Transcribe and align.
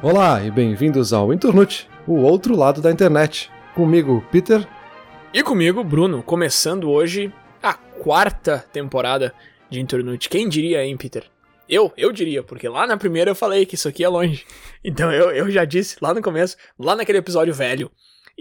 Olá 0.00 0.44
e 0.44 0.48
bem-vindos 0.48 1.12
ao 1.12 1.32
Internute, 1.32 1.90
o 2.06 2.18
outro 2.18 2.54
lado 2.54 2.80
da 2.80 2.88
internet. 2.88 3.50
Comigo, 3.74 4.24
Peter. 4.30 4.64
E 5.34 5.42
comigo, 5.42 5.82
Bruno, 5.82 6.22
começando 6.22 6.88
hoje 6.88 7.32
a 7.60 7.74
quarta 7.74 8.64
temporada 8.72 9.34
de 9.68 9.80
Internute. 9.80 10.28
Quem 10.28 10.48
diria, 10.48 10.84
hein, 10.84 10.96
Peter? 10.96 11.24
Eu, 11.68 11.92
eu 11.96 12.12
diria, 12.12 12.44
porque 12.44 12.68
lá 12.68 12.86
na 12.86 12.96
primeira 12.96 13.32
eu 13.32 13.34
falei 13.34 13.66
que 13.66 13.74
isso 13.74 13.88
aqui 13.88 14.04
é 14.04 14.08
longe. 14.08 14.46
Então 14.84 15.10
eu, 15.12 15.32
eu 15.32 15.50
já 15.50 15.64
disse 15.64 15.96
lá 16.00 16.14
no 16.14 16.22
começo, 16.22 16.56
lá 16.78 16.94
naquele 16.94 17.18
episódio 17.18 17.52
velho. 17.52 17.90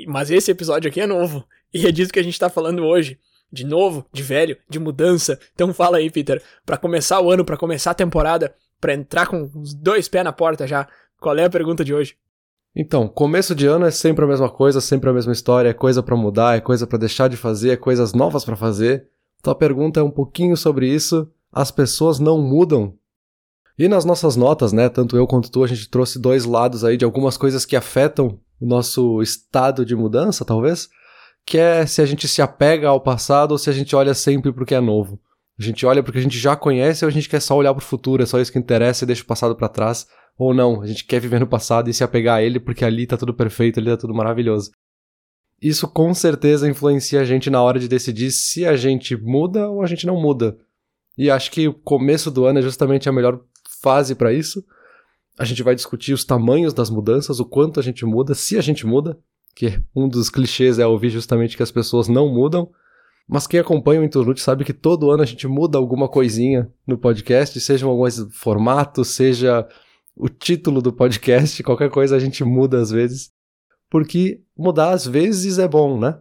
Mas 0.06 0.30
esse 0.30 0.52
episódio 0.52 0.88
aqui 0.88 1.02
é 1.02 1.08
novo. 1.08 1.44
E 1.74 1.88
é 1.88 1.92
disso 1.92 2.14
que 2.14 2.20
a 2.20 2.24
gente 2.24 2.38
tá 2.40 2.52
falando 2.52 2.86
hoje. 2.86 3.20
De 3.52 3.66
novo, 3.66 4.06
de 4.14 4.22
velho, 4.22 4.58
de 4.70 4.78
mudança. 4.78 5.40
Então 5.56 5.74
fala 5.74 5.98
aí, 5.98 6.12
Peter, 6.12 6.40
para 6.64 6.78
começar 6.78 7.20
o 7.20 7.32
ano, 7.32 7.44
para 7.44 7.58
começar 7.58 7.92
a 7.92 7.96
temporada, 7.96 8.54
para 8.80 8.94
entrar 8.94 9.26
com 9.26 9.50
os 9.56 9.74
dois 9.74 10.08
pés 10.08 10.24
na 10.24 10.32
porta 10.32 10.68
já, 10.68 10.88
qual 11.20 11.38
é 11.38 11.46
a 11.46 11.50
pergunta 11.50 11.84
de 11.84 11.94
hoje? 11.94 12.16
Então, 12.76 13.08
começo 13.08 13.56
de 13.56 13.66
ano 13.66 13.86
é 13.86 13.92
sempre 13.92 14.24
a 14.24 14.28
mesma 14.28 14.50
coisa, 14.50 14.80
sempre 14.80 15.10
a 15.10 15.14
mesma 15.14 15.34
história, 15.34 15.70
é 15.70 15.74
coisa 15.74 16.04
para 16.04 16.16
mudar, 16.16 16.58
é 16.58 16.62
coisa 16.62 16.86
para 16.86 17.00
deixar 17.00 17.28
de 17.28 17.36
fazer, 17.36 17.72
é 17.72 17.76
coisas 17.76 18.14
novas 18.14 18.46
para 18.46 18.56
fazer. 18.56 19.08
Então 19.40 19.52
a 19.52 19.56
pergunta 19.56 20.00
é 20.00 20.04
um 20.04 20.12
pouquinho 20.12 20.56
sobre 20.56 20.88
isso. 20.88 21.28
As 21.52 21.72
pessoas 21.72 22.20
não 22.20 22.40
mudam? 22.40 22.94
E 23.80 23.88
nas 23.88 24.06
nossas 24.06 24.36
notas, 24.36 24.74
né, 24.74 24.90
tanto 24.90 25.16
eu 25.16 25.26
quanto 25.26 25.52
tu, 25.52 25.64
a 25.64 25.68
gente 25.68 25.90
trouxe 25.90 26.20
dois 26.20 26.46
lados 26.46 26.84
aí 26.84 26.98
de 26.98 27.06
algumas 27.06 27.38
coisas 27.38 27.66
que 27.66 27.76
afetam 27.76 28.40
o 28.60 28.66
nosso 28.66 29.22
estado 29.22 29.86
de 29.86 29.96
mudança, 29.96 30.44
talvez, 30.44 30.90
que 31.46 31.58
é 31.58 31.86
se 31.86 32.02
a 32.02 32.06
gente 32.06 32.28
se 32.28 32.42
apega 32.42 32.90
ao 32.90 33.00
passado 33.00 33.52
ou 33.52 33.58
se 33.58 33.70
a 33.70 33.74
gente 33.74 33.96
olha 33.96 34.14
sempre 34.14 34.52
pro 34.52 34.66
que 34.66 34.76
é 34.76 34.80
novo. 34.80 35.20
A 35.60 35.64
gente 35.64 35.86
olha 35.86 36.04
porque 36.04 36.20
a 36.20 36.22
gente 36.22 36.38
já 36.38 36.56
conhece 36.56 37.06
ou 37.06 37.10
a 37.10 37.12
gente 37.12 37.30
quer 37.30 37.40
só 37.40 37.56
olhar 37.56 37.74
pro 37.74 37.84
futuro, 37.84 38.22
é 38.22 38.26
só 38.26 38.40
isso 38.40 38.52
que 38.52 38.60
interessa 38.60 39.04
e 39.04 39.08
deixa 39.08 39.24
o 39.24 39.28
passado 39.28 39.56
para 39.56 39.70
trás. 39.70 40.08
Ou 40.38 40.54
não, 40.54 40.82
a 40.82 40.86
gente 40.86 41.04
quer 41.04 41.20
viver 41.20 41.40
no 41.40 41.48
passado 41.48 41.90
e 41.90 41.94
se 41.94 42.04
apegar 42.04 42.38
a 42.38 42.44
ele 42.44 42.60
porque 42.60 42.86
ali 42.86 43.08
tá 43.08 43.18
tudo 43.18 43.34
perfeito, 43.34 43.80
ali 43.80 43.90
tá 43.90 43.98
tudo 43.98 44.14
maravilhoso. 44.14 44.72
Isso 45.60 45.88
com 45.88 46.14
certeza 46.14 46.70
influencia 46.70 47.22
a 47.22 47.26
gente 47.26 47.50
na 47.50 47.62
hora 47.62 47.80
de 47.80 47.88
decidir 47.88 48.32
se 48.32 48.66
a 48.66 48.76
gente 48.76 49.16
muda 49.16 49.68
ou 49.68 49.82
a 49.82 49.88
gente 49.88 50.06
não 50.06 50.22
muda. 50.22 50.58
E 51.18 51.32
acho 51.32 51.50
que 51.50 51.68
o 51.68 51.74
começo 51.74 52.30
do 52.30 52.46
ano 52.46 52.60
é 52.60 52.62
justamente 52.62 53.10
a 53.10 53.12
melhor 53.12 53.42
fase 53.82 54.14
para 54.14 54.32
isso. 54.32 54.64
A 55.40 55.44
gente 55.44 55.64
vai 55.64 55.74
discutir 55.74 56.14
os 56.14 56.24
tamanhos 56.24 56.74
das 56.74 56.92
mudanças, 56.92 57.40
o 57.40 57.46
quanto 57.46 57.80
a 57.80 57.84
gente 57.84 58.06
muda, 58.06 58.36
se 58.36 58.58
a 58.58 58.62
gente 58.62 58.86
muda, 58.86 59.18
que 59.56 59.82
um 59.96 60.08
dos 60.08 60.30
clichês 60.30 60.78
é 60.78 60.86
ouvir 60.86 61.10
justamente 61.10 61.58
que 61.58 61.64
as 61.64 61.72
pessoas 61.72 62.08
não 62.08 62.32
mudam. 62.32 62.70
Mas 63.28 63.48
quem 63.48 63.60
acompanha 63.60 64.00
o 64.00 64.04
Internute 64.04 64.40
sabe 64.40 64.64
que 64.64 64.74
todo 64.74 65.10
ano 65.10 65.24
a 65.24 65.26
gente 65.26 65.48
muda 65.48 65.80
alguma 65.80 66.08
coisinha 66.08 66.72
no 66.86 66.98
podcast, 66.98 67.60
seja 67.60 67.88
algum 67.88 68.08
formato, 68.30 69.04
seja 69.04 69.68
o 70.18 70.30
título 70.30 70.82
do 70.82 70.92
podcast, 70.92 71.62
qualquer 71.64 71.90
coisa 71.90 72.16
a 72.16 72.20
gente 72.20 72.44
muda 72.44 72.80
às 72.80 72.90
vezes, 72.90 73.32
porque 73.90 74.42
mudar 74.58 74.92
às 74.92 75.06
vezes 75.06 75.60
é 75.60 75.68
bom, 75.68 76.00
né? 76.00 76.20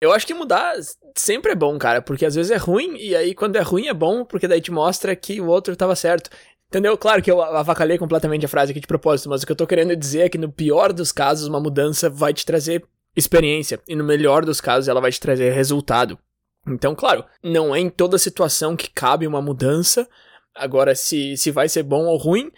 Eu 0.00 0.12
acho 0.12 0.26
que 0.26 0.34
mudar 0.34 0.74
sempre 1.16 1.52
é 1.52 1.56
bom, 1.56 1.76
cara, 1.78 2.00
porque 2.00 2.24
às 2.24 2.34
vezes 2.34 2.50
é 2.50 2.56
ruim, 2.56 2.96
e 2.96 3.16
aí 3.16 3.34
quando 3.34 3.56
é 3.56 3.60
ruim 3.60 3.88
é 3.88 3.94
bom, 3.94 4.24
porque 4.24 4.46
daí 4.46 4.60
te 4.60 4.70
mostra 4.70 5.16
que 5.16 5.40
o 5.40 5.46
outro 5.46 5.74
tava 5.74 5.96
certo. 5.96 6.30
Entendeu? 6.68 6.98
Claro 6.98 7.22
que 7.22 7.30
eu 7.30 7.40
avacalhei 7.40 7.96
completamente 7.96 8.44
a 8.44 8.48
frase 8.48 8.72
aqui 8.72 8.80
de 8.80 8.86
propósito, 8.86 9.30
mas 9.30 9.42
o 9.42 9.46
que 9.46 9.52
eu 9.52 9.56
tô 9.56 9.66
querendo 9.66 9.96
dizer 9.96 10.20
é 10.20 10.28
que 10.28 10.36
no 10.36 10.52
pior 10.52 10.92
dos 10.92 11.10
casos, 11.10 11.48
uma 11.48 11.58
mudança 11.58 12.10
vai 12.10 12.34
te 12.34 12.44
trazer 12.44 12.84
experiência, 13.16 13.80
e 13.88 13.96
no 13.96 14.04
melhor 14.04 14.44
dos 14.44 14.60
casos, 14.60 14.86
ela 14.86 15.00
vai 15.00 15.10
te 15.10 15.18
trazer 15.18 15.50
resultado. 15.50 16.18
Então, 16.66 16.94
claro, 16.94 17.24
não 17.42 17.74
é 17.74 17.80
em 17.80 17.88
toda 17.88 18.18
situação 18.18 18.76
que 18.76 18.90
cabe 18.90 19.26
uma 19.26 19.40
mudança. 19.40 20.06
Agora, 20.54 20.94
se, 20.94 21.36
se 21.36 21.50
vai 21.50 21.68
ser 21.68 21.82
bom 21.82 22.04
ou 22.04 22.18
ruim, 22.18 22.52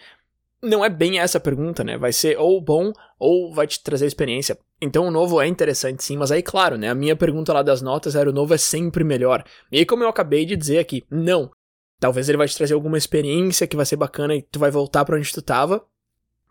não 0.61 0.85
é 0.85 0.89
bem 0.89 1.19
essa 1.19 1.37
a 1.37 1.41
pergunta, 1.41 1.83
né? 1.83 1.97
Vai 1.97 2.13
ser 2.13 2.37
ou 2.37 2.61
bom 2.61 2.91
ou 3.17 3.53
vai 3.53 3.67
te 3.67 3.81
trazer 3.81 4.05
experiência. 4.05 4.57
Então 4.81 5.07
o 5.07 5.11
novo 5.11 5.41
é 5.41 5.47
interessante 5.47 6.03
sim, 6.03 6.17
mas 6.17 6.31
aí 6.31 6.41
claro, 6.41 6.77
né? 6.77 6.89
A 6.89 6.95
minha 6.95 7.15
pergunta 7.15 7.53
lá 7.53 7.61
das 7.61 7.81
notas 7.81 8.15
era 8.15 8.29
o 8.29 8.33
novo 8.33 8.53
é 8.53 8.57
sempre 8.57 9.03
melhor. 9.03 9.43
E 9.71 9.79
aí 9.79 9.85
como 9.85 10.03
eu 10.03 10.09
acabei 10.09 10.45
de 10.45 10.55
dizer 10.55 10.79
aqui, 10.79 11.03
não. 11.09 11.51
Talvez 11.99 12.27
ele 12.27 12.37
vai 12.37 12.47
te 12.47 12.57
trazer 12.57 12.73
alguma 12.73 12.97
experiência 12.97 13.67
que 13.67 13.75
vai 13.75 13.85
ser 13.85 13.95
bacana 13.95 14.35
e 14.35 14.41
tu 14.41 14.59
vai 14.59 14.71
voltar 14.71 15.05
para 15.05 15.17
onde 15.17 15.31
tu 15.31 15.41
tava, 15.41 15.85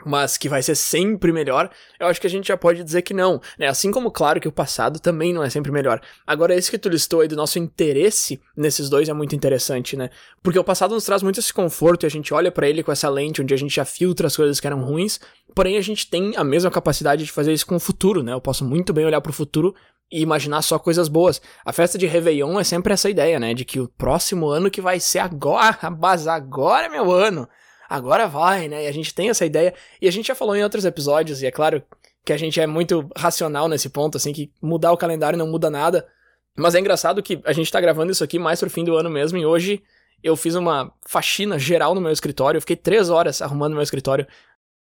mas 0.05 0.37
que 0.37 0.49
vai 0.49 0.63
ser 0.63 0.75
sempre 0.75 1.33
melhor, 1.33 1.71
eu 1.99 2.07
acho 2.07 2.21
que 2.21 2.27
a 2.27 2.31
gente 2.31 2.49
já 2.49 2.57
pode 2.57 2.83
dizer 2.83 3.03
que 3.03 3.15
não, 3.15 3.41
né? 3.59 3.67
Assim 3.67 3.91
como, 3.91 4.11
claro, 4.11 4.41
que 4.41 4.49
o 4.49 4.53
passado 4.53 4.99
também 4.99 5.33
não 5.33 5.43
é 5.43 5.51
sempre 5.51 5.73
melhor. 5.73 6.01
Agora, 6.27 6.55
esse 6.55 6.71
que 6.71 6.79
tu 6.79 6.89
listou 6.89 7.21
aí 7.21 7.29
do 7.29 7.37
nosso 7.37 7.59
interesse 7.59 8.41
nesses 8.57 8.89
dois 8.89 9.09
é 9.09 9.13
muito 9.13 9.35
interessante, 9.35 9.97
né? 9.97 10.11
Porque 10.43 10.59
o 10.59 10.65
passado 10.65 10.95
nos 10.95 11.05
traz 11.05 11.23
muito 11.23 11.41
esse 11.41 11.53
conforto 11.53 12.05
e 12.05 12.07
a 12.07 12.11
gente 12.11 12.33
olha 12.33 12.51
para 12.51 12.69
ele 12.69 12.83
com 12.83 12.93
essa 12.93 13.09
lente 13.09 13.43
onde 13.43 13.55
a 13.55 13.57
gente 13.57 13.75
já 13.75 13.85
filtra 13.85 14.27
as 14.27 14.37
coisas 14.37 14.61
que 14.61 14.67
eram 14.67 14.83
ruins, 14.83 15.21
porém 15.55 15.77
a 15.77 15.83
gente 15.83 16.09
tem 16.09 16.33
a 16.37 16.45
mesma 16.45 16.71
capacidade 16.71 17.25
de 17.25 17.33
fazer 17.33 17.53
isso 17.53 17.67
com 17.67 17.77
o 17.77 17.81
futuro, 17.81 18.23
né? 18.23 18.33
Eu 18.33 18.41
posso 18.41 18.65
muito 18.65 18.93
bem 18.93 19.05
olhar 19.05 19.21
pro 19.21 19.33
futuro 19.33 19.75
e 20.11 20.21
imaginar 20.21 20.63
só 20.63 20.79
coisas 20.79 21.09
boas. 21.09 21.41
A 21.65 21.73
festa 21.73 21.97
de 21.97 22.07
Réveillon 22.07 22.59
é 22.59 22.65
sempre 22.65 22.93
essa 22.93 23.09
ideia, 23.09 23.39
né? 23.39 23.55
De 23.55 23.65
que 23.65 23.79
o 23.79 23.89
próximo 23.89 24.49
ano 24.49 24.71
que 24.71 24.81
vai 24.81 24.99
ser 24.99 25.21
agora, 25.21 25.79
mas 25.99 26.27
agora 26.27 26.87
é 26.87 26.89
meu 26.89 27.11
ano 27.13 27.49
agora 27.91 28.29
vai, 28.29 28.69
né? 28.69 28.85
E 28.85 28.87
a 28.87 28.93
gente 28.93 29.13
tem 29.13 29.29
essa 29.29 29.45
ideia, 29.45 29.75
e 30.01 30.07
a 30.07 30.13
gente 30.13 30.29
já 30.29 30.35
falou 30.35 30.55
em 30.55 30.63
outros 30.63 30.85
episódios, 30.85 31.43
e 31.43 31.47
é 31.47 31.51
claro 31.51 31.83
que 32.25 32.33
a 32.33 32.37
gente 32.37 32.61
é 32.61 32.67
muito 32.67 33.11
racional 33.17 33.69
nesse 33.69 33.91
ponto, 33.91 34.17
assim, 34.17 34.33
que 34.33 34.53
mudar 34.63 34.93
o 34.93 34.97
calendário 34.97 35.37
não 35.37 35.49
muda 35.49 35.69
nada. 35.69 36.07
Mas 36.57 36.77
é 36.77 36.81
engraçado 36.81 37.23
que 37.23 37.41
a 37.45 37.53
gente 37.53 37.71
tá 37.71 37.81
gravando 37.81 38.13
isso 38.13 38.23
aqui 38.23 38.39
mais 38.39 38.61
pro 38.61 38.71
fim 38.71 38.85
do 38.85 38.97
ano 38.97 39.11
mesmo, 39.11 39.37
e 39.39 39.45
hoje 39.45 39.83
eu 40.23 40.37
fiz 40.37 40.55
uma 40.55 40.93
faxina 41.07 41.59
geral 41.59 41.95
no 41.95 42.01
meu 42.01 42.13
escritório, 42.13 42.59
eu 42.59 42.61
fiquei 42.63 42.77
três 42.77 43.11
horas 43.11 43.43
arrumando 43.43 43.73
meu 43.73 43.83
escritório, 43.83 44.27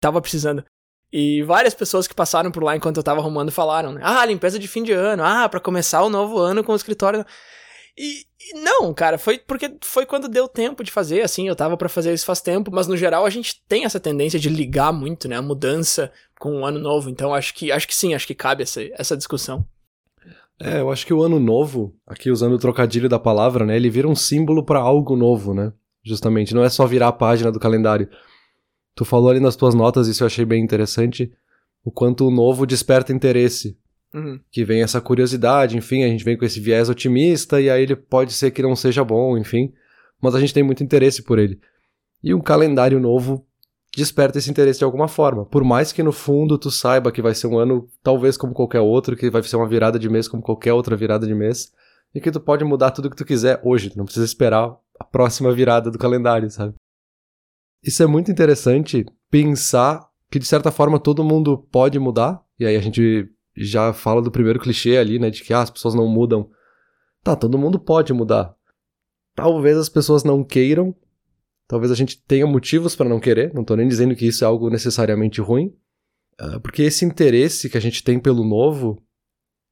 tava 0.00 0.20
precisando. 0.20 0.64
E 1.12 1.42
várias 1.42 1.74
pessoas 1.74 2.06
que 2.06 2.14
passaram 2.14 2.52
por 2.52 2.62
lá 2.62 2.76
enquanto 2.76 2.98
eu 2.98 3.02
tava 3.02 3.20
arrumando 3.20 3.50
falaram, 3.50 3.92
né? 3.92 4.00
Ah, 4.04 4.24
limpeza 4.24 4.58
de 4.58 4.68
fim 4.68 4.84
de 4.84 4.92
ano, 4.92 5.24
ah, 5.24 5.48
para 5.48 5.58
começar 5.58 6.02
o 6.02 6.08
novo 6.08 6.38
ano 6.38 6.62
com 6.62 6.72
o 6.72 6.76
escritório. 6.76 7.26
E, 8.02 8.24
e, 8.40 8.58
não, 8.58 8.94
cara, 8.94 9.18
foi 9.18 9.36
porque 9.36 9.76
foi 9.82 10.06
quando 10.06 10.26
deu 10.26 10.48
tempo 10.48 10.82
de 10.82 10.90
fazer, 10.90 11.20
assim, 11.20 11.46
eu 11.46 11.54
tava 11.54 11.76
para 11.76 11.86
fazer 11.86 12.14
isso 12.14 12.24
faz 12.24 12.40
tempo, 12.40 12.70
mas 12.72 12.86
no 12.86 12.96
geral 12.96 13.26
a 13.26 13.30
gente 13.30 13.62
tem 13.68 13.84
essa 13.84 14.00
tendência 14.00 14.40
de 14.40 14.48
ligar 14.48 14.90
muito, 14.90 15.28
né, 15.28 15.36
a 15.36 15.42
mudança 15.42 16.10
com 16.38 16.62
o 16.62 16.64
ano 16.64 16.78
novo, 16.80 17.10
então 17.10 17.34
acho 17.34 17.52
que 17.52 17.70
acho 17.70 17.86
que 17.86 17.94
sim, 17.94 18.14
acho 18.14 18.26
que 18.26 18.34
cabe 18.34 18.62
essa, 18.62 18.80
essa 18.94 19.14
discussão. 19.14 19.66
É, 20.58 20.80
eu 20.80 20.90
acho 20.90 21.04
que 21.04 21.12
o 21.12 21.22
ano 21.22 21.38
novo, 21.38 21.94
aqui 22.06 22.30
usando 22.30 22.54
o 22.54 22.58
trocadilho 22.58 23.06
da 23.06 23.18
palavra, 23.18 23.66
né, 23.66 23.76
ele 23.76 23.90
vira 23.90 24.08
um 24.08 24.16
símbolo 24.16 24.64
para 24.64 24.78
algo 24.78 25.14
novo, 25.14 25.52
né? 25.52 25.70
Justamente, 26.02 26.54
não 26.54 26.64
é 26.64 26.70
só 26.70 26.86
virar 26.86 27.08
a 27.08 27.12
página 27.12 27.52
do 27.52 27.60
calendário. 27.60 28.08
Tu 28.94 29.04
falou 29.04 29.28
ali 29.28 29.40
nas 29.40 29.56
tuas 29.56 29.74
notas, 29.74 30.08
isso 30.08 30.22
eu 30.22 30.26
achei 30.26 30.46
bem 30.46 30.64
interessante, 30.64 31.30
o 31.84 31.90
quanto 31.90 32.26
o 32.26 32.30
novo 32.30 32.64
desperta 32.64 33.12
interesse. 33.12 33.76
Uhum. 34.12 34.40
Que 34.50 34.64
vem 34.64 34.82
essa 34.82 35.00
curiosidade, 35.00 35.76
enfim, 35.76 36.02
a 36.02 36.08
gente 36.08 36.24
vem 36.24 36.36
com 36.36 36.44
esse 36.44 36.58
viés 36.58 36.88
otimista 36.88 37.60
e 37.60 37.70
aí 37.70 37.82
ele 37.82 37.94
pode 37.94 38.32
ser 38.32 38.50
que 38.50 38.62
não 38.62 38.74
seja 38.74 39.04
bom, 39.04 39.38
enfim, 39.38 39.72
mas 40.20 40.34
a 40.34 40.40
gente 40.40 40.52
tem 40.52 40.62
muito 40.62 40.82
interesse 40.82 41.22
por 41.22 41.38
ele. 41.38 41.60
E 42.22 42.34
um 42.34 42.40
calendário 42.40 42.98
novo 42.98 43.46
desperta 43.96 44.38
esse 44.38 44.50
interesse 44.50 44.78
de 44.78 44.84
alguma 44.84 45.08
forma. 45.08 45.44
Por 45.44 45.64
mais 45.64 45.92
que 45.92 46.02
no 46.02 46.12
fundo 46.12 46.58
tu 46.58 46.70
saiba 46.70 47.10
que 47.10 47.22
vai 47.22 47.34
ser 47.34 47.46
um 47.46 47.58
ano 47.58 47.88
talvez 48.02 48.36
como 48.36 48.52
qualquer 48.52 48.80
outro, 48.80 49.16
que 49.16 49.30
vai 49.30 49.42
ser 49.42 49.56
uma 49.56 49.68
virada 49.68 49.98
de 49.98 50.08
mês 50.08 50.28
como 50.28 50.42
qualquer 50.42 50.72
outra 50.72 50.96
virada 50.96 51.26
de 51.26 51.34
mês, 51.34 51.72
e 52.14 52.20
que 52.20 52.30
tu 52.30 52.40
pode 52.40 52.64
mudar 52.64 52.90
tudo 52.90 53.10
que 53.10 53.16
tu 53.16 53.24
quiser 53.24 53.60
hoje, 53.64 53.90
tu 53.90 53.98
não 53.98 54.04
precisa 54.04 54.24
esperar 54.24 54.76
a 54.98 55.04
próxima 55.04 55.52
virada 55.52 55.90
do 55.90 55.98
calendário, 55.98 56.50
sabe? 56.50 56.74
Isso 57.82 58.02
é 58.02 58.06
muito 58.06 58.30
interessante 58.30 59.06
pensar 59.30 60.08
que 60.30 60.38
de 60.38 60.46
certa 60.46 60.70
forma 60.70 60.98
todo 60.98 61.24
mundo 61.24 61.58
pode 61.72 61.98
mudar, 61.98 62.42
e 62.58 62.66
aí 62.66 62.76
a 62.76 62.80
gente 62.80 63.28
já 63.56 63.92
fala 63.92 64.22
do 64.22 64.30
primeiro 64.30 64.60
clichê 64.60 64.96
ali, 64.96 65.18
né, 65.18 65.30
de 65.30 65.42
que 65.42 65.52
ah, 65.52 65.62
as 65.62 65.70
pessoas 65.70 65.94
não 65.94 66.06
mudam. 66.06 66.48
Tá, 67.22 67.36
todo 67.36 67.58
mundo 67.58 67.78
pode 67.78 68.12
mudar. 68.12 68.54
Talvez 69.34 69.76
as 69.76 69.88
pessoas 69.88 70.24
não 70.24 70.42
queiram, 70.42 70.94
talvez 71.68 71.92
a 71.92 71.94
gente 71.94 72.22
tenha 72.22 72.46
motivos 72.46 72.96
para 72.96 73.08
não 73.08 73.20
querer, 73.20 73.52
não 73.54 73.64
tô 73.64 73.76
nem 73.76 73.86
dizendo 73.86 74.14
que 74.14 74.26
isso 74.26 74.44
é 74.44 74.46
algo 74.46 74.70
necessariamente 74.70 75.40
ruim, 75.40 75.72
ah, 76.38 76.58
porque 76.60 76.82
esse 76.82 77.04
interesse 77.04 77.68
que 77.68 77.76
a 77.76 77.80
gente 77.80 78.02
tem 78.02 78.18
pelo 78.18 78.44
novo, 78.44 79.02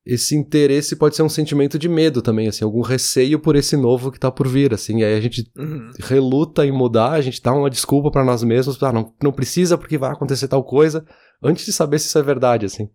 esse 0.04 0.36
interesse 0.36 0.96
pode 0.96 1.16
ser 1.16 1.22
um 1.22 1.28
sentimento 1.28 1.78
de 1.78 1.88
medo 1.88 2.22
também, 2.22 2.48
assim, 2.48 2.64
algum 2.64 2.81
receio 2.81 3.38
por 3.38 3.56
esse 3.56 3.76
novo 3.76 4.10
que 4.10 4.19
tá 4.19 4.31
por 4.31 4.46
vir, 4.46 4.72
assim, 4.72 5.00
e 5.00 5.04
aí 5.04 5.14
a 5.14 5.20
gente 5.20 5.50
uhum. 5.56 5.90
reluta 5.98 6.64
em 6.64 6.72
mudar, 6.72 7.12
a 7.12 7.20
gente 7.20 7.42
dá 7.42 7.52
uma 7.52 7.69
desculpa 7.69 8.10
para 8.10 8.24
nós 8.24 8.42
mesmos, 8.42 8.82
ah, 8.82 8.92
não, 8.92 9.12
não 9.22 9.32
precisa 9.32 9.76
porque 9.76 9.98
vai 9.98 10.10
acontecer 10.10 10.48
tal 10.48 10.64
coisa, 10.64 11.04
antes 11.42 11.66
de 11.66 11.72
saber 11.72 11.98
se 11.98 12.06
isso 12.06 12.19
é 12.19 12.22
verdade, 12.22 12.64
assim. 12.64 12.88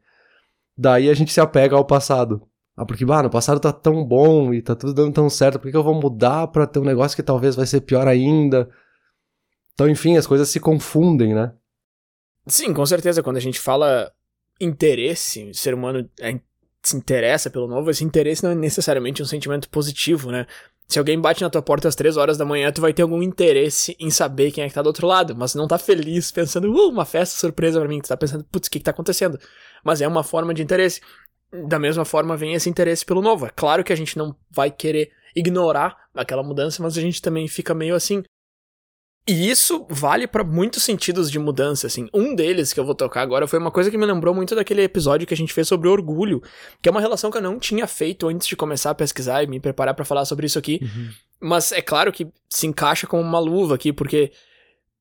Daí 0.78 1.10
a 1.10 1.14
gente 1.14 1.32
se 1.32 1.40
apega 1.40 1.76
ao 1.76 1.86
passado. 1.86 2.48
Ah, 2.76 2.86
porque, 2.86 3.04
ah, 3.04 3.24
no 3.24 3.30
passado 3.30 3.60
tá 3.60 3.72
tão 3.72 4.04
bom 4.04 4.54
e 4.54 4.62
tá 4.62 4.76
tudo 4.76 4.94
dando 4.94 5.14
tão 5.14 5.30
certo, 5.30 5.60
por 5.60 5.70
que 5.70 5.78
eu 5.78 5.84
vou 5.84 5.94
mudar 5.94 6.48
pra 6.48 6.66
ter 6.66 6.80
um 6.80 6.86
negócio 6.86 7.16
que 7.16 7.22
talvez 7.22 7.56
vai 7.56 7.68
ser 7.68 7.82
pior 7.82 8.08
ainda? 8.08 8.70
Então, 9.74 9.88
enfim, 9.88 10.18
as 10.18 10.26
coisas 10.26 10.50
se 10.50 10.60
confundem, 10.60 11.36
né? 11.36 11.54
Sim, 12.48 12.74
com 12.74 12.86
certeza. 12.86 13.22
Quando 13.24 13.38
a 13.38 13.42
gente 13.42 13.60
fala 13.60 14.12
interesse, 14.60 15.50
o 15.50 15.54
ser 15.54 15.74
humano 15.74 16.10
é, 16.20 16.40
se 16.82 16.98
interessa 16.98 17.50
pelo 17.50 17.68
novo, 17.68 17.90
esse 17.90 18.04
interesse 18.04 18.44
não 18.44 18.52
é 18.52 18.56
necessariamente 18.56 19.22
um 19.22 19.26
sentimento 19.26 19.70
positivo, 19.70 20.32
né? 20.32 20.46
Se 20.88 21.00
alguém 21.00 21.20
bate 21.20 21.42
na 21.42 21.50
tua 21.50 21.62
porta 21.62 21.88
às 21.88 21.96
3 21.96 22.18
horas 22.18 22.38
da 22.38 22.46
manhã, 22.46 22.72
tu 22.72 22.82
vai 22.82 22.94
ter 22.94 23.02
algum 23.02 23.24
interesse 23.24 23.96
em 24.00 24.12
saber 24.12 24.52
quem 24.52 24.64
é 24.64 24.68
que 24.68 24.74
tá 24.74 24.82
do 24.82 24.88
outro 24.88 25.08
lado, 25.08 25.36
mas 25.36 25.56
não 25.56 25.68
tá 25.68 25.78
feliz 25.78 26.30
pensando, 26.30 26.72
uh, 26.72 26.90
uma 26.90 27.06
festa 27.06 27.36
surpresa 27.40 27.80
para 27.80 27.88
mim, 27.88 28.02
tu 28.02 28.10
tá 28.10 28.18
pensando, 28.18 28.44
putz, 28.44 28.68
o 28.68 28.72
que 28.72 28.80
que 28.80 28.86
tá 28.86 28.92
acontecendo? 28.92 29.40
Mas 29.84 30.02
é 30.02 30.08
uma 30.08 30.24
forma 30.24 30.54
de 30.54 30.62
interesse. 30.62 31.02
Da 31.68 31.78
mesma 31.78 32.06
forma 32.06 32.38
vem 32.38 32.54
esse 32.54 32.70
interesse 32.70 33.06
pelo 33.06 33.22
novo. 33.22 33.46
É 33.46 33.50
claro 33.50 33.84
que 33.84 33.94
a 33.94 33.96
gente 33.96 34.18
não 34.18 34.36
vai 34.50 34.72
querer 34.72 35.12
ignorar 35.36 35.98
aquela 36.14 36.44
mudança, 36.44 36.82
mas 36.82 36.98
a 36.98 37.02
gente 37.02 37.22
também 37.22 37.48
fica 37.48 37.74
meio 37.74 37.96
assim, 37.96 38.24
e 39.26 39.50
isso 39.50 39.86
vale 39.90 40.28
para 40.28 40.44
muitos 40.44 40.84
sentidos 40.84 41.32
de 41.32 41.40
mudança, 41.40 41.88
assim. 41.88 42.10
Um 42.14 42.36
deles 42.36 42.74
que 42.74 42.80
eu 42.80 42.86
vou 42.86 42.94
tocar 42.94 43.22
agora 43.22 43.48
foi 43.48 43.58
uma 43.58 43.72
coisa 43.72 43.90
que 43.90 43.98
me 43.98 44.06
lembrou 44.06 44.36
muito 44.36 44.54
daquele 44.54 44.84
episódio 44.84 45.26
que 45.26 45.34
a 45.34 45.38
gente 45.38 45.54
fez 45.54 45.66
sobre 45.66 45.88
orgulho, 45.88 46.44
que 46.82 46.90
é 46.90 46.92
uma 46.92 47.00
relação 47.00 47.32
que 47.32 47.38
eu 47.38 47.42
não 47.42 47.58
tinha 47.58 47.88
feito 47.88 48.28
antes 48.28 48.46
de 48.46 48.56
começar 48.58 48.90
a 48.90 48.96
pesquisar 48.96 49.42
e 49.42 49.48
me 49.48 49.62
preparar 49.62 49.94
para 49.94 50.04
falar 50.04 50.26
sobre 50.26 50.46
isso 50.46 50.60
aqui. 50.60 50.80
Uhum. 50.82 51.10
Mas 51.40 51.72
é 51.72 51.82
claro 51.82 52.12
que 52.12 52.28
se 52.50 52.68
encaixa 52.68 53.08
como 53.08 53.24
uma 53.24 53.40
luva 53.40 53.76
aqui, 53.76 53.94
porque 53.94 54.34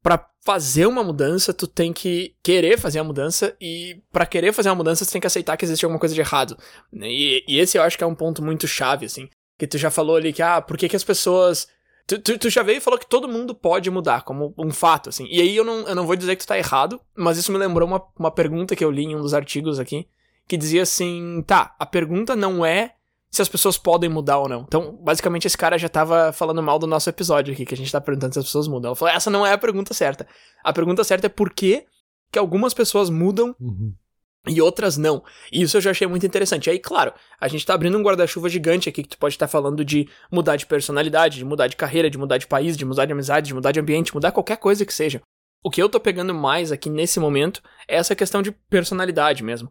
para 0.03 0.27
fazer 0.45 0.87
uma 0.87 1.05
mudança, 1.05 1.55
tu 1.55 1.67
tem 1.67 1.93
que 1.93 2.35
querer 2.43 2.79
fazer 2.79 2.99
a 2.99 3.05
mudança 3.05 3.57
e 3.61 4.03
para 4.11 4.27
querer 4.27 4.53
fazer 4.53 4.69
uma 4.71 4.75
mudança, 4.75 5.07
tu 5.07 5.13
tem 5.13 5.21
que 5.21 5.27
aceitar 5.27 5.57
que 5.57 5.65
existe 5.65 5.85
alguma 5.85 6.01
coisa 6.01 6.15
de 6.15 6.21
errado. 6.21 6.57
E, 6.93 7.45
e 7.47 7.59
esse 7.59 7.79
eu 7.79 7.83
acho 7.83 7.97
que 7.97 8.03
é 8.03 8.07
um 8.07 8.15
ponto 8.15 8.43
muito 8.43 8.67
chave, 8.67 9.07
assim. 9.07 9.29
Que 9.57 9.67
tu 9.67 9.79
já 9.79 9.91
falou 9.91 10.17
ali 10.17 10.33
que, 10.33 10.43
ah, 10.43 10.61
por 10.61 10.77
que, 10.77 10.89
que 10.89 10.97
as 10.97 11.05
pessoas 11.05 11.69
Tu, 12.07 12.19
tu, 12.19 12.37
tu, 12.37 12.51
já 12.51 12.63
veio 12.63 12.79
e 12.79 12.81
falou 12.81 12.99
que 12.99 13.07
todo 13.07 13.29
mundo 13.29 13.55
pode 13.55 13.89
mudar, 13.91 14.23
como 14.23 14.53
um 14.59 14.71
fato, 14.71 15.09
assim. 15.09 15.27
E 15.31 15.41
aí 15.41 15.57
eu 15.57 15.65
não, 15.65 15.87
eu 15.87 15.95
não 15.95 16.07
vou 16.07 16.17
dizer 16.17 16.37
que 16.37 16.45
tu 16.45 16.49
tá 16.49 16.59
errado, 16.59 17.01
mas 17.17 17.39
isso 17.39 17.53
me 17.53 17.59
lembrou 17.59 17.87
uma, 17.87 18.03
uma 18.19 18.31
pergunta 18.31 18.75
que 18.75 18.85
eu 18.85 18.91
li 18.91 19.05
em 19.05 19.17
um 19.17 19.21
dos 19.21 19.35
artigos 19.35 19.79
aqui, 19.79 20.09
que 20.49 20.57
dizia 20.57 20.83
assim: 20.83 21.43
tá, 21.47 21.75
a 21.79 21.87
pergunta 21.87 22.35
não 22.35 22.67
é 22.67 22.95
se 23.33 23.41
as 23.41 23.49
pessoas 23.49 23.79
podem 23.79 24.11
mudar 24.11 24.39
ou 24.39 24.49
não. 24.49 24.61
Então, 24.61 24.97
basicamente, 25.03 25.47
esse 25.47 25.57
cara 25.57 25.79
já 25.79 25.89
tava 25.89 26.33
falando 26.33 26.63
mal 26.63 26.79
do 26.79 26.87
nosso 26.87 27.09
episódio 27.09 27.53
aqui, 27.55 27.65
que 27.65 27.75
a 27.75 27.77
gente 27.77 27.91
tá 27.91 28.01
perguntando 28.01 28.35
se 28.35 28.39
as 28.39 28.45
pessoas 28.45 28.69
mudam. 28.69 28.91
Ela 28.91 28.97
falou: 28.97 29.15
essa 29.15 29.31
não 29.31 29.47
é 29.47 29.53
a 29.53 29.59
pergunta 29.59 29.95
certa. 29.95 30.27
A 30.63 30.73
pergunta 30.73 31.03
certa 31.03 31.27
é 31.27 31.31
por 31.31 31.53
que, 31.53 31.85
que 32.31 32.39
algumas 32.39 32.75
pessoas 32.75 33.09
mudam 33.11 33.57
uhum 33.59 33.95
e 34.49 34.61
outras 34.61 34.97
não. 34.97 35.23
E 35.53 35.63
isso 35.63 35.77
eu 35.77 35.81
já 35.81 35.91
achei 35.91 36.07
muito 36.07 36.27
interessante. 36.27 36.67
E 36.67 36.71
aí, 36.71 36.79
claro, 36.79 37.13
a 37.41 37.47
gente 37.47 37.65
tá 37.65 37.75
abrindo 37.75 37.97
um 37.97 38.03
guarda-chuva 38.03 38.49
gigante 38.49 38.89
aqui 38.89 39.03
que 39.03 39.11
tu 39.11 39.19
pode 39.19 39.35
estar 39.35 39.47
tá 39.47 39.51
falando 39.51 39.85
de 39.85 40.09
mudar 40.31 40.57
de 40.57 40.67
personalidade, 40.67 41.39
de 41.39 41.45
mudar 41.45 41.69
de 41.69 41.77
carreira, 41.77 42.11
de 42.11 42.19
mudar 42.19 42.39
de 42.39 42.47
país, 42.47 42.77
de 42.77 42.85
mudar 42.85 43.07
de 43.07 43.13
amizade, 43.13 43.49
de 43.49 43.55
mudar 43.55 43.73
de 43.73 43.81
ambiente, 43.81 44.15
mudar 44.15 44.33
qualquer 44.33 44.57
coisa 44.57 44.85
que 44.85 44.93
seja. 44.93 45.23
O 45.63 45.71
que 45.71 45.81
eu 45.81 45.89
tô 45.89 46.01
pegando 46.01 46.35
mais 46.35 46.73
aqui 46.73 46.91
nesse 46.91 47.21
momento 47.21 47.63
é 47.87 47.97
essa 47.97 48.17
questão 48.17 48.43
de 48.43 48.51
personalidade 48.51 49.45
mesmo. 49.45 49.71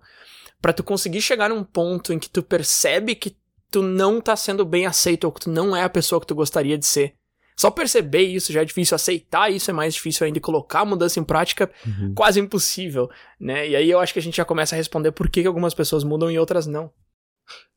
para 0.61 0.71
tu 0.71 0.83
conseguir 0.83 1.21
chegar 1.21 1.49
num 1.49 1.63
ponto 1.63 2.13
em 2.13 2.19
que 2.19 2.29
tu 2.29 2.43
percebe 2.43 3.15
que 3.15 3.35
tu 3.71 3.81
não 3.81 4.19
tá 4.19 4.35
sendo 4.35 4.65
bem 4.65 4.85
aceito 4.85 5.23
ou 5.23 5.31
que 5.31 5.41
tu 5.41 5.49
não 5.49 5.75
é 5.75 5.83
a 5.83 5.89
pessoa 5.89 6.19
que 6.19 6.27
tu 6.27 6.35
gostaria 6.35 6.77
de 6.77 6.85
ser. 6.85 7.13
Só 7.57 7.69
perceber 7.69 8.23
isso 8.23 8.51
já 8.51 8.61
é 8.61 8.65
difícil, 8.65 8.95
aceitar 8.95 9.51
isso 9.51 9.69
é 9.69 9.73
mais 9.73 9.93
difícil 9.93 10.25
ainda, 10.25 10.37
e 10.37 10.41
colocar 10.41 10.81
a 10.81 10.85
mudança 10.85 11.19
em 11.19 11.23
prática 11.23 11.69
uhum. 11.85 12.13
quase 12.13 12.39
impossível, 12.39 13.09
né? 13.39 13.69
E 13.69 13.75
aí 13.75 13.89
eu 13.89 13.99
acho 13.99 14.13
que 14.13 14.19
a 14.19 14.21
gente 14.21 14.37
já 14.37 14.45
começa 14.45 14.75
a 14.75 14.77
responder 14.77 15.11
por 15.11 15.29
que, 15.29 15.45
algumas 15.45 15.73
pessoas 15.73 16.03
mudam 16.03 16.29
e 16.31 16.39
outras 16.39 16.65
não. 16.65 16.91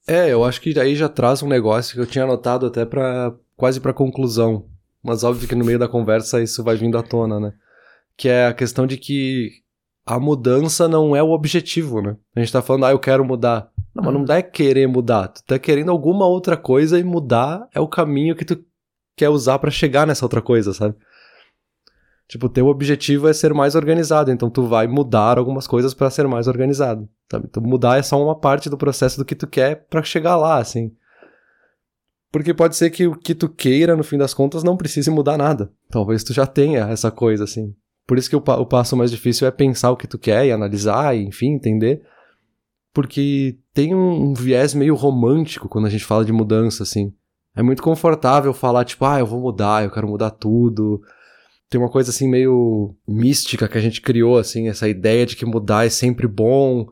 É, 0.06 0.32
eu 0.32 0.44
acho 0.44 0.60
que 0.60 0.78
aí 0.78 0.96
já 0.96 1.08
traz 1.08 1.42
um 1.42 1.48
negócio 1.48 1.94
que 1.94 2.00
eu 2.00 2.06
tinha 2.06 2.24
anotado 2.24 2.66
até 2.66 2.84
para 2.84 3.34
quase 3.56 3.80
para 3.80 3.92
conclusão, 3.92 4.66
mas 5.02 5.22
óbvio 5.22 5.48
que 5.48 5.54
no 5.54 5.64
meio 5.64 5.78
da 5.78 5.88
conversa 5.88 6.42
isso 6.42 6.64
vai 6.64 6.76
vindo 6.76 6.98
à 6.98 7.02
tona, 7.02 7.38
né? 7.38 7.52
Que 8.16 8.28
é 8.28 8.46
a 8.46 8.54
questão 8.54 8.86
de 8.86 8.96
que 8.96 9.63
a 10.06 10.20
mudança 10.20 10.86
não 10.86 11.16
é 11.16 11.22
o 11.22 11.30
objetivo, 11.30 12.02
né? 12.02 12.16
A 12.36 12.40
gente 12.40 12.52
tá 12.52 12.60
falando, 12.60 12.86
ah, 12.86 12.90
eu 12.90 12.98
quero 12.98 13.24
mudar. 13.24 13.70
Não, 13.94 14.04
mas 14.04 14.12
não 14.12 14.20
uhum. 14.20 14.26
dá 14.26 14.36
é 14.36 14.42
querer 14.42 14.86
mudar. 14.86 15.28
Tu 15.28 15.42
tá 15.44 15.58
querendo 15.58 15.90
alguma 15.90 16.26
outra 16.26 16.56
coisa 16.56 16.98
e 16.98 17.04
mudar 17.04 17.66
é 17.72 17.80
o 17.80 17.88
caminho 17.88 18.34
que 18.34 18.44
tu 18.44 18.62
quer 19.16 19.28
usar 19.28 19.58
para 19.58 19.70
chegar 19.70 20.06
nessa 20.06 20.24
outra 20.24 20.42
coisa, 20.42 20.74
sabe? 20.74 20.94
Tipo, 22.26 22.48
teu 22.48 22.66
objetivo 22.66 23.28
é 23.28 23.32
ser 23.32 23.52
mais 23.52 23.74
organizado, 23.74 24.30
então 24.30 24.48
tu 24.48 24.66
vai 24.66 24.86
mudar 24.86 25.38
algumas 25.38 25.66
coisas 25.66 25.92
para 25.92 26.10
ser 26.10 26.26
mais 26.26 26.48
organizado, 26.48 27.08
sabe? 27.30 27.46
Então 27.48 27.62
mudar 27.62 27.98
é 27.98 28.02
só 28.02 28.22
uma 28.22 28.34
parte 28.34 28.70
do 28.70 28.78
processo 28.78 29.18
do 29.18 29.24
que 29.24 29.34
tu 29.34 29.46
quer 29.46 29.86
para 29.88 30.02
chegar 30.02 30.36
lá, 30.36 30.58
assim. 30.58 30.90
Porque 32.32 32.52
pode 32.52 32.76
ser 32.76 32.90
que 32.90 33.06
o 33.06 33.14
que 33.14 33.34
tu 33.34 33.48
queira, 33.48 33.94
no 33.94 34.02
fim 34.02 34.18
das 34.18 34.34
contas, 34.34 34.64
não 34.64 34.76
precise 34.76 35.10
mudar 35.10 35.38
nada. 35.38 35.70
Talvez 35.90 36.24
tu 36.24 36.32
já 36.32 36.46
tenha 36.46 36.80
essa 36.88 37.10
coisa, 37.10 37.44
assim. 37.44 37.72
Por 38.06 38.18
isso 38.18 38.28
que 38.28 38.36
o, 38.36 38.38
o 38.38 38.66
passo 38.66 38.96
mais 38.96 39.10
difícil 39.10 39.46
é 39.46 39.50
pensar 39.50 39.90
o 39.90 39.96
que 39.96 40.06
tu 40.06 40.18
quer 40.18 40.46
e 40.46 40.52
analisar, 40.52 41.16
e, 41.16 41.24
enfim, 41.24 41.54
entender. 41.54 42.02
Porque 42.92 43.58
tem 43.72 43.94
um, 43.94 44.30
um 44.30 44.34
viés 44.34 44.74
meio 44.74 44.94
romântico 44.94 45.68
quando 45.68 45.86
a 45.86 45.90
gente 45.90 46.04
fala 46.04 46.24
de 46.24 46.32
mudança, 46.32 46.82
assim. 46.82 47.12
É 47.56 47.62
muito 47.62 47.82
confortável 47.82 48.52
falar, 48.52 48.84
tipo, 48.84 49.04
ah, 49.04 49.18
eu 49.18 49.26
vou 49.26 49.40
mudar, 49.40 49.84
eu 49.84 49.90
quero 49.90 50.08
mudar 50.08 50.30
tudo. 50.30 51.00
Tem 51.70 51.80
uma 51.80 51.90
coisa 51.90 52.10
assim 52.10 52.28
meio 52.28 52.94
mística 53.06 53.68
que 53.68 53.78
a 53.78 53.80
gente 53.80 54.00
criou, 54.00 54.36
assim, 54.38 54.68
essa 54.68 54.88
ideia 54.88 55.24
de 55.24 55.34
que 55.34 55.46
mudar 55.46 55.86
é 55.86 55.90
sempre 55.90 56.26
bom, 56.28 56.86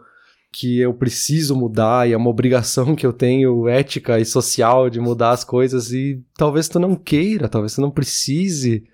que 0.52 0.78
eu 0.80 0.92
preciso 0.92 1.56
mudar 1.56 2.08
e 2.08 2.12
é 2.12 2.16
uma 2.16 2.30
obrigação 2.30 2.94
que 2.94 3.06
eu 3.06 3.12
tenho 3.12 3.66
ética 3.68 4.20
e 4.20 4.24
social 4.24 4.90
de 4.90 5.00
mudar 5.00 5.30
as 5.30 5.44
coisas 5.44 5.92
e 5.92 6.22
talvez 6.36 6.68
tu 6.68 6.78
não 6.78 6.94
queira, 6.94 7.48
talvez 7.48 7.74
tu 7.74 7.80
não 7.80 7.90
precise. 7.90 8.84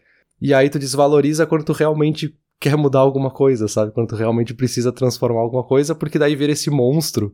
E 0.40 0.55
aí 0.55 0.70
tu 0.70 0.79
desvaloriza 0.79 1.46
quando 1.46 1.64
tu 1.64 1.73
realmente 1.73 2.37
quer 2.61 2.76
mudar 2.76 3.00
alguma 3.00 3.31
coisa, 3.31 3.69
sabe? 3.69 3.93
Quando 3.93 4.08
tu 4.08 4.17
realmente 4.17 4.55
precisa 4.55 4.93
transformar 4.93 5.40
alguma 5.40 5.64
coisa, 5.64 5.94
porque 5.94 6.19
daí 6.19 6.35
vira 6.35 6.52
esse 6.52 6.70
monstro 6.70 7.32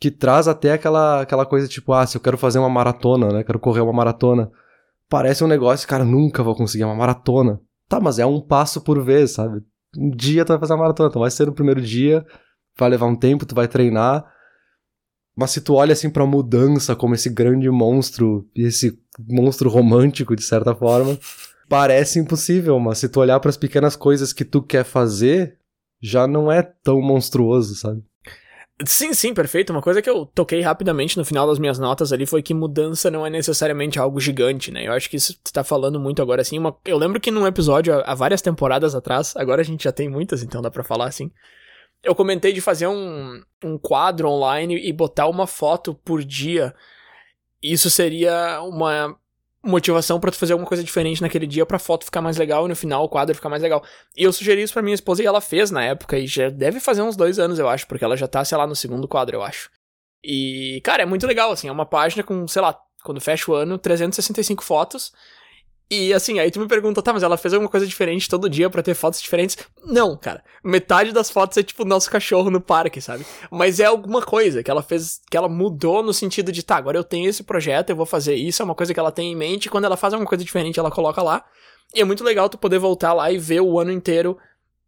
que 0.00 0.10
traz 0.10 0.48
até 0.48 0.72
aquela, 0.72 1.22
aquela 1.22 1.46
coisa 1.46 1.68
tipo, 1.68 1.92
ah, 1.92 2.04
se 2.06 2.16
eu 2.16 2.20
quero 2.20 2.36
fazer 2.36 2.58
uma 2.58 2.68
maratona, 2.68 3.28
né? 3.28 3.44
Quero 3.44 3.58
correr 3.58 3.80
uma 3.80 3.92
maratona. 3.92 4.50
Parece 5.08 5.44
um 5.44 5.46
negócio, 5.46 5.86
cara, 5.86 6.04
nunca 6.04 6.42
vou 6.42 6.56
conseguir 6.56 6.84
uma 6.84 6.94
maratona. 6.94 7.60
Tá, 7.88 8.00
mas 8.00 8.18
é 8.18 8.26
um 8.26 8.40
passo 8.40 8.80
por 8.80 9.02
vez, 9.04 9.32
sabe? 9.32 9.62
Um 9.96 10.10
dia 10.10 10.44
tu 10.44 10.48
vai 10.48 10.58
fazer 10.58 10.72
uma 10.72 10.82
maratona, 10.82 11.08
então 11.08 11.20
vai 11.20 11.30
ser 11.30 11.46
no 11.46 11.52
primeiro 11.52 11.80
dia, 11.80 12.24
vai 12.76 12.88
levar 12.88 13.06
um 13.06 13.14
tempo, 13.14 13.46
tu 13.46 13.54
vai 13.54 13.68
treinar. 13.68 14.24
Mas 15.36 15.50
se 15.50 15.60
tu 15.60 15.74
olha 15.74 15.92
assim 15.92 16.10
pra 16.10 16.26
mudança 16.26 16.96
como 16.96 17.14
esse 17.14 17.30
grande 17.30 17.70
monstro, 17.70 18.48
e 18.54 18.62
esse 18.64 18.98
monstro 19.28 19.70
romântico, 19.70 20.34
de 20.34 20.42
certa 20.42 20.74
forma, 20.74 21.18
parece 21.72 22.18
impossível, 22.18 22.78
mas 22.78 22.98
se 22.98 23.08
tu 23.08 23.18
olhar 23.18 23.40
para 23.40 23.48
as 23.48 23.56
pequenas 23.56 23.96
coisas 23.96 24.30
que 24.30 24.44
tu 24.44 24.60
quer 24.60 24.84
fazer, 24.84 25.56
já 26.02 26.26
não 26.26 26.52
é 26.52 26.62
tão 26.62 27.00
monstruoso, 27.00 27.74
sabe? 27.74 28.04
Sim, 28.84 29.14
sim, 29.14 29.32
perfeito. 29.32 29.72
Uma 29.72 29.80
coisa 29.80 30.02
que 30.02 30.10
eu 30.10 30.26
toquei 30.26 30.60
rapidamente 30.60 31.16
no 31.16 31.24
final 31.24 31.46
das 31.46 31.58
minhas 31.58 31.78
notas 31.78 32.12
ali 32.12 32.26
foi 32.26 32.42
que 32.42 32.52
mudança 32.52 33.10
não 33.10 33.24
é 33.24 33.30
necessariamente 33.30 33.98
algo 33.98 34.20
gigante, 34.20 34.70
né? 34.70 34.86
Eu 34.86 34.92
acho 34.92 35.08
que 35.08 35.16
isso 35.16 35.34
tá 35.50 35.64
falando 35.64 35.98
muito 35.98 36.20
agora 36.20 36.42
assim. 36.42 36.58
Uma... 36.58 36.76
Eu 36.84 36.98
lembro 36.98 37.18
que 37.18 37.30
num 37.30 37.46
episódio 37.46 38.02
há 38.04 38.14
várias 38.14 38.42
temporadas 38.42 38.94
atrás, 38.94 39.32
agora 39.34 39.62
a 39.62 39.64
gente 39.64 39.84
já 39.84 39.92
tem 39.92 40.10
muitas, 40.10 40.42
então 40.42 40.60
dá 40.60 40.70
pra 40.70 40.84
falar 40.84 41.06
assim. 41.06 41.30
Eu 42.04 42.14
comentei 42.14 42.52
de 42.52 42.60
fazer 42.60 42.86
um, 42.86 43.40
um 43.64 43.78
quadro 43.78 44.28
online 44.28 44.76
e 44.76 44.92
botar 44.92 45.26
uma 45.26 45.46
foto 45.46 45.94
por 45.94 46.22
dia. 46.22 46.74
Isso 47.62 47.88
seria 47.88 48.60
uma 48.60 49.16
motivação 49.64 50.18
para 50.18 50.30
tu 50.30 50.38
fazer 50.38 50.52
alguma 50.52 50.68
coisa 50.68 50.82
diferente 50.82 51.22
naquele 51.22 51.46
dia 51.46 51.64
pra 51.64 51.78
foto 51.78 52.04
ficar 52.04 52.20
mais 52.20 52.36
legal 52.36 52.66
e 52.66 52.68
no 52.68 52.76
final 52.76 53.04
o 53.04 53.08
quadro 53.08 53.34
ficar 53.34 53.48
mais 53.48 53.62
legal. 53.62 53.82
E 54.16 54.24
eu 54.24 54.32
sugeri 54.32 54.62
isso 54.62 54.72
pra 54.72 54.82
minha 54.82 54.94
esposa 54.94 55.22
e 55.22 55.26
ela 55.26 55.40
fez 55.40 55.70
na 55.70 55.84
época 55.84 56.18
e 56.18 56.26
já 56.26 56.50
deve 56.50 56.80
fazer 56.80 57.02
uns 57.02 57.16
dois 57.16 57.38
anos, 57.38 57.58
eu 57.58 57.68
acho, 57.68 57.86
porque 57.86 58.04
ela 58.04 58.16
já 58.16 58.26
tá, 58.26 58.44
sei 58.44 58.58
lá, 58.58 58.66
no 58.66 58.74
segundo 58.74 59.06
quadro, 59.06 59.36
eu 59.36 59.42
acho. 59.42 59.70
E, 60.24 60.80
cara, 60.84 61.02
é 61.02 61.06
muito 61.06 61.26
legal, 61.26 61.50
assim, 61.52 61.68
é 61.68 61.72
uma 61.72 61.86
página 61.86 62.22
com, 62.22 62.46
sei 62.46 62.62
lá, 62.62 62.78
quando 63.04 63.20
fecha 63.20 63.50
o 63.50 63.54
ano, 63.54 63.78
365 63.78 64.62
fotos 64.62 65.12
e 65.94 66.14
assim, 66.14 66.38
aí 66.38 66.50
tu 66.50 66.58
me 66.58 66.66
pergunta, 66.66 67.02
tá, 67.02 67.12
mas 67.12 67.22
ela 67.22 67.36
fez 67.36 67.52
alguma 67.52 67.70
coisa 67.70 67.86
diferente 67.86 68.26
todo 68.26 68.48
dia 68.48 68.70
para 68.70 68.82
ter 68.82 68.94
fotos 68.94 69.20
diferentes? 69.20 69.58
Não, 69.84 70.16
cara. 70.16 70.42
Metade 70.64 71.12
das 71.12 71.30
fotos 71.30 71.58
é 71.58 71.62
tipo 71.62 71.82
o 71.82 71.86
nosso 71.86 72.10
cachorro 72.10 72.50
no 72.50 72.62
parque, 72.62 72.98
sabe? 72.98 73.26
Mas 73.50 73.78
é 73.78 73.84
alguma 73.84 74.22
coisa 74.22 74.62
que 74.62 74.70
ela 74.70 74.82
fez, 74.82 75.20
que 75.30 75.36
ela 75.36 75.50
mudou 75.50 76.02
no 76.02 76.14
sentido 76.14 76.50
de, 76.50 76.62
tá, 76.62 76.76
agora 76.76 76.96
eu 76.96 77.04
tenho 77.04 77.28
esse 77.28 77.42
projeto, 77.42 77.90
eu 77.90 77.96
vou 77.96 78.06
fazer 78.06 78.34
isso, 78.34 78.62
é 78.62 78.64
uma 78.64 78.74
coisa 78.74 78.94
que 78.94 78.98
ela 78.98 79.12
tem 79.12 79.32
em 79.32 79.36
mente, 79.36 79.68
quando 79.68 79.84
ela 79.84 79.98
faz 79.98 80.14
alguma 80.14 80.26
coisa 80.26 80.42
diferente, 80.42 80.80
ela 80.80 80.90
coloca 80.90 81.22
lá. 81.22 81.44
E 81.94 82.00
é 82.00 82.04
muito 82.04 82.24
legal 82.24 82.48
tu 82.48 82.56
poder 82.56 82.78
voltar 82.78 83.12
lá 83.12 83.30
e 83.30 83.36
ver 83.36 83.60
o 83.60 83.78
ano 83.78 83.92
inteiro 83.92 84.38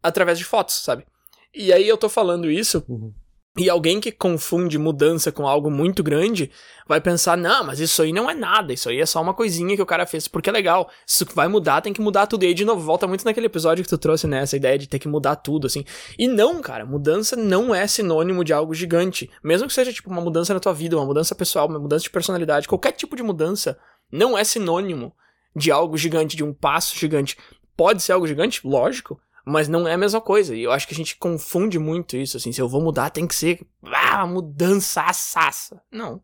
através 0.01 0.39
de 0.39 0.43
fotos, 0.43 0.73
sabe? 0.73 1.05
E 1.53 1.71
aí 1.71 1.87
eu 1.87 1.97
tô 1.97 2.09
falando 2.09 2.49
isso 2.49 2.83
uhum. 2.89 3.13
E 3.57 3.69
alguém 3.69 4.01
que 4.01 4.11
confunde 4.11 4.77
mudança 4.77 5.31
com 5.31 5.47
algo 5.47 5.71
muito 5.71 6.03
grande 6.03 6.51
vai 6.85 6.99
pensar: 6.99 7.37
não, 7.37 7.63
mas 7.63 7.79
isso 7.79 8.01
aí 8.01 8.11
não 8.11 8.29
é 8.29 8.33
nada, 8.33 8.73
isso 8.73 8.89
aí 8.89 8.99
é 8.99 9.05
só 9.05 9.21
uma 9.21 9.33
coisinha 9.33 9.77
que 9.77 9.81
o 9.81 9.85
cara 9.85 10.05
fez 10.05 10.27
porque 10.27 10.49
é 10.49 10.53
legal. 10.53 10.89
Se 11.05 11.23
vai 11.33 11.47
mudar, 11.47 11.79
tem 11.79 11.93
que 11.93 12.01
mudar 12.01 12.27
tudo. 12.27 12.43
E 12.43 12.47
aí, 12.47 12.53
de 12.53 12.65
novo, 12.65 12.81
volta 12.81 13.07
muito 13.07 13.23
naquele 13.23 13.45
episódio 13.45 13.81
que 13.81 13.89
tu 13.89 13.97
trouxe, 13.97 14.27
né? 14.27 14.39
Essa 14.39 14.57
ideia 14.57 14.77
de 14.77 14.87
ter 14.87 14.99
que 14.99 15.07
mudar 15.07 15.37
tudo, 15.37 15.67
assim. 15.67 15.85
E 16.19 16.27
não, 16.27 16.61
cara, 16.61 16.85
mudança 16.85 17.37
não 17.37 17.73
é 17.73 17.87
sinônimo 17.87 18.43
de 18.43 18.51
algo 18.51 18.73
gigante. 18.73 19.29
Mesmo 19.41 19.67
que 19.67 19.73
seja, 19.73 19.93
tipo, 19.93 20.09
uma 20.09 20.21
mudança 20.21 20.53
na 20.53 20.59
tua 20.59 20.73
vida, 20.73 20.97
uma 20.97 21.05
mudança 21.05 21.33
pessoal, 21.33 21.67
uma 21.67 21.79
mudança 21.79 22.03
de 22.03 22.09
personalidade, 22.09 22.67
qualquer 22.67 22.91
tipo 22.91 23.15
de 23.15 23.23
mudança 23.23 23.77
não 24.11 24.37
é 24.37 24.43
sinônimo 24.43 25.13
de 25.55 25.71
algo 25.71 25.97
gigante, 25.97 26.35
de 26.35 26.43
um 26.43 26.53
passo 26.53 26.97
gigante. 26.97 27.37
Pode 27.77 28.03
ser 28.03 28.11
algo 28.11 28.27
gigante? 28.27 28.59
Lógico 28.67 29.17
mas 29.45 29.67
não 29.67 29.87
é 29.87 29.93
a 29.93 29.97
mesma 29.97 30.19
coisa. 30.19 30.55
E 30.55 30.63
eu 30.63 30.71
acho 30.71 30.87
que 30.87 30.93
a 30.93 30.97
gente 30.97 31.17
confunde 31.17 31.77
muito 31.79 32.17
isso, 32.17 32.37
assim, 32.37 32.51
se 32.51 32.61
eu 32.61 32.67
vou 32.67 32.81
mudar 32.81 33.09
tem 33.11 33.27
que 33.27 33.35
ser, 33.35 33.59
ah, 33.83 34.25
mudança 34.25 35.01
assassa. 35.03 35.79
Não. 35.91 36.21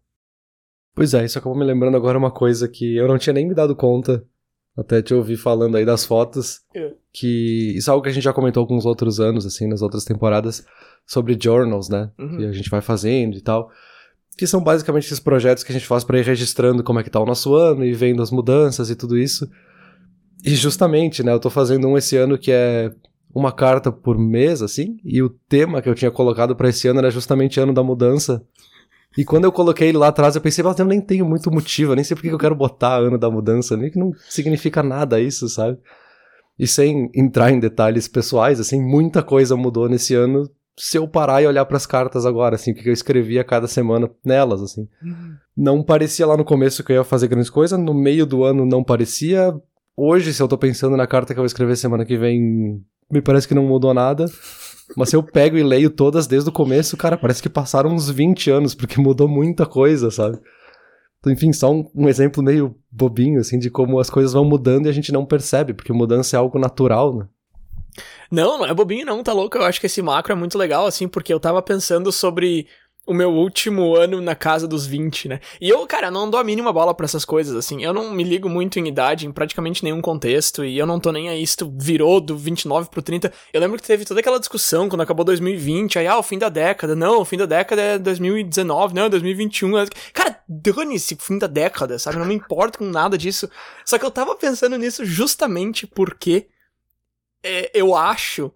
Pois 0.93 1.13
é, 1.13 1.23
isso 1.23 1.37
acabou 1.39 1.57
me 1.57 1.63
lembrando 1.65 1.95
agora 1.95 2.17
uma 2.17 2.31
coisa 2.31 2.67
que 2.67 2.95
eu 2.97 3.07
não 3.07 3.17
tinha 3.17 3.33
nem 3.33 3.47
me 3.47 3.53
dado 3.55 3.75
conta, 3.75 4.25
até 4.77 5.01
te 5.01 5.13
ouvir 5.13 5.37
falando 5.37 5.77
aí 5.77 5.85
das 5.85 6.03
fotos, 6.05 6.61
É. 6.75 6.93
que 7.13 7.73
isso 7.77 7.89
é 7.89 7.91
algo 7.91 8.03
que 8.03 8.09
a 8.09 8.13
gente 8.13 8.23
já 8.23 8.33
comentou 8.33 8.61
alguns 8.61 8.85
outros 8.85 9.19
anos, 9.19 9.45
assim, 9.45 9.67
nas 9.67 9.81
outras 9.81 10.03
temporadas, 10.03 10.65
sobre 11.05 11.37
journals, 11.41 11.89
né? 11.89 12.11
Uhum. 12.19 12.37
Que 12.37 12.45
a 12.45 12.51
gente 12.51 12.69
vai 12.69 12.81
fazendo 12.81 13.37
e 13.37 13.41
tal. 13.41 13.69
Que 14.37 14.47
são 14.47 14.63
basicamente 14.63 15.05
esses 15.05 15.19
projetos 15.19 15.63
que 15.63 15.71
a 15.71 15.75
gente 15.75 15.85
faz 15.87 16.03
pra 16.03 16.17
ir 16.19 16.25
registrando 16.25 16.83
como 16.83 16.99
é 16.99 17.03
que 17.03 17.09
tá 17.09 17.19
o 17.19 17.25
nosso 17.25 17.53
ano 17.53 17.83
e 17.85 17.93
vendo 17.93 18.21
as 18.21 18.31
mudanças 18.31 18.89
e 18.89 18.95
tudo 18.95 19.17
isso. 19.17 19.49
E 20.43 20.55
justamente, 20.55 21.21
né, 21.23 21.31
eu 21.33 21.39
tô 21.39 21.49
fazendo 21.49 21.87
um 21.87 21.97
esse 21.97 22.15
ano 22.17 22.37
que 22.37 22.51
é 22.51 22.91
uma 23.33 23.51
carta 23.51 23.91
por 23.91 24.17
mês, 24.17 24.61
assim, 24.61 24.97
e 25.03 25.21
o 25.21 25.29
tema 25.29 25.81
que 25.81 25.89
eu 25.89 25.95
tinha 25.95 26.11
colocado 26.11 26.55
pra 26.55 26.69
esse 26.69 26.88
ano 26.88 27.00
era 27.00 27.11
justamente 27.11 27.59
ano 27.59 27.73
da 27.73 27.83
mudança. 27.83 28.43
E 29.17 29.25
quando 29.25 29.43
eu 29.43 29.51
coloquei 29.51 29.89
ele 29.89 29.97
lá 29.97 30.07
atrás, 30.07 30.35
eu 30.35 30.41
pensei, 30.41 30.63
mas 30.63 30.79
eu 30.79 30.85
nem 30.85 31.01
tenho 31.01 31.25
muito 31.25 31.51
motivo, 31.51 31.91
eu 31.91 31.95
nem 31.95 32.03
sei 32.03 32.15
por 32.15 32.21
que 32.21 32.29
eu 32.29 32.38
quero 32.38 32.55
botar 32.55 32.97
ano 32.97 33.17
da 33.17 33.29
mudança, 33.29 33.75
nem 33.75 33.91
que 33.91 34.00
não 34.00 34.13
significa 34.29 34.81
nada 34.81 35.19
isso, 35.19 35.50
sabe? 35.50 35.77
E 36.57 36.65
sem 36.65 37.09
entrar 37.13 37.51
em 37.51 37.59
detalhes 37.59 38.07
pessoais, 38.07 38.59
assim, 38.59 38.81
muita 38.81 39.21
coisa 39.21 39.55
mudou 39.55 39.89
nesse 39.89 40.13
ano 40.15 40.50
se 40.77 40.97
eu 40.97 41.07
parar 41.07 41.41
e 41.41 41.47
olhar 41.47 41.65
pras 41.65 41.85
cartas 41.85 42.25
agora, 42.25 42.55
assim, 42.55 42.71
o 42.71 42.75
que 42.75 42.88
eu 42.88 42.93
escrevia 42.93 43.43
cada 43.43 43.67
semana 43.67 44.09
nelas, 44.23 44.61
assim. 44.61 44.88
Não 45.55 45.83
parecia 45.83 46.25
lá 46.25 46.38
no 46.38 46.45
começo 46.45 46.83
que 46.83 46.91
eu 46.91 46.97
ia 46.97 47.03
fazer 47.03 47.27
grandes 47.27 47.50
coisas, 47.50 47.77
no 47.77 47.93
meio 47.93 48.25
do 48.25 48.43
ano 48.43 48.65
não 48.65 48.83
parecia. 48.83 49.53
Hoje, 49.95 50.33
se 50.33 50.41
eu 50.41 50.47
tô 50.47 50.57
pensando 50.57 50.95
na 50.95 51.05
carta 51.05 51.33
que 51.33 51.39
eu 51.39 51.43
vou 51.43 51.45
escrever 51.45 51.75
semana 51.75 52.05
que 52.05 52.17
vem, 52.17 52.83
me 53.11 53.21
parece 53.21 53.47
que 53.47 53.53
não 53.53 53.63
mudou 53.63 53.93
nada. 53.93 54.25
Mas 54.95 55.09
se 55.09 55.15
eu 55.15 55.23
pego 55.23 55.57
e 55.57 55.63
leio 55.63 55.89
todas 55.89 56.27
desde 56.27 56.49
o 56.49 56.53
começo, 56.53 56.97
cara, 56.97 57.17
parece 57.17 57.41
que 57.41 57.49
passaram 57.49 57.91
uns 57.91 58.09
20 58.09 58.49
anos, 58.49 58.75
porque 58.75 58.99
mudou 58.99 59.27
muita 59.27 59.65
coisa, 59.65 60.11
sabe? 60.11 60.37
Então, 61.19 61.31
enfim, 61.31 61.53
só 61.53 61.71
um, 61.71 61.89
um 61.95 62.09
exemplo 62.09 62.43
meio 62.43 62.75
bobinho, 62.91 63.39
assim, 63.39 63.59
de 63.59 63.69
como 63.69 63.99
as 63.99 64.09
coisas 64.09 64.33
vão 64.33 64.43
mudando 64.43 64.87
e 64.87 64.89
a 64.89 64.91
gente 64.91 65.11
não 65.11 65.25
percebe, 65.25 65.73
porque 65.73 65.93
mudança 65.93 66.35
é 66.35 66.39
algo 66.39 66.57
natural, 66.59 67.15
né? 67.15 67.27
Não, 68.29 68.59
não 68.59 68.65
é 68.65 68.73
bobinho 68.73 69.05
não, 69.05 69.21
tá 69.21 69.33
louco? 69.33 69.57
Eu 69.57 69.63
acho 69.63 69.79
que 69.79 69.85
esse 69.85 70.01
macro 70.01 70.33
é 70.33 70.35
muito 70.35 70.57
legal, 70.57 70.85
assim, 70.85 71.07
porque 71.07 71.33
eu 71.33 71.39
tava 71.39 71.61
pensando 71.61 72.11
sobre 72.11 72.67
o 73.05 73.13
meu 73.13 73.31
último 73.31 73.96
ano 73.96 74.22
na 74.22 74.36
casa 74.36 74.67
dos 74.67 74.86
20, 74.86 75.27
né? 75.27 75.39
E 75.60 75.67
eu, 75.67 75.86
cara, 75.88 76.12
não 76.12 76.29
dou 76.29 76.39
a 76.39 76.43
mínima 76.43 76.72
bola 76.72 76.93
pra 76.93 77.05
essas 77.05 77.25
coisas, 77.25 77.55
assim. 77.55 77.84
Eu 77.84 77.93
não 77.93 78.12
me 78.12 78.24
ligo 78.24 78.48
muito 78.48 78.79
em 78.79 78.88
idade, 78.88 79.25
em 79.25 79.31
praticamente 79.31 79.84
nenhum 79.84 80.01
contexto, 80.01 80.63
e 80.63 80.77
eu 80.77 80.86
não 80.86 81.00
tô 81.00 81.12
nem 81.12 81.27
aí 81.27 81.46
se 81.46 81.58
tu 81.58 81.74
virou 81.77 82.22
do 82.22 82.38
29 82.38 82.89
pro 82.89 83.01
30. 83.01 83.34
Eu 83.51 83.60
lembro 83.60 83.77
que 83.77 83.88
teve 83.88 84.05
toda 84.05 84.20
aquela 84.20 84.39
discussão 84.39 84.88
quando 84.88 85.01
acabou 85.01 85.25
2020, 85.25 85.98
aí, 85.98 86.08
ah, 86.08 86.20
o 86.20 86.24
fim 86.24 86.38
da 86.38 86.48
década. 86.48 86.96
Não, 86.96 87.22
o 87.22 87.25
fim 87.25 87.38
da 87.38 87.48
década 87.48 87.81
é 87.81 87.98
2019, 87.98 88.93
não, 88.93 89.05
é 89.05 89.10
2021. 89.10 89.72
Cara, 90.13 90.39
dane-se 90.48 91.17
fim 91.20 91.39
da 91.39 91.48
década, 91.48 91.98
sabe? 91.98 92.20
Não 92.20 92.25
me 92.25 92.36
importo 92.36 92.79
com 92.79 92.86
nada 92.86 93.17
disso. 93.17 93.50
Só 93.84 93.98
que 93.98 94.05
eu 94.05 94.12
tava 94.12 94.36
pensando 94.36 94.77
nisso 94.77 95.03
justamente 95.03 95.88
porque 95.88 96.48
é, 97.43 97.72
eu 97.74 97.96
acho 97.96 98.51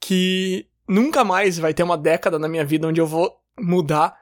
que 0.00 0.66
nunca 0.88 1.22
mais 1.22 1.58
vai 1.58 1.74
ter 1.74 1.82
uma 1.82 1.98
década 1.98 2.38
na 2.38 2.48
minha 2.48 2.64
vida 2.64 2.88
onde 2.88 3.00
eu 3.00 3.06
vou 3.06 3.39
mudar 3.58 4.14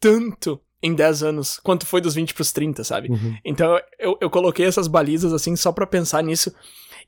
tanto 0.00 0.60
em 0.82 0.94
10 0.94 1.22
anos 1.22 1.58
quanto 1.62 1.86
foi 1.86 2.00
dos 2.00 2.14
20 2.14 2.34
pros 2.34 2.52
30, 2.52 2.84
sabe? 2.84 3.10
Uhum. 3.10 3.36
Então 3.44 3.80
eu, 3.98 4.18
eu 4.20 4.28
coloquei 4.28 4.66
essas 4.66 4.86
balizas 4.86 5.32
assim 5.32 5.56
só 5.56 5.72
pra 5.72 5.86
pensar 5.86 6.22
nisso. 6.22 6.54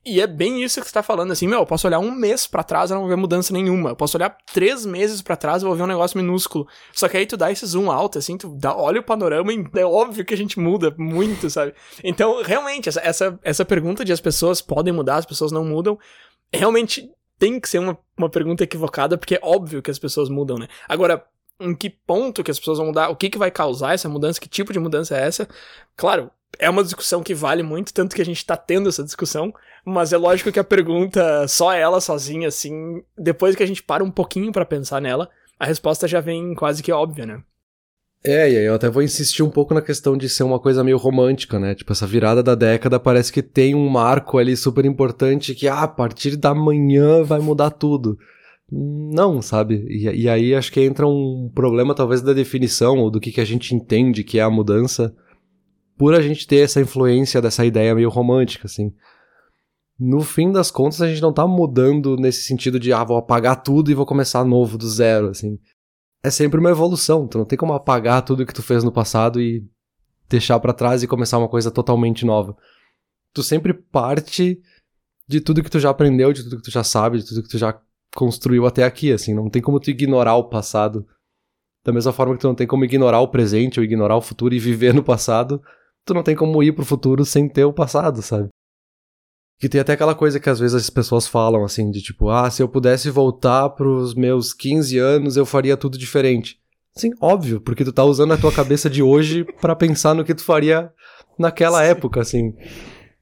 E 0.05 0.21
é 0.21 0.27
bem 0.27 0.63
isso 0.63 0.81
que 0.81 0.87
você 0.87 0.93
tá 0.93 1.03
falando, 1.03 1.33
assim, 1.33 1.49
meu, 1.49 1.59
eu 1.59 1.67
posso 1.67 1.85
olhar 1.85 1.99
um 1.99 2.13
mês 2.13 2.47
pra 2.47 2.63
trás 2.63 2.91
e 2.91 2.95
não 2.95 3.01
vou 3.01 3.09
ver 3.09 3.17
mudança 3.17 3.53
nenhuma. 3.53 3.91
Eu 3.91 3.97
posso 3.97 4.17
olhar 4.17 4.37
três 4.55 4.87
meses 4.87 5.21
pra 5.21 5.35
trás 5.35 5.63
e 5.63 5.67
vou 5.67 5.75
ver 5.75 5.83
um 5.83 5.89
negócio 5.89 6.17
minúsculo. 6.17 6.69
Só 6.93 7.09
que 7.09 7.17
aí 7.17 7.27
tu 7.27 7.37
dá 7.37 7.51
esse 7.51 7.67
zoom 7.67 7.91
alto, 7.91 8.17
assim, 8.17 8.39
tu 8.39 8.57
dá, 8.57 8.75
olha 8.75 9.01
o 9.01 9.03
panorama 9.03 9.53
e 9.53 9.65
é 9.75 9.85
óbvio 9.85 10.25
que 10.25 10.33
a 10.33 10.37
gente 10.37 10.61
muda 10.61 10.95
muito, 10.97 11.51
sabe? 11.51 11.75
Então, 12.05 12.41
realmente, 12.41 12.89
essa, 12.89 13.01
essa, 13.01 13.39
essa 13.43 13.65
pergunta 13.65 14.05
de 14.05 14.13
as 14.13 14.21
pessoas 14.21 14.63
podem 14.63 14.93
mudar, 14.93 15.17
as 15.17 15.27
pessoas 15.27 15.51
não 15.51 15.65
mudam, 15.65 15.99
realmente 16.55 17.11
tem 17.37 17.59
que 17.59 17.69
ser 17.69 17.81
uma, 17.81 17.99
uma 18.17 18.31
pergunta 18.31 18.63
equivocada, 18.63 19.19
porque 19.19 19.35
é 19.35 19.41
óbvio 19.43 19.83
que 19.83 19.91
as 19.91 19.99
pessoas 19.99 20.29
mudam, 20.29 20.57
né? 20.57 20.69
Agora, 20.89 21.27
em 21.61 21.75
que 21.75 21.91
ponto 21.91 22.43
que 22.45 22.51
as 22.51 22.59
pessoas 22.59 22.79
vão 22.79 22.89
mudar, 22.89 23.09
o 23.09 23.17
que, 23.17 23.31
que 23.31 23.39
vai 23.39 23.51
causar 23.51 23.95
essa 23.95 24.09
mudança, 24.09 24.41
que 24.41 24.49
tipo 24.49 24.73
de 24.73 24.79
mudança 24.79 25.17
é 25.17 25.27
essa? 25.27 25.49
Claro, 25.97 26.31
é 26.59 26.69
uma 26.69 26.85
discussão 26.85 27.23
que 27.23 27.35
vale 27.35 27.63
muito, 27.63 27.93
tanto 27.93 28.15
que 28.15 28.23
a 28.23 28.25
gente 28.25 28.45
tá 28.45 28.57
tendo 28.57 28.89
essa 28.89 29.05
discussão, 29.05 29.53
mas 29.85 30.13
é 30.13 30.17
lógico 30.17 30.53
que 30.53 30.59
a 30.59 30.65
pergunta, 30.65 31.47
só 31.49 31.73
ela 31.73 32.01
sozinha, 32.01 32.49
assim, 32.49 33.03
depois 33.17 33.55
que 33.55 33.63
a 33.63 33.67
gente 33.67 33.83
para 33.83 34.05
um 34.05 34.11
pouquinho 34.11 34.53
para 34.53 34.65
pensar 34.65 35.01
nela, 35.01 35.29
a 35.59 35.67
resposta 35.67 36.07
já 36.07 36.21
vem 36.21 36.55
quase 36.55 36.83
que 36.83 36.93
óbvia, 36.93 37.27
né? 37.27 37.43
É, 38.25 38.51
e 38.51 38.57
aí 38.57 38.65
eu 38.65 38.75
até 38.75 38.89
vou 38.89 39.03
insistir 39.03 39.43
um 39.45 39.51
pouco 39.51 39.73
na 39.73 39.81
questão 39.81 40.17
de 40.17 40.29
ser 40.29 40.43
uma 40.43 40.59
coisa 40.59 40.83
meio 40.83 40.97
romântica, 40.97 41.61
né? 41.61 41.75
Tipo, 41.77 41.93
essa 41.93 42.07
virada 42.07 42.43
da 42.43 42.57
década 42.57 42.99
parece 42.99 43.33
que 43.33 43.43
tem 43.43 43.75
um 43.75 43.89
marco 43.89 44.37
ali 44.37 44.57
super 44.57 44.85
importante 44.85 45.55
que, 45.55 45.69
ah, 45.69 45.83
a 45.83 45.89
partir 45.89 46.37
da 46.37 46.53
manhã 46.53 47.23
vai 47.23 47.39
mudar 47.39 47.71
tudo. 47.71 48.19
Não, 48.71 49.41
sabe? 49.41 49.87
E, 49.89 50.23
e 50.23 50.29
aí 50.29 50.55
acho 50.55 50.73
que 50.73 50.81
entra 50.81 51.07
um 51.07 51.51
problema 51.55 51.95
talvez 51.95 52.21
da 52.21 52.33
definição 52.33 52.99
ou 52.99 53.11
do 53.11 53.21
que, 53.21 53.31
que 53.31 53.41
a 53.41 53.45
gente 53.45 53.75
entende 53.75 54.25
que 54.25 54.39
é 54.39 54.43
a 54.43 54.51
mudança 54.51 55.15
por 55.97 56.15
a 56.15 56.21
gente 56.21 56.47
ter 56.47 56.59
essa 56.59 56.81
influência 56.81 57.41
dessa 57.41 57.65
ideia 57.65 57.95
meio 57.95 58.11
romântica, 58.11 58.67
assim. 58.67 58.93
No 59.99 60.21
fim 60.21 60.53
das 60.53 60.71
contas, 60.71 61.01
a 61.01 61.09
gente 61.09 61.23
não 61.23 61.33
tá 61.33 61.47
mudando 61.47 62.17
nesse 62.17 62.43
sentido 62.43 62.79
de, 62.79 62.93
ah, 62.93 63.03
vou 63.03 63.17
apagar 63.17 63.63
tudo 63.63 63.91
e 63.91 63.95
vou 63.95 64.05
começar 64.05 64.45
novo, 64.45 64.77
do 64.77 64.87
zero, 64.87 65.29
assim. 65.29 65.59
É 66.23 66.31
sempre 66.31 66.61
uma 66.61 66.71
evolução, 66.71 67.27
tu 67.27 67.39
não 67.39 67.47
tem 67.47 67.57
como 67.57 67.73
apagar 67.73 68.23
tudo 68.23 68.45
que 68.45 68.53
tu 68.53 68.63
fez 68.63 68.85
no 68.85 68.93
passado 68.93 69.41
e 69.41 69.65
deixar 70.29 70.59
para 70.61 70.75
trás 70.75 71.03
e 71.03 71.07
começar 71.07 71.39
uma 71.39 71.49
coisa 71.49 71.71
totalmente 71.71 72.27
nova. 72.27 72.55
Tu 73.33 73.43
sempre 73.43 73.73
parte 73.73 74.61
de 75.27 75.41
tudo 75.41 75.63
que 75.63 75.71
tu 75.71 75.81
já 75.81 75.91
aprendeu, 75.91 76.33
de 76.33 76.43
tudo 76.43 76.57
que 76.57 76.65
tu 76.65 76.71
já 76.71 76.85
sabe, 76.85 77.19
de 77.19 77.27
tudo 77.27 77.43
que 77.43 77.49
tu 77.49 77.59
já 77.59 77.81
construiu 78.17 78.67
até 78.67 78.83
aqui, 78.83 79.13
assim, 79.13 79.35
não 79.35 79.51
tem 79.51 79.61
como 79.61 79.79
tu 79.79 79.91
ignorar 79.91 80.37
o 80.37 80.49
passado. 80.49 81.07
Da 81.85 81.93
mesma 81.93 82.13
forma 82.13 82.35
que 82.35 82.41
tu 82.41 82.49
não 82.49 82.55
tem 82.55 82.67
como 82.67 82.85
ignorar 82.85 83.21
o 83.21 83.29
presente 83.29 83.79
ou 83.79 83.85
ignorar 83.85 84.17
o 84.17 84.23
futuro 84.23 84.55
e 84.55 84.59
viver 84.59 84.95
no 84.95 85.05
passado, 85.05 85.63
tu 86.05 86.15
não 86.15 86.23
tem 86.23 86.35
como 86.35 86.63
ir 86.63 86.73
pro 86.73 86.85
futuro 86.85 87.25
sem 87.25 87.49
ter 87.49 87.65
o 87.65 87.73
passado, 87.73 88.23
sabe? 88.23 88.49
Que 89.61 89.69
tem 89.69 89.81
até 89.81 89.93
aquela 89.93 90.15
coisa 90.15 90.41
que 90.41 90.49
às 90.49 90.59
vezes 90.59 90.75
as 90.75 90.91
pessoas 90.91 91.29
falam 91.29 91.63
assim, 91.63 91.91
de 91.91 92.03
tipo, 92.03 92.31
ah, 92.31 92.51
se 92.51 92.63
eu 92.63 92.69
pudesse 92.69 93.11
voltar 93.11 93.69
pros 93.71 94.15
meus 94.15 94.53
15 94.53 94.99
anos, 94.99 95.37
eu 95.37 95.47
faria 95.47 95.77
tudo 95.77 95.99
diferente. 95.99 96.59
Sim, 96.95 97.11
óbvio, 97.21 97.61
porque 97.61 97.85
tu 97.85 97.93
tá 97.93 98.05
usando 98.05 98.33
a 98.33 98.39
tua 98.39 98.53
cabeça 98.53 98.89
de 98.89 99.03
hoje 99.03 99.45
para 99.61 99.77
pensar 99.77 100.15
no 100.15 100.25
que 100.25 100.35
tu 100.35 100.43
faria 100.43 100.91
naquela 101.39 101.85
Sim. 101.85 101.91
época, 101.91 102.21
assim. 102.21 102.55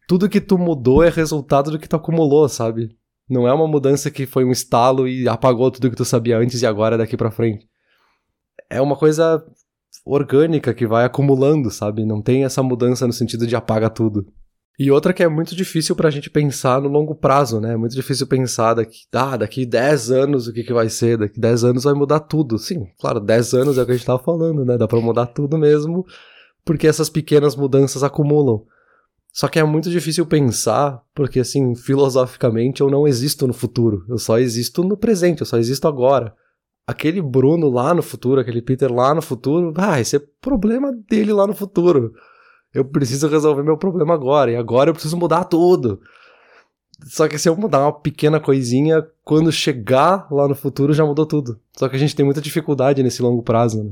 Tudo 0.07 0.29
que 0.29 0.41
tu 0.41 0.57
mudou 0.57 1.03
é 1.03 1.11
resultado 1.11 1.73
do 1.73 1.79
que 1.79 1.89
tu 1.89 1.97
acumulou, 1.97 2.49
sabe? 2.49 2.97
Não 3.28 3.49
é 3.49 3.52
uma 3.52 3.66
mudança 3.66 4.11
que 4.11 4.26
foi 4.26 4.45
um 4.45 4.52
estalo 4.52 5.09
e 5.09 5.28
apagou 5.28 5.71
tudo 5.71 5.90
que 5.90 5.97
tu 5.97 6.04
sabia 6.04 6.38
antes 6.38 6.61
e 6.61 6.66
agora 6.66 6.97
é 6.97 6.99
daqui 6.99 7.16
pra 7.16 7.31
frente. 7.31 7.66
É 8.69 8.81
uma 8.81 8.97
coisa 8.97 9.45
orgânica 10.04 10.75
que 10.75 10.87
vai 10.87 11.04
acumulando, 11.04 11.71
sabe? 11.71 12.04
Não 12.04 12.21
tem 12.21 12.45
essa 12.45 12.62
mudança 12.62 13.07
no 13.07 13.12
sentido 13.12 13.47
de 13.47 13.57
apaga 13.57 13.88
tudo. 13.88 14.26
E 14.76 14.90
outra 14.90 15.12
que 15.12 15.23
é 15.23 15.28
muito 15.28 15.54
difícil 15.54 15.95
pra 15.95 16.11
gente 16.11 16.28
pensar 16.28 16.81
no 16.81 16.88
longo 16.88 17.14
prazo, 17.14 17.61
né? 17.61 17.75
É 17.75 17.76
muito 17.76 17.95
difícil 17.95 18.26
pensar 18.26 18.75
daqui, 18.75 19.02
ah, 19.12 19.37
daqui 19.37 19.64
10 19.64 20.11
anos 20.11 20.49
o 20.49 20.52
que, 20.52 20.64
que 20.64 20.73
vai 20.73 20.88
ser, 20.88 21.16
daqui 21.16 21.38
10 21.38 21.62
anos 21.62 21.85
vai 21.85 21.95
mudar 21.95 22.21
tudo. 22.21 22.59
Sim, 22.59 22.87
claro, 22.99 23.21
10 23.21 23.54
anos 23.54 23.78
é 23.78 23.83
o 23.83 23.87
que 23.87 23.93
a 23.93 23.95
gente 23.95 24.07
tava 24.07 24.23
falando, 24.23 24.64
né? 24.64 24.76
Dá 24.76 24.88
pra 24.88 25.00
mudar 25.00 25.26
tudo 25.26 25.57
mesmo, 25.57 26.04
porque 26.64 26.88
essas 26.88 27.09
pequenas 27.09 27.54
mudanças 27.54 28.02
acumulam. 28.02 28.64
Só 29.35 29.49
que 29.49 29.59
é 29.59 29.64
muito 29.64 29.91
difícil 29.91 30.25
pensar, 30.25 31.03
porque 31.12 31.41
assim, 31.41 31.75
filosoficamente 31.75 32.81
eu 32.81 32.88
não 32.88 33.05
existo 33.05 33.49
no 33.49 33.53
futuro, 33.53 34.05
eu 34.09 34.17
só 34.17 34.38
existo 34.38 34.85
no 34.85 34.97
presente, 34.97 35.41
eu 35.41 35.47
só 35.47 35.59
existo 35.59 35.88
agora. 35.88 36.33
Aquele 36.87 37.21
Bruno 37.21 37.69
lá 37.69 37.93
no 37.93 38.00
futuro, 38.00 38.41
aquele 38.41 38.62
Peter 38.62 38.93
lá 38.93 39.12
no 39.12 39.21
futuro, 39.21 39.75
ah, 39.76 40.00
esse 40.00 40.14
é 40.14 40.23
problema 40.41 40.93
dele 41.11 41.33
lá 41.33 41.49
no 41.49 41.53
futuro. 41.53 42.14
Eu 42.73 42.85
preciso 42.85 43.26
resolver 43.26 43.64
meu 43.64 43.76
problema 43.76 44.14
agora, 44.14 44.53
e 44.53 44.57
agora 44.57 44.91
eu 44.91 44.95
preciso 44.95 45.17
mudar 45.17 45.43
tudo. 45.45 46.00
Só 47.05 47.26
que 47.26 47.37
se 47.37 47.49
eu 47.49 47.57
mudar 47.57 47.81
uma 47.81 47.93
pequena 47.93 48.38
coisinha, 48.38 49.05
quando 49.25 49.50
chegar 49.50 50.29
lá 50.31 50.47
no 50.47 50.55
futuro 50.55 50.93
já 50.93 51.05
mudou 51.05 51.26
tudo. 51.26 51.59
Só 51.76 51.88
que 51.88 51.97
a 51.97 51.99
gente 51.99 52.14
tem 52.14 52.25
muita 52.25 52.41
dificuldade 52.41 53.03
nesse 53.03 53.21
longo 53.21 53.43
prazo, 53.43 53.83
né? 53.83 53.91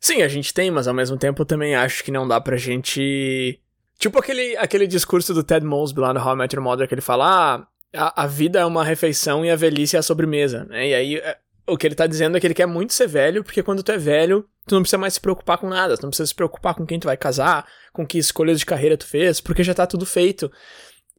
Sim, 0.00 0.22
a 0.22 0.28
gente 0.28 0.54
tem, 0.54 0.70
mas 0.70 0.88
ao 0.88 0.94
mesmo 0.94 1.18
tempo 1.18 1.42
eu 1.42 1.46
também 1.46 1.74
acho 1.74 2.02
que 2.02 2.10
não 2.10 2.26
dá 2.26 2.40
pra 2.40 2.56
gente. 2.56 3.60
Tipo 3.98 4.18
aquele, 4.18 4.56
aquele 4.56 4.86
discurso 4.86 5.32
do 5.32 5.42
Ted 5.42 5.64
Mosby 5.64 6.00
lá 6.00 6.12
no 6.12 6.20
How 6.20 6.34
I 6.34 6.36
Met 6.36 6.56
Your 6.56 6.64
Mother, 6.64 6.88
que 6.88 6.94
ele 6.94 7.00
fala: 7.00 7.26
ah, 7.26 7.66
a, 7.94 8.24
a 8.24 8.26
vida 8.26 8.58
é 8.60 8.64
uma 8.64 8.84
refeição 8.84 9.44
e 9.44 9.50
a 9.50 9.56
velhice 9.56 9.96
é 9.96 9.98
a 9.98 10.02
sobremesa, 10.02 10.64
né? 10.64 10.88
E 10.88 10.94
aí 10.94 11.16
é, 11.16 11.38
o 11.66 11.76
que 11.76 11.86
ele 11.86 11.94
tá 11.94 12.06
dizendo 12.06 12.36
é 12.36 12.40
que 12.40 12.46
ele 12.46 12.54
quer 12.54 12.66
muito 12.66 12.92
ser 12.92 13.06
velho, 13.06 13.42
porque 13.42 13.62
quando 13.62 13.82
tu 13.82 13.92
é 13.92 13.98
velho, 13.98 14.46
tu 14.66 14.74
não 14.74 14.82
precisa 14.82 14.98
mais 14.98 15.14
se 15.14 15.20
preocupar 15.20 15.58
com 15.58 15.68
nada, 15.68 15.96
tu 15.96 16.02
não 16.02 16.10
precisa 16.10 16.26
se 16.26 16.34
preocupar 16.34 16.74
com 16.74 16.84
quem 16.84 16.98
tu 16.98 17.06
vai 17.06 17.16
casar, 17.16 17.66
com 17.92 18.06
que 18.06 18.18
escolhas 18.18 18.58
de 18.58 18.66
carreira 18.66 18.96
tu 18.96 19.06
fez, 19.06 19.40
porque 19.40 19.62
já 19.62 19.72
tá 19.72 19.86
tudo 19.86 20.04
feito. 20.04 20.50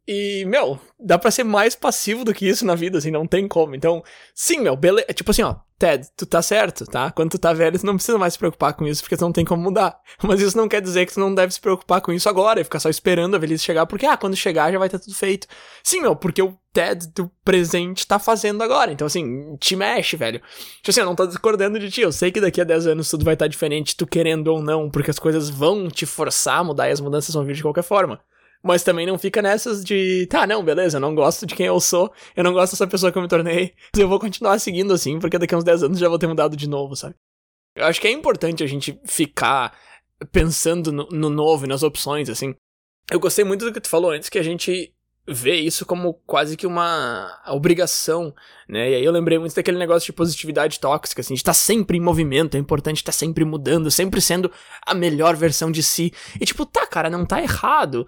E, 0.07 0.45
meu, 0.45 0.79
dá 0.99 1.17
pra 1.17 1.31
ser 1.31 1.43
mais 1.43 1.73
passivo 1.75 2.23
do 2.23 2.33
que 2.33 2.47
isso 2.47 2.65
na 2.65 2.75
vida, 2.75 2.99
assim, 2.99 3.09
não 3.09 3.25
tem 3.25 3.47
como. 3.47 3.73
Então, 3.75 4.03
sim, 4.35 4.59
meu, 4.59 4.75
beleza. 4.75 5.07
Tipo 5.13 5.31
assim, 5.31 5.41
ó, 5.41 5.55
Ted, 5.77 6.07
tu 6.15 6.25
tá 6.25 6.41
certo, 6.41 6.85
tá? 6.85 7.11
Quando 7.11 7.31
tu 7.31 7.37
tá 7.37 7.51
velho, 7.51 7.77
tu 7.77 7.85
não 7.85 7.95
precisa 7.95 8.17
mais 8.17 8.33
se 8.33 8.39
preocupar 8.39 8.73
com 8.73 8.87
isso, 8.87 9.01
porque 9.01 9.17
tu 9.17 9.21
não 9.21 9.33
tem 9.33 9.43
como 9.43 9.61
mudar. 9.61 9.99
Mas 10.23 10.39
isso 10.39 10.55
não 10.55 10.69
quer 10.69 10.81
dizer 10.81 11.05
que 11.05 11.13
tu 11.13 11.19
não 11.19 11.35
deve 11.35 11.53
se 11.53 11.59
preocupar 11.59 11.99
com 11.99 12.13
isso 12.13 12.29
agora 12.29 12.61
e 12.61 12.63
ficar 12.63 12.79
só 12.79 12.89
esperando 12.89 13.35
a 13.35 13.37
velhice 13.37 13.65
chegar, 13.65 13.85
porque, 13.85 14.05
ah, 14.05 14.15
quando 14.15 14.37
chegar 14.37 14.71
já 14.71 14.79
vai 14.79 14.87
estar 14.87 14.99
tudo 14.99 15.13
feito. 15.13 15.47
Sim, 15.83 16.01
meu, 16.01 16.15
porque 16.15 16.41
o 16.41 16.57
Ted 16.71 17.07
do 17.13 17.29
presente 17.43 18.07
tá 18.07 18.17
fazendo 18.17 18.63
agora. 18.63 18.91
Então, 18.91 19.05
assim, 19.05 19.57
te 19.57 19.75
mexe, 19.75 20.15
velho. 20.15 20.39
Tipo 20.77 20.91
assim, 20.91 21.01
eu 21.01 21.05
não 21.05 21.15
tô 21.15 21.27
discordando 21.27 21.77
de 21.77 21.91
ti. 21.91 22.01
Eu 22.01 22.11
sei 22.11 22.31
que 22.31 22.39
daqui 22.39 22.61
a 22.61 22.63
10 22.63 22.87
anos 22.87 23.09
tudo 23.09 23.25
vai 23.25 23.33
estar 23.33 23.47
diferente, 23.47 23.97
tu 23.97 24.07
querendo 24.07 24.47
ou 24.47 24.61
não, 24.61 24.89
porque 24.89 25.11
as 25.11 25.19
coisas 25.19 25.49
vão 25.49 25.89
te 25.89 26.05
forçar 26.05 26.59
a 26.59 26.63
mudar 26.63 26.87
e 26.87 26.93
as 26.93 27.01
mudanças 27.01 27.35
vão 27.35 27.43
vir 27.43 27.55
de 27.55 27.61
qualquer 27.61 27.83
forma 27.83 28.19
mas 28.65 28.83
também 28.83 29.05
não 29.05 29.15
fica 29.19 29.43
nessas 29.43 29.85
de, 29.85 30.25
tá, 30.25 30.47
não, 30.47 30.63
beleza, 30.63 30.97
eu 30.97 31.01
não 31.01 31.13
gosto 31.13 31.45
de 31.45 31.53
quem 31.53 31.67
eu 31.67 31.79
sou, 31.79 32.11
eu 32.35 32.43
não 32.43 32.51
gosto 32.51 32.71
dessa 32.73 32.87
pessoa 32.87 33.11
que 33.11 33.17
eu 33.17 33.21
me 33.21 33.27
tornei, 33.27 33.75
eu 33.95 34.09
vou 34.09 34.19
continuar 34.19 34.57
seguindo 34.57 34.91
assim, 34.91 35.19
porque 35.19 35.37
daqui 35.37 35.53
a 35.53 35.57
uns 35.59 35.63
10 35.63 35.83
anos 35.83 35.99
já 35.99 36.09
vou 36.09 36.17
ter 36.17 36.25
mudado 36.25 36.57
de 36.57 36.67
novo, 36.67 36.95
sabe? 36.95 37.13
Eu 37.75 37.85
acho 37.85 38.01
que 38.01 38.07
é 38.07 38.11
importante 38.11 38.63
a 38.63 38.67
gente 38.67 38.99
ficar 39.05 39.77
pensando 40.31 40.91
no, 40.91 41.07
no 41.11 41.29
novo 41.29 41.65
e 41.65 41.67
nas 41.67 41.83
opções, 41.83 42.27
assim. 42.27 42.55
Eu 43.11 43.19
gostei 43.19 43.45
muito 43.45 43.65
do 43.65 43.71
que 43.71 43.79
tu 43.79 43.87
falou 43.87 44.09
antes, 44.09 44.29
que 44.29 44.39
a 44.39 44.43
gente 44.43 44.91
vê 45.27 45.55
isso 45.55 45.85
como 45.85 46.15
quase 46.25 46.57
que 46.57 46.65
uma 46.65 47.39
obrigação, 47.47 48.33
né? 48.67 48.89
E 48.89 48.95
aí 48.95 49.05
eu 49.05 49.11
lembrei 49.11 49.37
muito 49.37 49.55
daquele 49.55 49.77
negócio 49.77 50.07
de 50.07 50.13
positividade 50.13 50.79
tóxica, 50.79 51.21
assim, 51.21 51.33
de 51.33 51.39
estar 51.39 51.51
tá 51.51 51.55
sempre 51.55 51.97
em 51.97 52.01
movimento, 52.01 52.55
é 52.55 52.59
importante 52.59 52.97
estar 52.97 53.11
tá 53.11 53.17
sempre 53.17 53.43
mudando, 53.45 53.91
sempre 53.91 54.21
sendo 54.21 54.51
a 54.83 54.95
melhor 54.95 55.35
versão 55.35 55.71
de 55.71 55.83
si. 55.83 56.11
E 56.39 56.45
tipo, 56.45 56.65
tá, 56.65 56.87
cara, 56.87 57.09
não 57.09 57.25
tá 57.25 57.41
errado. 57.41 58.07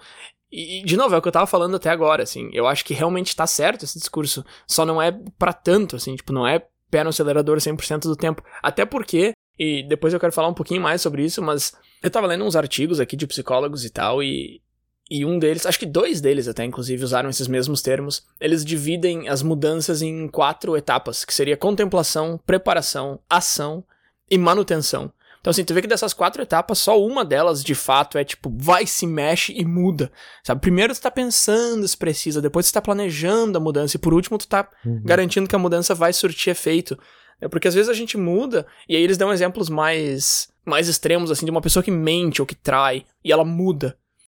E, 0.51 0.84
de 0.86 0.96
novo, 0.96 1.13
é 1.13 1.18
o 1.18 1.22
que 1.22 1.27
eu 1.27 1.32
tava 1.32 1.48
falando 1.48 1.75
até 1.75 1.89
agora, 1.89 2.24
assim. 2.24 2.50
Eu 2.54 2.68
acho 2.68 2.86
que 2.86 2.94
realmente 2.94 3.36
tá 3.36 3.46
certo 3.46 3.84
esse 3.84 4.00
discurso. 4.00 4.46
Só 4.66 4.86
não 4.86 5.01
é 5.01 5.12
para 5.38 5.54
tanto, 5.54 5.96
assim. 5.96 6.16
Tipo, 6.16 6.32
não 6.32 6.48
é 6.48 6.66
pé 6.89 7.04
no 7.04 7.10
acelerador 7.10 7.58
100% 7.58 8.04
do 8.04 8.16
tempo. 8.16 8.44
Até 8.63 8.86
porque, 8.86 9.34
e 9.60 9.84
depois 9.84 10.13
eu 10.13 10.20
quero 10.20 10.32
falar 10.32 10.48
um 10.48 10.54
pouquinho 10.54 10.82
mais 10.82 11.01
sobre 11.01 11.24
isso, 11.24 11.42
mas 11.42 11.74
eu 12.01 12.10
tava 12.10 12.27
lendo 12.27 12.46
uns 12.46 12.56
artigos 12.56 13.00
aqui 13.00 13.16
de 13.16 13.27
psicólogos 13.27 13.84
e 13.84 13.89
tal, 13.89 14.24
e, 14.24 14.62
e 15.10 15.25
um 15.25 15.38
deles, 15.38 15.66
acho 15.66 15.80
que 15.80 15.86
dois 15.86 16.22
deles 16.22 16.48
até, 16.48 16.63
inclusive, 16.63 17.04
usaram 17.04 17.30
esses 17.30 17.48
mesmos 17.48 17.82
termos. 17.82 18.24
Eles 18.39 18.63
dividem 18.63 19.27
as 19.27 19.42
mudanças 19.42 20.01
em 20.01 20.27
quatro 20.27 20.77
etapas, 20.77 21.25
que 21.25 21.34
seria 21.34 21.58
contemplação, 21.58 22.39
preparação, 22.46 23.20
ação 23.30 23.84
e 24.30 24.38
manutenção. 24.38 25.12
Então, 25.48 25.51
assim, 25.51 25.63
tu 25.63 25.74
vê 25.74 25.82
que 25.82 25.88
dessas 25.88 26.13
quatro 26.13 26.42
etapas, 26.42 26.77
só 26.77 27.01
uma 27.01 27.24
delas, 27.24 27.63
de 27.63 27.74
fato, 27.74 28.18
é 28.18 28.25
tipo, 28.25 28.54
vai, 28.54 28.86
se 28.86 29.08
mexe 29.08 29.54
e 29.54 29.63
muda. 29.63 30.12
Sabe? 30.44 30.60
Primeiro 30.60 30.94
tu 30.94 31.00
tá 31.00 31.10
pensando 31.10 31.88
se 31.88 31.96
precisa, 31.96 32.42
depois 32.42 32.70
tu 32.70 32.74
tá 32.74 32.82
planejando 32.82 33.58
a 33.58 33.62
mudança, 33.62 33.96
e 33.96 34.00
por 34.00 34.13
último 34.13 34.38
tu 34.38 34.46
tá 34.46 34.70
uhum. 34.86 35.01
garantindo 35.06 35.48
que 35.48 35.56
a 35.56 35.60
mudança 35.60 35.96
vai 35.96 36.12
surtir 36.12 36.51
efeito. 36.51 37.00
É 37.39 37.48
porque 37.48 37.70
às 37.70 37.74
vezes 37.74 37.88
a 37.88 37.94
gente 37.94 38.18
muda, 38.18 38.68
e 38.89 38.96
aí 38.98 39.01
eles 39.01 39.18
dão 39.18 39.32
exemplos 39.32 39.70
mais, 39.70 40.50
mais 40.66 40.89
extremos, 40.89 41.32
assim, 41.32 41.46
de 41.46 41.51
uma 41.51 41.62
pessoa 41.62 41.82
que 41.82 41.92
mente 41.92 42.42
ou 42.42 42.46
que 42.46 42.54
trai, 42.54 43.06
e 43.24 43.32
ela 43.32 43.46
muda. 43.46 43.98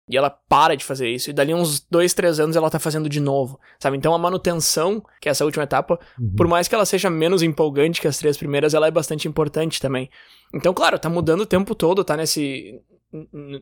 E 0.10 0.18
ela 0.18 0.30
para 0.30 0.76
de 0.76 0.84
fazer 0.84 1.10
isso. 1.10 1.30
E 1.30 1.34
dali 1.34 1.54
uns 1.54 1.80
dois, 1.90 2.14
três 2.14 2.38
anos 2.38 2.58
ela 2.58 2.70
tá 2.70 2.80
fazendo 2.80 3.08
de 3.08 3.20
novo. 3.20 3.60
Sabe? 3.80 3.98
Então 3.98 4.14
a 4.14 4.18
manutenção, 4.18 5.04
que 5.22 5.28
é 5.28 5.32
essa 5.32 5.44
última 5.44 5.64
etapa, 5.64 6.00
uhum. 6.18 6.34
por 6.36 6.48
mais 6.48 6.68
que 6.68 6.76
ela 6.76 6.86
seja 6.86 7.10
menos 7.10 7.44
empolgante 7.44 8.00
que 8.00 8.08
as 8.08 8.18
três 8.18 8.38
primeiras, 8.38 8.74
ela 8.74 8.88
é 8.88 8.92
bastante 8.92 9.28
importante 9.28 9.82
também. 9.82 10.10
Então, 10.54 10.74
claro, 10.74 11.00
tá 11.00 11.10
mudando 11.10 11.42
o 11.42 11.46
tempo 11.46 11.76
todo, 11.76 12.04
tá 12.04 12.16
nesse. 12.16 12.82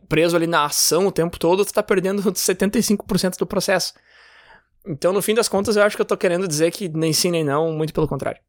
preso 0.07 0.35
ali 0.35 0.47
na 0.47 0.65
ação 0.65 1.07
o 1.07 1.11
tempo 1.11 1.39
todo, 1.39 1.65
tu 1.65 1.73
tá 1.73 1.83
perdendo 1.83 2.21
75% 2.31 3.37
do 3.37 3.45
processo. 3.45 3.93
Então, 4.87 5.11
no 5.11 5.21
fim 5.21 5.33
das 5.33 5.49
contas, 5.49 5.75
eu 5.75 5.83
acho 5.83 5.95
que 5.95 6.01
eu 6.01 6.05
tô 6.05 6.15
querendo 6.15 6.47
dizer 6.47 6.71
que 6.71 6.87
nem 6.87 7.11
sim 7.11 7.31
nem 7.31 7.43
não, 7.43 7.71
muito 7.71 7.93
pelo 7.93 8.07
contrário. 8.07 8.39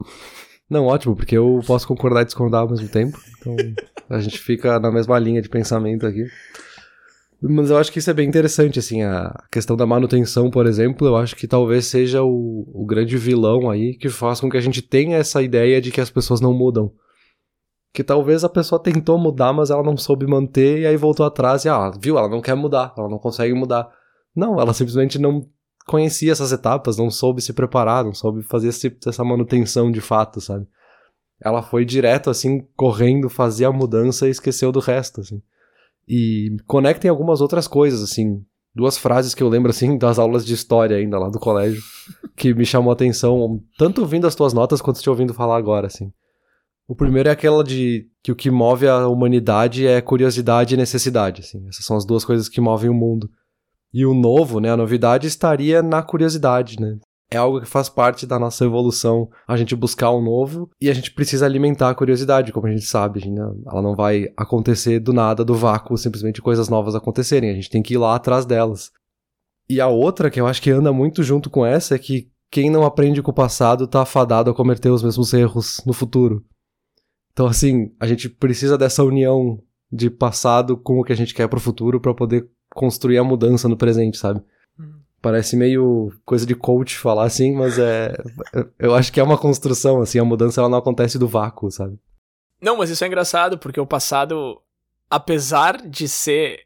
Não, 0.70 0.84
ótimo, 0.84 1.16
porque 1.16 1.34
eu 1.34 1.60
posso 1.66 1.88
concordar 1.88 2.20
e 2.20 2.24
discordar 2.26 2.60
ao 2.60 2.68
mesmo 2.68 2.88
tempo. 2.88 3.18
Então, 3.38 3.56
a 4.10 4.20
gente 4.20 4.38
fica 4.38 4.78
na 4.78 4.92
mesma 4.92 5.18
linha 5.18 5.40
de 5.40 5.48
pensamento 5.48 6.06
aqui. 6.06 6.26
Mas 7.40 7.70
eu 7.70 7.78
acho 7.78 7.92
que 7.92 8.00
isso 8.00 8.10
é 8.10 8.12
bem 8.14 8.28
interessante, 8.28 8.78
assim, 8.78 9.02
a 9.02 9.32
questão 9.50 9.76
da 9.76 9.86
manutenção, 9.86 10.50
por 10.50 10.66
exemplo, 10.66 11.06
eu 11.06 11.16
acho 11.16 11.36
que 11.36 11.46
talvez 11.46 11.86
seja 11.86 12.22
o, 12.22 12.68
o 12.74 12.84
grande 12.84 13.16
vilão 13.16 13.70
aí 13.70 13.94
que 13.94 14.08
faz 14.08 14.40
com 14.40 14.50
que 14.50 14.56
a 14.56 14.60
gente 14.60 14.82
tenha 14.82 15.16
essa 15.16 15.40
ideia 15.40 15.80
de 15.80 15.92
que 15.92 16.00
as 16.00 16.10
pessoas 16.10 16.40
não 16.40 16.52
mudam. 16.52 16.92
Que 17.98 18.04
talvez 18.04 18.44
a 18.44 18.48
pessoa 18.48 18.80
tentou 18.80 19.18
mudar, 19.18 19.52
mas 19.52 19.70
ela 19.70 19.82
não 19.82 19.96
soube 19.96 20.24
manter 20.24 20.82
e 20.82 20.86
aí 20.86 20.96
voltou 20.96 21.26
atrás 21.26 21.64
e, 21.64 21.68
ah, 21.68 21.90
viu, 22.00 22.16
ela 22.16 22.28
não 22.28 22.40
quer 22.40 22.54
mudar, 22.54 22.94
ela 22.96 23.08
não 23.08 23.18
consegue 23.18 23.52
mudar. 23.52 23.90
Não, 24.36 24.60
ela 24.60 24.72
simplesmente 24.72 25.18
não 25.18 25.44
conhecia 25.84 26.30
essas 26.30 26.52
etapas, 26.52 26.96
não 26.96 27.10
soube 27.10 27.42
se 27.42 27.52
preparar, 27.52 28.04
não 28.04 28.14
soube 28.14 28.40
fazer 28.44 28.68
esse, 28.68 28.96
essa 29.04 29.24
manutenção 29.24 29.90
de 29.90 30.00
fato, 30.00 30.40
sabe? 30.40 30.64
Ela 31.42 31.60
foi 31.60 31.84
direto, 31.84 32.30
assim, 32.30 32.68
correndo, 32.76 33.28
fazer 33.28 33.64
a 33.64 33.72
mudança 33.72 34.28
e 34.28 34.30
esqueceu 34.30 34.70
do 34.70 34.78
resto, 34.78 35.20
assim. 35.20 35.42
E 36.06 36.56
conectem 36.68 37.10
algumas 37.10 37.40
outras 37.40 37.66
coisas, 37.66 38.00
assim. 38.00 38.44
Duas 38.72 38.96
frases 38.96 39.34
que 39.34 39.42
eu 39.42 39.48
lembro, 39.48 39.70
assim, 39.70 39.98
das 39.98 40.20
aulas 40.20 40.46
de 40.46 40.54
história 40.54 40.98
ainda 40.98 41.18
lá 41.18 41.30
do 41.30 41.40
colégio, 41.40 41.82
que 42.36 42.54
me 42.54 42.64
chamou 42.64 42.90
a 42.90 42.94
atenção, 42.94 43.60
tanto 43.76 44.02
ouvindo 44.02 44.24
as 44.24 44.36
tuas 44.36 44.52
notas 44.52 44.80
quanto 44.80 45.02
te 45.02 45.10
ouvindo 45.10 45.34
falar 45.34 45.56
agora, 45.56 45.88
assim. 45.88 46.12
O 46.88 46.96
primeiro 46.96 47.28
é 47.28 47.32
aquela 47.32 47.62
de 47.62 48.08
que 48.22 48.32
o 48.32 48.36
que 48.36 48.50
move 48.50 48.88
a 48.88 49.06
humanidade 49.06 49.86
é 49.86 50.00
curiosidade 50.00 50.74
e 50.74 50.76
necessidade, 50.76 51.42
assim. 51.42 51.64
Essas 51.68 51.84
são 51.84 51.96
as 51.96 52.04
duas 52.04 52.24
coisas 52.24 52.48
que 52.48 52.60
movem 52.60 52.88
o 52.88 52.94
mundo. 52.94 53.30
E 53.92 54.06
o 54.06 54.14
novo, 54.14 54.58
né, 54.58 54.70
a 54.70 54.76
novidade 54.76 55.26
estaria 55.26 55.82
na 55.82 56.02
curiosidade, 56.02 56.80
né? 56.80 56.98
é 57.30 57.36
algo 57.36 57.60
que 57.60 57.66
faz 57.66 57.88
parte 57.88 58.26
da 58.26 58.38
nossa 58.38 58.64
evolução, 58.64 59.28
a 59.46 59.56
gente 59.56 59.76
buscar 59.76 60.10
o 60.10 60.18
um 60.18 60.22
novo 60.22 60.70
e 60.80 60.88
a 60.88 60.94
gente 60.94 61.12
precisa 61.12 61.44
alimentar 61.44 61.90
a 61.90 61.94
curiosidade, 61.94 62.52
como 62.52 62.66
a 62.66 62.70
gente 62.70 62.86
sabe, 62.86 63.20
gente, 63.20 63.38
ela 63.38 63.82
não 63.82 63.94
vai 63.94 64.28
acontecer 64.36 64.98
do 64.98 65.12
nada, 65.12 65.44
do 65.44 65.54
vácuo, 65.54 65.98
simplesmente 65.98 66.40
coisas 66.40 66.68
novas 66.68 66.94
acontecerem, 66.94 67.50
a 67.50 67.54
gente 67.54 67.68
tem 67.68 67.82
que 67.82 67.94
ir 67.94 67.98
lá 67.98 68.14
atrás 68.14 68.46
delas. 68.46 68.90
E 69.68 69.80
a 69.80 69.88
outra, 69.88 70.30
que 70.30 70.40
eu 70.40 70.46
acho 70.46 70.62
que 70.62 70.70
anda 70.70 70.90
muito 70.90 71.22
junto 71.22 71.50
com 71.50 71.66
essa, 71.66 71.94
é 71.94 71.98
que 71.98 72.30
quem 72.50 72.70
não 72.70 72.84
aprende 72.84 73.22
com 73.22 73.30
o 73.30 73.34
passado 73.34 73.86
tá 73.86 74.00
afadado 74.00 74.50
a 74.50 74.54
cometer 74.54 74.88
os 74.88 75.02
mesmos 75.02 75.34
erros 75.34 75.82
no 75.84 75.92
futuro. 75.92 76.42
Então, 77.38 77.46
assim, 77.46 77.94
a 78.00 78.06
gente 78.08 78.28
precisa 78.28 78.76
dessa 78.76 79.04
união 79.04 79.62
de 79.92 80.10
passado 80.10 80.76
com 80.76 80.98
o 80.98 81.04
que 81.04 81.12
a 81.12 81.16
gente 81.16 81.32
quer 81.32 81.46
pro 81.46 81.60
futuro 81.60 82.00
para 82.00 82.12
poder 82.12 82.50
construir 82.70 83.16
a 83.16 83.22
mudança 83.22 83.68
no 83.68 83.76
presente, 83.76 84.18
sabe? 84.18 84.42
Parece 85.22 85.56
meio 85.56 86.12
coisa 86.24 86.44
de 86.44 86.56
coach 86.56 86.98
falar 86.98 87.26
assim, 87.26 87.54
mas 87.54 87.78
é. 87.78 88.12
Eu 88.76 88.92
acho 88.92 89.12
que 89.12 89.20
é 89.20 89.22
uma 89.22 89.38
construção, 89.38 90.00
assim, 90.00 90.18
a 90.18 90.24
mudança 90.24 90.60
ela 90.60 90.68
não 90.68 90.78
acontece 90.78 91.16
do 91.16 91.28
vácuo, 91.28 91.70
sabe? 91.70 91.96
Não, 92.60 92.76
mas 92.76 92.90
isso 92.90 93.04
é 93.04 93.06
engraçado, 93.06 93.56
porque 93.56 93.78
o 93.78 93.86
passado, 93.86 94.60
apesar 95.08 95.76
de 95.88 96.08
ser 96.08 96.64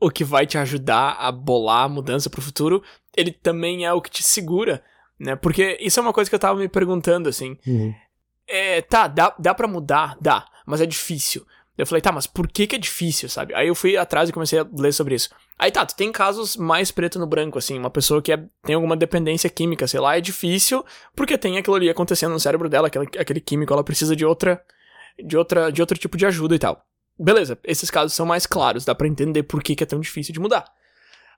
o 0.00 0.10
que 0.10 0.24
vai 0.24 0.48
te 0.48 0.58
ajudar 0.58 1.12
a 1.12 1.30
bolar 1.30 1.84
a 1.84 1.88
mudança 1.88 2.28
pro 2.28 2.42
futuro, 2.42 2.82
ele 3.16 3.30
também 3.30 3.86
é 3.86 3.92
o 3.92 4.02
que 4.02 4.10
te 4.10 4.24
segura, 4.24 4.82
né? 5.16 5.36
Porque 5.36 5.78
isso 5.80 6.00
é 6.00 6.02
uma 6.02 6.12
coisa 6.12 6.28
que 6.28 6.34
eu 6.34 6.40
tava 6.40 6.58
me 6.58 6.68
perguntando, 6.68 7.28
assim. 7.28 7.56
Uhum. 7.64 7.94
É, 8.48 8.80
tá, 8.82 9.06
dá, 9.06 9.34
dá 9.38 9.54
pra 9.54 9.68
mudar? 9.68 10.16
Dá, 10.20 10.46
mas 10.66 10.80
é 10.80 10.86
difícil. 10.86 11.46
Eu 11.76 11.86
falei, 11.86 12.02
tá, 12.02 12.10
mas 12.10 12.26
por 12.26 12.48
que 12.48 12.66
que 12.66 12.74
é 12.74 12.78
difícil, 12.78 13.28
sabe? 13.28 13.54
Aí 13.54 13.68
eu 13.68 13.74
fui 13.74 13.96
atrás 13.96 14.28
e 14.28 14.32
comecei 14.32 14.58
a 14.58 14.66
ler 14.76 14.92
sobre 14.92 15.14
isso. 15.14 15.30
Aí 15.56 15.70
tá, 15.70 15.86
tu 15.86 15.94
tem 15.94 16.10
casos 16.10 16.56
mais 16.56 16.90
preto 16.90 17.20
no 17.20 17.26
branco, 17.26 17.56
assim, 17.56 17.78
uma 17.78 17.90
pessoa 17.90 18.20
que 18.20 18.32
é, 18.32 18.44
tem 18.64 18.74
alguma 18.74 18.96
dependência 18.96 19.48
química, 19.48 19.86
sei 19.86 20.00
lá, 20.00 20.16
é 20.16 20.20
difícil 20.20 20.84
porque 21.14 21.38
tem 21.38 21.56
aquilo 21.56 21.76
ali 21.76 21.88
acontecendo 21.88 22.32
no 22.32 22.40
cérebro 22.40 22.68
dela, 22.68 22.88
aquele, 22.88 23.06
aquele 23.16 23.40
químico, 23.40 23.72
ela 23.72 23.84
precisa 23.84 24.16
de 24.16 24.24
outra, 24.24 24.60
de 25.24 25.36
outra, 25.36 25.70
de 25.70 25.80
outro 25.80 25.96
tipo 25.96 26.16
de 26.16 26.26
ajuda 26.26 26.56
e 26.56 26.58
tal. 26.58 26.84
Beleza, 27.16 27.56
esses 27.62 27.90
casos 27.90 28.12
são 28.12 28.26
mais 28.26 28.44
claros, 28.44 28.84
dá 28.84 28.94
para 28.94 29.06
entender 29.06 29.44
por 29.44 29.62
que, 29.62 29.76
que 29.76 29.84
é 29.84 29.86
tão 29.86 30.00
difícil 30.00 30.32
de 30.32 30.40
mudar. 30.40 30.64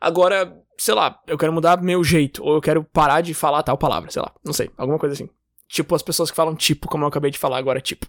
Agora, 0.01 0.57
sei 0.79 0.95
lá, 0.95 1.21
eu 1.27 1.37
quero 1.37 1.53
mudar 1.53 1.83
meu 1.83 2.03
jeito, 2.03 2.43
ou 2.43 2.55
eu 2.55 2.61
quero 2.63 2.83
parar 2.83 3.21
de 3.21 3.35
falar 3.35 3.63
tal 3.63 3.77
palavra, 3.77 4.11
sei 4.11 4.23
lá, 4.23 4.33
não 4.43 4.55
sei, 4.55 4.71
alguma 4.79 4.99
coisa 4.99 5.15
assim. 5.15 5.29
Tipo 5.71 5.95
as 5.95 6.03
pessoas 6.03 6.31
que 6.31 6.37
falam 6.37 6.57
tipo, 6.57 6.89
como 6.89 7.05
eu 7.05 7.09
acabei 7.09 7.31
de 7.31 7.39
falar 7.39 7.57
agora, 7.57 7.81
tipo. 7.81 8.07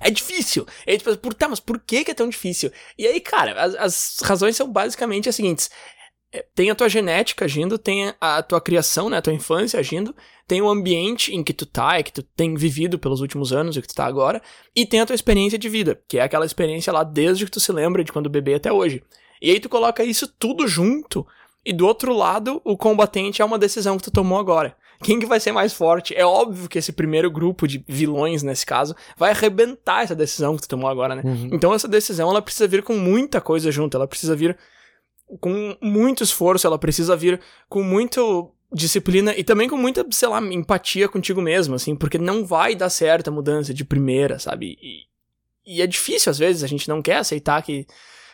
É 0.00 0.10
difícil. 0.10 0.66
E 0.86 0.92
aí, 0.92 0.98
tipo, 0.98 1.16
por, 1.16 1.32
tá, 1.32 1.48
mas 1.48 1.60
por 1.60 1.78
que, 1.78 2.04
que 2.04 2.10
é 2.10 2.14
tão 2.14 2.28
difícil? 2.28 2.72
E 2.98 3.06
aí, 3.06 3.20
cara, 3.20 3.60
as, 3.62 3.74
as 3.76 4.18
razões 4.22 4.56
são 4.56 4.70
basicamente 4.70 5.28
as 5.28 5.36
seguintes. 5.36 5.70
É, 6.32 6.44
tem 6.54 6.70
a 6.70 6.74
tua 6.74 6.88
genética 6.88 7.44
agindo, 7.44 7.78
tem 7.78 8.12
a 8.20 8.42
tua 8.42 8.60
criação, 8.60 9.08
né, 9.08 9.18
a 9.18 9.22
tua 9.22 9.32
infância 9.32 9.78
agindo, 9.78 10.14
tem 10.48 10.60
o 10.60 10.68
ambiente 10.68 11.32
em 11.32 11.44
que 11.44 11.52
tu 11.52 11.66
tá, 11.66 11.98
é 11.98 12.02
que 12.02 12.12
tu 12.12 12.22
tem 12.22 12.54
vivido 12.54 12.98
pelos 12.98 13.20
últimos 13.20 13.52
anos, 13.52 13.76
e 13.76 13.82
que 13.82 13.88
tu 13.88 13.94
tá 13.94 14.06
agora, 14.06 14.42
e 14.74 14.86
tem 14.86 15.00
a 15.00 15.06
tua 15.06 15.14
experiência 15.14 15.58
de 15.58 15.68
vida, 15.68 16.00
que 16.08 16.18
é 16.18 16.22
aquela 16.22 16.46
experiência 16.46 16.92
lá 16.92 17.04
desde 17.04 17.44
que 17.44 17.50
tu 17.50 17.60
se 17.60 17.70
lembra 17.70 18.02
de 18.02 18.10
quando 18.10 18.30
bebê 18.30 18.54
até 18.54 18.72
hoje. 18.72 19.02
E 19.40 19.50
aí 19.50 19.60
tu 19.60 19.68
coloca 19.68 20.02
isso 20.02 20.26
tudo 20.26 20.66
junto, 20.66 21.26
e 21.64 21.72
do 21.72 21.86
outro 21.86 22.12
lado, 22.12 22.60
o 22.64 22.76
combatente 22.76 23.42
é 23.42 23.44
uma 23.44 23.58
decisão 23.58 23.98
que 23.98 24.04
tu 24.04 24.10
tomou 24.10 24.38
agora. 24.38 24.76
Quem 25.02 25.18
que 25.18 25.26
vai 25.26 25.40
ser 25.40 25.52
mais 25.52 25.72
forte? 25.72 26.14
É 26.14 26.24
óbvio 26.24 26.68
que 26.68 26.78
esse 26.78 26.92
primeiro 26.92 27.30
grupo 27.30 27.66
de 27.66 27.84
vilões, 27.88 28.42
nesse 28.42 28.64
caso, 28.64 28.94
vai 29.16 29.30
arrebentar 29.30 30.02
essa 30.02 30.14
decisão 30.14 30.56
que 30.56 30.62
tu 30.62 30.68
tomou 30.68 30.88
agora, 30.88 31.14
né? 31.14 31.22
Uhum. 31.24 31.50
Então 31.52 31.74
essa 31.74 31.88
decisão, 31.88 32.30
ela 32.30 32.42
precisa 32.42 32.66
vir 32.68 32.82
com 32.82 32.94
muita 32.96 33.40
coisa 33.40 33.70
junto, 33.70 33.96
ela 33.96 34.06
precisa 34.06 34.36
vir 34.36 34.56
com 35.40 35.76
muito 35.80 36.22
esforço, 36.22 36.66
ela 36.66 36.78
precisa 36.78 37.16
vir 37.16 37.40
com 37.68 37.82
muito 37.82 38.50
disciplina 38.72 39.34
e 39.36 39.44
também 39.44 39.68
com 39.68 39.76
muita, 39.76 40.04
sei 40.10 40.28
lá, 40.28 40.40
empatia 40.40 41.08
contigo 41.08 41.42
mesmo, 41.42 41.74
assim, 41.74 41.94
porque 41.94 42.18
não 42.18 42.44
vai 42.44 42.74
dar 42.74 42.88
certo 42.88 43.28
a 43.28 43.32
mudança 43.32 43.74
de 43.74 43.84
primeira, 43.84 44.38
sabe? 44.38 44.78
E, 44.80 45.02
e 45.66 45.82
é 45.82 45.86
difícil 45.86 46.30
às 46.30 46.38
vezes, 46.38 46.62
a 46.64 46.66
gente 46.66 46.88
não 46.88 47.02
quer 47.02 47.16
aceitar 47.16 47.62
que 47.62 47.86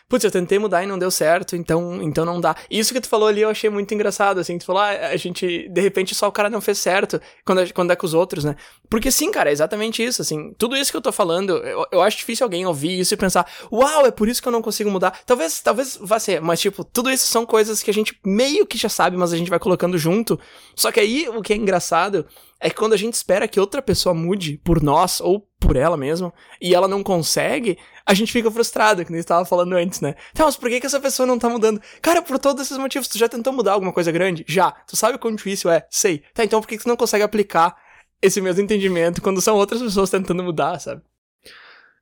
putz, 0.09 0.25
eu 0.25 0.31
tentei 0.31 0.57
mudar 0.57 0.83
e 0.83 0.87
não 0.87 0.97
deu 0.97 1.11
certo, 1.11 1.55
então, 1.55 2.01
então 2.01 2.25
não 2.25 2.41
dá. 2.41 2.55
Isso 2.69 2.91
que 2.93 2.99
tu 2.99 3.07
falou 3.07 3.27
ali 3.27 3.41
eu 3.41 3.49
achei 3.49 3.69
muito 3.69 3.93
engraçado, 3.93 4.39
assim, 4.39 4.57
tu 4.57 4.65
falou, 4.65 4.81
ah, 4.81 4.89
a 4.89 5.15
gente, 5.15 5.69
de 5.69 5.81
repente 5.81 6.15
só 6.15 6.27
o 6.27 6.31
cara 6.31 6.49
não 6.49 6.59
fez 6.59 6.79
certo 6.79 7.21
quando, 7.45 7.71
quando 7.73 7.91
é 7.91 7.95
com 7.95 8.07
os 8.07 8.15
outros, 8.15 8.43
né? 8.43 8.55
Porque 8.89 9.11
sim, 9.11 9.31
cara, 9.31 9.51
é 9.51 9.53
exatamente 9.53 10.03
isso, 10.03 10.21
assim, 10.21 10.51
tudo 10.57 10.75
isso 10.75 10.89
que 10.89 10.97
eu 10.97 11.01
tô 11.01 11.11
falando, 11.11 11.57
eu, 11.57 11.85
eu 11.91 12.01
acho 12.01 12.17
difícil 12.17 12.43
alguém 12.43 12.65
ouvir 12.65 12.99
isso 12.99 13.13
e 13.13 13.17
pensar, 13.17 13.47
uau, 13.71 14.05
é 14.05 14.11
por 14.11 14.27
isso 14.27 14.41
que 14.41 14.47
eu 14.47 14.51
não 14.51 14.63
consigo 14.63 14.89
mudar. 14.89 15.19
Talvez, 15.27 15.59
talvez 15.61 15.97
vá 16.01 16.19
ser, 16.19 16.41
mas 16.41 16.59
tipo, 16.59 16.83
tudo 16.83 17.11
isso 17.11 17.27
são 17.27 17.45
coisas 17.45 17.83
que 17.83 17.91
a 17.91 17.93
gente 17.93 18.19
meio 18.25 18.65
que 18.65 18.79
já 18.79 18.89
sabe, 18.89 19.15
mas 19.15 19.31
a 19.31 19.37
gente 19.37 19.49
vai 19.49 19.59
colocando 19.59 19.97
junto. 19.97 20.39
Só 20.75 20.91
que 20.91 20.99
aí 20.99 21.29
o 21.29 21.41
que 21.43 21.53
é 21.53 21.55
engraçado 21.55 22.25
é 22.59 22.69
que 22.69 22.75
quando 22.75 22.93
a 22.93 22.97
gente 22.97 23.13
espera 23.13 23.47
que 23.47 23.59
outra 23.59 23.81
pessoa 23.81 24.13
mude 24.13 24.57
por 24.63 24.83
nós 24.83 25.21
ou 25.21 25.47
por 25.59 25.77
ela 25.77 25.95
mesma 25.95 26.33
e 26.61 26.75
ela 26.75 26.87
não 26.87 27.01
consegue, 27.01 27.77
a 28.05 28.13
gente 28.13 28.31
fica 28.31 28.51
frustrado, 28.51 29.05
que 29.05 29.11
nem 29.11 29.19
estava 29.19 29.45
falando 29.45 29.73
antes, 29.73 30.01
né? 30.01 30.15
Então, 30.31 30.45
mas 30.45 30.57
por 30.57 30.69
que, 30.69 30.79
que 30.79 30.85
essa 30.85 30.99
pessoa 30.99 31.25
não 31.25 31.39
tá 31.39 31.47
mudando? 31.47 31.81
Cara, 32.01 32.21
por 32.21 32.37
todos 32.37 32.63
esses 32.63 32.77
motivos, 32.77 33.07
tu 33.07 33.17
já 33.17 33.29
tentou 33.29 33.53
mudar 33.53 33.73
alguma 33.73 33.93
coisa 33.93 34.11
grande? 34.11 34.43
Já. 34.47 34.71
Tu 34.71 34.97
sabe 34.97 35.17
quão 35.17 35.33
difícil 35.33 35.69
é? 35.69 35.85
Sei. 35.89 36.21
Tá, 36.33 36.43
então 36.43 36.59
por 36.59 36.67
que, 36.67 36.77
que 36.77 36.83
tu 36.83 36.89
não 36.89 36.97
consegue 36.97 37.23
aplicar 37.23 37.77
esse 38.21 38.41
mesmo 38.41 38.61
entendimento 38.61 39.21
quando 39.21 39.39
são 39.39 39.55
outras 39.55 39.81
pessoas 39.81 40.09
tentando 40.09 40.43
mudar, 40.43 40.79
sabe? 40.79 41.01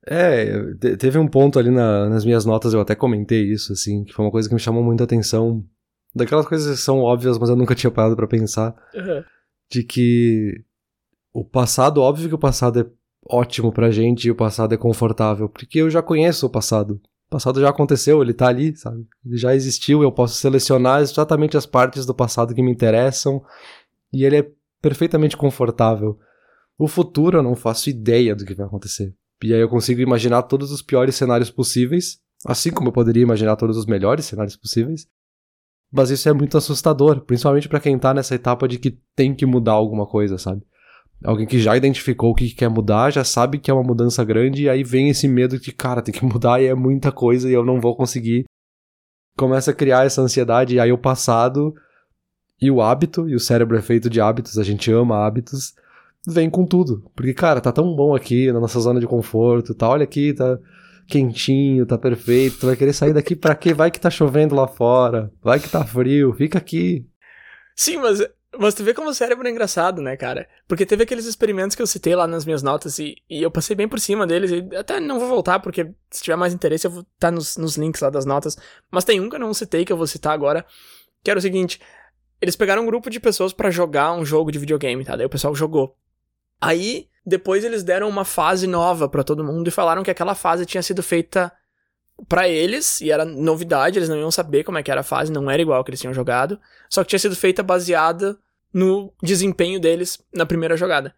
É, 0.09 0.73
teve 0.97 1.19
um 1.19 1.27
ponto 1.27 1.59
ali 1.59 1.69
na, 1.69 2.09
nas 2.09 2.25
minhas 2.25 2.45
notas, 2.45 2.73
eu 2.73 2.79
até 2.79 2.95
comentei 2.95 3.43
isso, 3.43 3.73
assim, 3.73 4.05
que 4.05 4.13
foi 4.13 4.25
uma 4.25 4.31
coisa 4.31 4.47
que 4.47 4.55
me 4.55 4.61
chamou 4.61 4.81
muita 4.81 5.03
atenção. 5.03 5.63
Daquelas 6.15 6.47
coisas 6.47 6.79
que 6.79 6.83
são 6.83 6.99
óbvias, 6.99 7.37
mas 7.37 7.49
eu 7.49 7.55
nunca 7.55 7.75
tinha 7.75 7.91
parado 7.91 8.15
para 8.15 8.25
pensar. 8.25 8.73
Uhum 8.95 9.23
de 9.69 9.83
que 9.83 10.63
o 11.33 11.43
passado, 11.43 12.01
óbvio 12.01 12.29
que 12.29 12.35
o 12.35 12.39
passado 12.39 12.79
é 12.79 12.85
ótimo 13.29 13.71
pra 13.71 13.91
gente 13.91 14.27
e 14.27 14.31
o 14.31 14.35
passado 14.35 14.73
é 14.73 14.77
confortável, 14.77 15.49
porque 15.49 15.79
eu 15.79 15.89
já 15.89 16.01
conheço 16.01 16.45
o 16.45 16.49
passado. 16.49 17.01
O 17.27 17.29
passado 17.29 17.59
já 17.59 17.69
aconteceu, 17.69 18.21
ele 18.21 18.33
tá 18.33 18.47
ali, 18.47 18.75
sabe? 18.75 19.05
Ele 19.25 19.37
já 19.37 19.53
existiu, 19.53 20.01
eu 20.01 20.11
posso 20.11 20.35
selecionar 20.35 21.01
exatamente 21.01 21.57
as 21.57 21.65
partes 21.65 22.05
do 22.05 22.15
passado 22.15 22.55
que 22.55 22.61
me 22.63 22.71
interessam 22.71 23.43
e 24.13 24.23
ele 24.23 24.37
é 24.37 24.51
perfeitamente 24.81 25.35
confortável. 25.35 26.17
O 26.77 26.87
futuro 26.87 27.39
eu 27.39 27.43
não 27.43 27.55
faço 27.55 27.89
ideia 27.89 28.35
do 28.35 28.45
que 28.45 28.53
vai 28.53 28.65
acontecer. 28.65 29.13
E 29.43 29.53
aí 29.53 29.59
eu 29.59 29.69
consigo 29.69 30.01
imaginar 30.01 30.43
todos 30.43 30.71
os 30.71 30.81
piores 30.81 31.15
cenários 31.15 31.51
possíveis, 31.51 32.19
assim 32.45 32.71
como 32.71 32.89
eu 32.89 32.93
poderia 32.93 33.23
imaginar 33.23 33.55
todos 33.55 33.77
os 33.77 33.85
melhores 33.85 34.25
cenários 34.25 34.55
possíveis. 34.55 35.07
Mas 35.91 36.09
isso 36.09 36.27
é 36.27 36.33
muito 36.33 36.57
assustador, 36.57 37.21
principalmente 37.21 37.69
para 37.69 37.79
quem 37.79 37.97
tá 37.97 38.13
nessa 38.13 38.35
etapa 38.35 38.67
de 38.67 38.77
que 38.77 38.99
tem 39.15 39.33
que 39.33 39.45
mudar 39.45 39.73
alguma 39.73 40.05
coisa, 40.05 40.37
sabe? 40.37 40.61
Alguém 41.23 41.47
que 41.47 41.59
já 41.59 41.75
identificou 41.75 42.31
o 42.31 42.35
que 42.35 42.53
quer 42.53 42.69
mudar, 42.69 43.11
já 43.11 43.23
sabe 43.23 43.57
que 43.57 43.71
é 43.71 43.73
uma 43.73 43.83
mudança 43.83 44.23
grande, 44.23 44.63
e 44.63 44.69
aí 44.69 44.83
vem 44.83 45.09
esse 45.09 45.27
medo 45.27 45.59
de, 45.59 45.71
cara, 45.71 46.01
tem 46.01 46.13
que 46.13 46.23
mudar 46.23 46.61
e 46.61 46.67
é 46.67 46.75
muita 46.75 47.11
coisa 47.11 47.49
e 47.49 47.53
eu 47.53 47.65
não 47.65 47.81
vou 47.81 47.95
conseguir. 47.95 48.45
Começa 49.37 49.71
a 49.71 49.73
criar 49.73 50.05
essa 50.05 50.21
ansiedade, 50.21 50.75
e 50.75 50.79
aí 50.79 50.91
o 50.91 50.97
passado 50.97 51.73
e 52.61 52.69
o 52.69 52.81
hábito, 52.81 53.29
e 53.29 53.35
o 53.35 53.39
cérebro 53.39 53.77
é 53.77 53.81
feito 53.81 54.09
de 54.09 54.19
hábitos, 54.19 54.57
a 54.57 54.63
gente 54.63 54.91
ama 54.91 55.25
hábitos, 55.25 55.73
vem 56.27 56.49
com 56.49 56.65
tudo. 56.65 57.09
Porque, 57.15 57.33
cara, 57.33 57.61
tá 57.61 57.71
tão 57.71 57.95
bom 57.95 58.15
aqui 58.15 58.51
na 58.51 58.59
nossa 58.59 58.79
zona 58.79 58.99
de 58.99 59.07
conforto, 59.07 59.73
tá? 59.73 59.89
Olha 59.89 60.03
aqui, 60.03 60.33
tá 60.33 60.59
quentinho, 61.07 61.85
tá 61.85 61.97
perfeito. 61.97 62.59
Tu 62.59 62.65
vai 62.65 62.75
querer 62.75 62.93
sair 62.93 63.13
daqui 63.13 63.35
pra 63.35 63.55
quê? 63.55 63.73
Vai 63.73 63.89
que 63.89 63.99
tá 63.99 64.09
chovendo 64.09 64.55
lá 64.55 64.67
fora. 64.67 65.31
Vai 65.41 65.59
que 65.59 65.69
tá 65.69 65.83
frio. 65.85 66.33
Fica 66.33 66.57
aqui. 66.57 67.07
Sim, 67.75 67.97
mas, 67.97 68.19
mas 68.57 68.73
tu 68.73 68.83
vê 68.83 68.93
como 68.93 69.09
o 69.09 69.13
cérebro 69.13 69.47
é 69.47 69.51
engraçado, 69.51 70.01
né, 70.01 70.17
cara? 70.17 70.47
Porque 70.67 70.85
teve 70.85 71.03
aqueles 71.03 71.25
experimentos 71.25 71.75
que 71.75 71.81
eu 71.81 71.87
citei 71.87 72.15
lá 72.15 72.27
nas 72.27 72.45
minhas 72.45 72.61
notas 72.61 72.99
e, 72.99 73.15
e 73.29 73.41
eu 73.41 73.51
passei 73.51 73.75
bem 73.75 73.87
por 73.87 73.99
cima 73.99 74.27
deles. 74.27 74.51
E 74.51 74.75
até 74.75 74.99
não 74.99 75.19
vou 75.19 75.29
voltar, 75.29 75.59
porque 75.59 75.91
se 76.09 76.23
tiver 76.23 76.35
mais 76.35 76.53
interesse 76.53 76.87
eu 76.87 76.91
vou 76.91 77.01
estar 77.01 77.27
tá 77.27 77.31
nos, 77.31 77.57
nos 77.57 77.77
links 77.77 78.01
lá 78.01 78.09
das 78.09 78.25
notas. 78.25 78.57
Mas 78.91 79.05
tem 79.05 79.19
um 79.19 79.29
que 79.29 79.35
eu 79.35 79.39
não 79.39 79.53
citei, 79.53 79.85
que 79.85 79.93
eu 79.93 79.97
vou 79.97 80.07
citar 80.07 80.33
agora, 80.33 80.65
que 81.23 81.31
era 81.31 81.39
o 81.39 81.41
seguinte. 81.41 81.79
Eles 82.41 82.55
pegaram 82.55 82.83
um 82.83 82.85
grupo 82.85 83.09
de 83.09 83.19
pessoas 83.19 83.53
para 83.53 83.71
jogar 83.71 84.13
um 84.13 84.25
jogo 84.25 84.51
de 84.51 84.59
videogame, 84.59 85.03
tá? 85.03 85.15
Daí 85.15 85.25
o 85.25 85.29
pessoal 85.29 85.55
jogou. 85.55 85.95
Aí 86.59 87.07
depois 87.27 87.65
eles 87.65 87.83
deram 87.83 88.07
uma 88.07 88.23
fase 88.23 88.65
nova 88.65 89.09
para 89.09 89.21
todo 89.21 89.43
mundo 89.43 89.67
e 89.67 89.71
falaram 89.71 90.01
que 90.01 90.09
aquela 90.09 90.33
fase 90.33 90.65
tinha 90.65 90.81
sido 90.81 91.03
feita 91.03 91.51
para 92.29 92.47
eles 92.47 93.01
e 93.01 93.11
era 93.11 93.25
novidade, 93.25 93.99
eles 93.99 94.07
não 94.07 94.17
iam 94.17 94.31
saber 94.31 94.63
como 94.63 94.77
é 94.77 94.83
que 94.83 94.89
era 94.89 95.01
a 95.01 95.03
fase, 95.03 95.29
não 95.29 95.51
era 95.51 95.61
igual 95.61 95.83
que 95.83 95.89
eles 95.89 95.99
tinham 95.99 96.13
jogado, 96.13 96.57
só 96.89 97.03
que 97.03 97.09
tinha 97.09 97.19
sido 97.19 97.35
feita 97.35 97.61
baseada 97.61 98.39
no 98.73 99.13
desempenho 99.21 99.77
deles 99.77 100.19
na 100.33 100.45
primeira 100.45 100.77
jogada. 100.77 101.13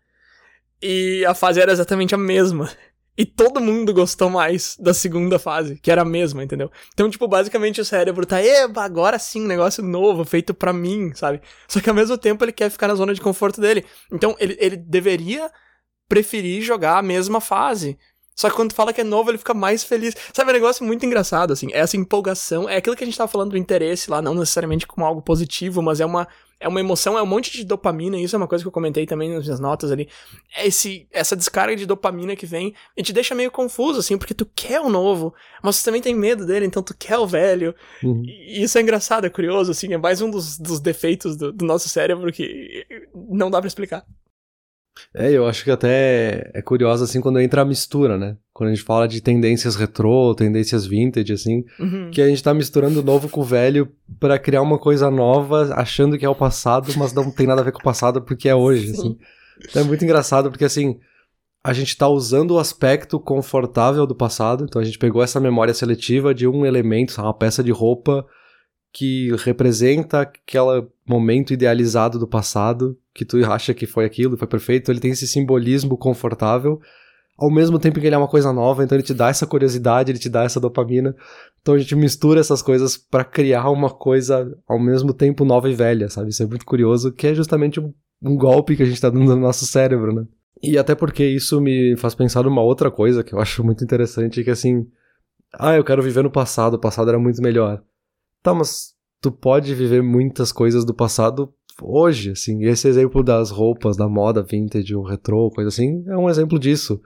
E 0.82 1.24
a 1.26 1.36
fase 1.36 1.62
era 1.62 1.72
exatamente 1.72 2.16
a 2.16 2.18
mesma. 2.18 2.72
E 3.16 3.26
todo 3.26 3.62
mundo 3.62 3.94
gostou 3.94 4.30
mais 4.30 4.78
da 4.80 4.94
segunda 4.94 5.38
fase, 5.38 5.78
que 5.78 5.92
era 5.92 6.02
a 6.02 6.06
mesma, 6.06 6.44
entendeu? 6.44 6.72
Então, 6.94 7.10
tipo, 7.10 7.28
basicamente 7.28 7.82
o 7.82 7.86
cérebro 7.86 8.26
tá, 8.26 8.42
eba, 8.42 8.84
agora 8.84 9.20
sim, 9.20 9.46
negócio 9.46 9.84
novo, 9.84 10.26
feito 10.26 10.54
para 10.54 10.72
mim, 10.74 11.12
sabe? 11.14 11.42
Só 11.68 11.82
que 11.82 11.90
ao 11.90 11.96
mesmo 11.96 12.18
tempo 12.18 12.44
ele 12.44 12.54
quer 12.54 12.72
ficar 12.72 12.88
na 12.88 12.96
zona 12.96 13.14
de 13.14 13.22
conforto 13.22 13.60
dele. 13.62 13.86
Então, 14.12 14.36
ele, 14.40 14.58
ele 14.60 14.78
deveria 14.78 15.52
preferir 16.10 16.62
jogar 16.62 16.98
a 16.98 17.04
mesma 17.04 17.40
fase. 17.40 17.98
Só 18.36 18.50
que 18.50 18.56
quando 18.56 18.72
fala 18.72 18.94
que 18.94 19.02
é 19.02 19.04
novo, 19.04 19.30
ele 19.30 19.38
fica 19.38 19.54
mais 19.54 19.84
feliz. 19.84 20.16
Sabe, 20.34 20.50
é 20.50 20.54
um 20.54 20.56
negócio 20.56 20.86
muito 20.86 21.06
engraçado, 21.06 21.52
assim. 21.52 21.68
Essa 21.74 21.98
empolgação, 21.98 22.70
é 22.70 22.78
aquilo 22.78 22.96
que 22.96 23.04
a 23.04 23.06
gente 23.06 23.18
tava 23.18 23.30
falando 23.30 23.52
do 23.52 23.58
interesse 23.58 24.10
lá, 24.10 24.22
não 24.22 24.34
necessariamente 24.34 24.88
como 24.88 25.06
algo 25.06 25.22
positivo, 25.22 25.82
mas 25.82 26.00
é 26.00 26.06
uma, 26.06 26.26
é 26.58 26.66
uma 26.66 26.80
emoção, 26.80 27.18
é 27.18 27.22
um 27.22 27.26
monte 27.26 27.52
de 27.52 27.66
dopamina, 27.66 28.16
e 28.16 28.24
isso 28.24 28.38
é 28.38 28.38
uma 28.38 28.48
coisa 28.48 28.64
que 28.64 28.68
eu 28.70 28.72
comentei 28.72 29.06
também 29.06 29.30
nas 29.30 29.44
minhas 29.44 29.60
notas 29.60 29.92
ali. 29.92 30.08
É 30.56 30.66
esse, 30.66 31.06
essa 31.12 31.36
descarga 31.36 31.76
de 31.76 31.86
dopamina 31.86 32.34
que 32.34 32.46
vem 32.46 32.74
e 32.96 33.04
te 33.04 33.12
deixa 33.12 33.36
meio 33.36 33.52
confuso, 33.52 34.00
assim, 34.00 34.18
porque 34.18 34.34
tu 34.34 34.46
quer 34.56 34.80
o 34.80 34.88
novo, 34.88 35.34
mas 35.62 35.76
você 35.76 35.84
também 35.84 36.02
tem 36.02 36.16
medo 36.16 36.46
dele, 36.46 36.66
então 36.66 36.82
tu 36.82 36.96
quer 36.98 37.18
o 37.18 37.28
velho. 37.28 37.76
Uhum. 38.02 38.24
E 38.26 38.64
isso 38.64 38.78
é 38.78 38.82
engraçado, 38.82 39.26
é 39.26 39.30
curioso, 39.30 39.72
assim, 39.72 39.94
é 39.94 39.98
mais 39.98 40.22
um 40.22 40.32
dos, 40.32 40.58
dos 40.58 40.80
defeitos 40.80 41.36
do, 41.36 41.52
do 41.52 41.66
nosso 41.66 41.90
cérebro 41.90 42.32
que 42.32 42.86
não 43.14 43.52
dá 43.52 43.60
para 43.60 43.68
explicar. 43.68 44.06
É, 45.14 45.32
eu 45.32 45.48
acho 45.48 45.64
que 45.64 45.72
até 45.72 46.52
é 46.54 46.62
curioso 46.62 47.04
assim 47.04 47.22
quando 47.22 47.40
entra 47.40 47.62
a 47.62 47.66
mistura, 47.66 48.18
né? 48.18 48.38
Quando 48.54 48.70
a 48.70 48.74
gente 48.74 48.84
fala 48.84 49.08
de 49.08 49.22
tendências 49.22 49.76
retrô, 49.76 50.36
tendências 50.36 50.86
vintage, 50.86 51.34
assim, 51.34 51.64
uhum. 51.80 52.10
que 52.12 52.22
a 52.22 52.28
gente 52.28 52.44
tá 52.44 52.54
misturando 52.54 53.00
o 53.00 53.04
novo 53.04 53.30
com 53.30 53.42
o 53.42 53.44
velho 53.44 53.92
para 54.20 54.38
criar 54.38 54.62
uma 54.62 54.78
coisa 54.78 55.10
nova, 55.10 55.74
achando 55.76 56.18
que 56.18 56.26
é 56.26 56.30
o 56.30 56.36
passado, 56.36 56.92
mas 56.98 57.14
não 57.14 57.32
tem 57.32 57.48
nada 57.48 57.62
a 57.62 57.64
ver 57.64 57.72
com 57.72 57.80
o 57.80 57.84
passado 57.84 58.22
porque 58.22 58.50
é 58.50 58.56
hoje, 58.56 58.92
assim. 58.92 59.18
Então 59.68 59.82
é 59.82 59.86
muito 59.86 60.04
engraçado 60.04 60.50
porque 60.50 60.66
assim, 60.66 61.00
a 61.64 61.74
gente 61.74 61.98
tá 61.98 62.08
usando 62.08 62.52
o 62.52 62.60
aspecto 62.60 63.20
confortável 63.20 64.06
do 64.06 64.16
passado, 64.16 64.64
então 64.64 64.82
a 64.82 64.86
gente 64.86 64.98
pegou 64.98 65.22
essa 65.22 65.40
memória 65.40 65.74
seletiva 65.74 66.34
de 66.34 66.48
um 66.48 66.66
elemento, 66.66 67.20
uma 67.20 67.34
peça 67.34 67.64
de 67.64 67.72
roupa 67.72 68.26
que 68.92 69.32
representa 69.44 70.22
aquele 70.22 70.88
momento 71.08 71.54
idealizado 71.54 72.18
do 72.18 72.28
passado, 72.28 72.98
que 73.14 73.26
tu 73.26 73.38
acha 73.46 73.74
que 73.74 73.86
foi 73.86 74.06
aquilo, 74.06 74.38
foi 74.38 74.48
perfeito, 74.48 74.92
ele 74.92 75.00
tem 75.00 75.12
esse 75.12 75.28
simbolismo 75.28 75.98
confortável, 75.98 76.80
ao 77.38 77.50
mesmo 77.50 77.80
tempo 77.80 78.00
que 78.00 78.06
ele 78.06 78.16
é 78.16 78.18
uma 78.18 78.28
coisa 78.28 78.52
nova, 78.52 78.84
então 78.84 78.98
ele 78.98 79.04
te 79.04 79.14
dá 79.14 79.30
essa 79.30 79.48
curiosidade, 79.48 80.12
ele 80.12 80.20
te 80.20 80.28
dá 80.28 80.44
essa 80.44 80.60
dopamina. 80.60 81.16
Então 81.62 81.74
a 81.74 81.78
gente 81.78 81.96
mistura 81.96 82.42
essas 82.42 82.62
coisas 82.62 82.98
para 82.98 83.24
criar 83.24 83.70
uma 83.70 83.90
coisa 83.90 84.54
ao 84.68 84.78
mesmo 84.78 85.14
tempo 85.14 85.46
nova 85.46 85.70
e 85.70 85.74
velha, 85.74 86.10
sabe? 86.10 86.30
Isso 86.30 86.44
é 86.44 86.46
muito 86.46 86.66
curioso, 86.66 87.14
que 87.14 87.28
é 87.28 87.34
justamente 87.34 87.80
um, 87.80 87.94
um 88.22 88.36
golpe 88.36 88.76
que 88.76 88.84
a 88.84 88.86
gente 88.86 89.00
tá 89.00 89.10
dando 89.10 89.24
no 89.24 89.38
nosso 89.38 89.66
cérebro, 89.66 90.14
né? 90.14 90.26
E 90.62 90.78
até 90.78 90.94
porque 90.94 91.26
isso 91.26 91.62
me 91.62 91.96
faz 91.96 92.14
pensar 92.14 92.44
numa 92.44 92.62
outra 92.62 92.92
coisa 92.92 93.24
que 93.24 93.34
eu 93.34 93.40
acho 93.40 93.64
muito 93.64 93.86
interessante, 93.86 94.44
que 94.44 94.50
assim, 94.50 94.86
ah, 95.54 95.76
eu 95.76 95.84
quero 95.84 96.04
viver 96.04 96.24
no 96.24 96.30
passado, 96.30 96.74
o 96.74 96.80
passado 96.80 97.08
era 97.08 97.20
muito 97.20 97.42
melhor. 97.42 97.82
Tá, 98.42 98.54
mas 98.54 98.94
tu 99.22 99.32
pode 99.32 99.74
viver 99.76 100.02
muitas 100.02 100.52
coisas 100.52 100.86
do 100.86 100.94
passado 100.94 101.54
hoje, 101.82 102.32
assim. 102.32 102.64
Esse 102.66 102.88
exemplo 102.88 103.24
das 103.24 103.50
roupas, 103.50 103.98
da 103.98 104.08
moda 104.08 104.44
vintage 104.44 104.96
ou 104.96 105.04
retrô, 105.04 105.50
coisa 105.50 105.70
assim, 105.70 106.04
é 106.08 106.18
um 106.18 106.30
exemplo 106.30 106.60
disso. 106.60 107.02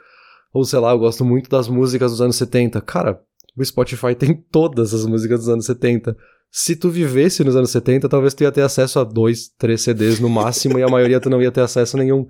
Ou 0.53 0.63
sei 0.63 0.79
lá, 0.79 0.91
eu 0.91 0.99
gosto 0.99 1.25
muito 1.25 1.49
das 1.49 1.67
músicas 1.67 2.11
dos 2.11 2.21
anos 2.21 2.35
70. 2.35 2.79
Cara, 2.81 3.19
o 3.57 3.65
Spotify 3.65 4.13
tem 4.17 4.35
todas 4.51 4.93
as 4.93 5.05
músicas 5.05 5.39
dos 5.39 5.49
anos 5.49 5.65
70. 5.65 6.15
Se 6.51 6.75
tu 6.75 6.89
vivesse 6.89 7.43
nos 7.43 7.55
anos 7.55 7.71
70, 7.71 8.07
talvez 8.07 8.35
tu 8.35 8.43
ia 8.43 8.51
ter 8.51 8.61
acesso 8.61 8.99
a 8.99 9.03
dois, 9.03 9.49
três 9.57 9.81
CDs 9.81 10.19
no 10.19 10.29
máximo 10.29 10.77
e 10.77 10.83
a 10.83 10.87
maioria 10.87 11.19
tu 11.19 11.29
não 11.29 11.41
ia 11.41 11.51
ter 11.51 11.61
acesso 11.61 11.97
nenhum. 11.97 12.27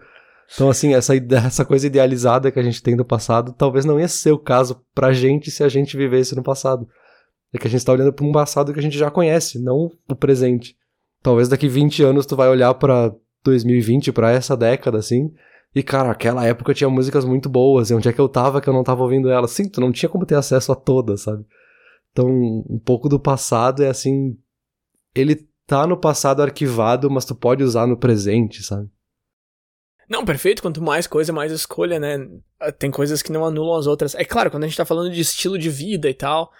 Então, 0.54 0.70
assim, 0.70 0.94
essa, 0.94 1.14
essa 1.46 1.66
coisa 1.66 1.88
idealizada 1.88 2.50
que 2.52 2.60
a 2.60 2.64
gente 2.64 2.82
tem 2.82 2.96
do 2.96 3.04
passado, 3.04 3.54
talvez 3.58 3.84
não 3.84 4.00
ia 4.00 4.08
ser 4.08 4.32
o 4.32 4.40
caso 4.40 4.82
pra 4.94 5.12
gente 5.12 5.52
se 5.52 5.64
a 5.64 5.68
gente 5.68 5.98
vivesse 5.98 6.36
no 6.36 6.44
passado. 6.44 6.88
É 7.54 7.58
que 7.58 7.68
a 7.68 7.70
gente 7.70 7.80
está 7.80 7.92
olhando 7.92 8.12
para 8.12 8.26
um 8.26 8.32
passado 8.32 8.74
que 8.74 8.80
a 8.80 8.84
gente 8.84 8.98
já 8.98 9.12
conhece, 9.12 9.60
não 9.60 9.92
o 10.10 10.16
presente. 10.16 10.76
Talvez 11.22 11.48
daqui 11.48 11.68
20 11.68 12.04
anos 12.04 12.26
tu 12.26 12.36
vai 12.36 12.50
olhar 12.50 12.74
para 12.74 13.14
2020, 13.44 14.12
para 14.12 14.32
essa 14.32 14.58
década, 14.58 14.98
assim, 14.98 15.32
e 15.76 15.84
cara, 15.84 16.12
aquela 16.12 16.46
época 16.46 16.74
tinha 16.74 16.90
músicas 16.90 17.26
muito 17.26 17.48
boas, 17.50 17.90
e 17.90 17.94
onde 17.94 18.10
é 18.10 18.14
que 18.14 18.20
eu 18.20 18.28
tava 18.28 18.60
que 18.60 18.68
eu 18.68 18.74
não 18.74 18.84
tava 18.84 19.04
ouvindo 19.04 19.30
elas? 19.30 19.52
Sim, 19.52 19.70
tu 19.70 19.80
não 19.80 19.92
tinha 19.92 20.10
como 20.10 20.26
ter 20.26 20.36
acesso 20.36 20.72
a 20.72 20.76
todas, 20.76 21.22
sabe? 21.22 21.46
Então, 22.12 22.28
um 22.28 22.80
pouco 22.84 23.08
do 23.08 23.20
passado 23.20 23.84
é 23.84 23.90
assim, 23.90 24.38
ele 25.16 25.48
tá 25.66 25.88
no 25.88 25.98
passado 25.98 26.42
arquivado, 26.42 27.10
mas 27.10 27.26
tu 27.26 27.36
pode 27.36 27.64
usar 27.64 27.88
no 27.88 27.98
presente, 27.98 28.64
sabe? 28.64 28.90
Não, 30.08 30.26
perfeito. 30.26 30.62
Quanto 30.62 30.82
mais 30.82 31.08
coisa, 31.08 31.34
mais 31.34 31.52
escolha, 31.52 32.00
né? 32.00 32.28
Tem 32.78 32.92
coisas 32.92 33.22
que 33.22 33.32
não 33.32 33.46
anulam 33.46 33.80
as 33.80 33.88
outras. 33.88 34.14
É 34.16 34.26
claro, 34.26 34.52
quando 34.52 34.64
a 34.64 34.68
gente 34.68 34.78
tá 34.78 34.86
falando 34.86 35.12
de 35.12 35.22
estilo 35.22 35.58
de 35.58 35.70
vida 35.70 36.10
e 36.10 36.14
tal, 36.14 36.52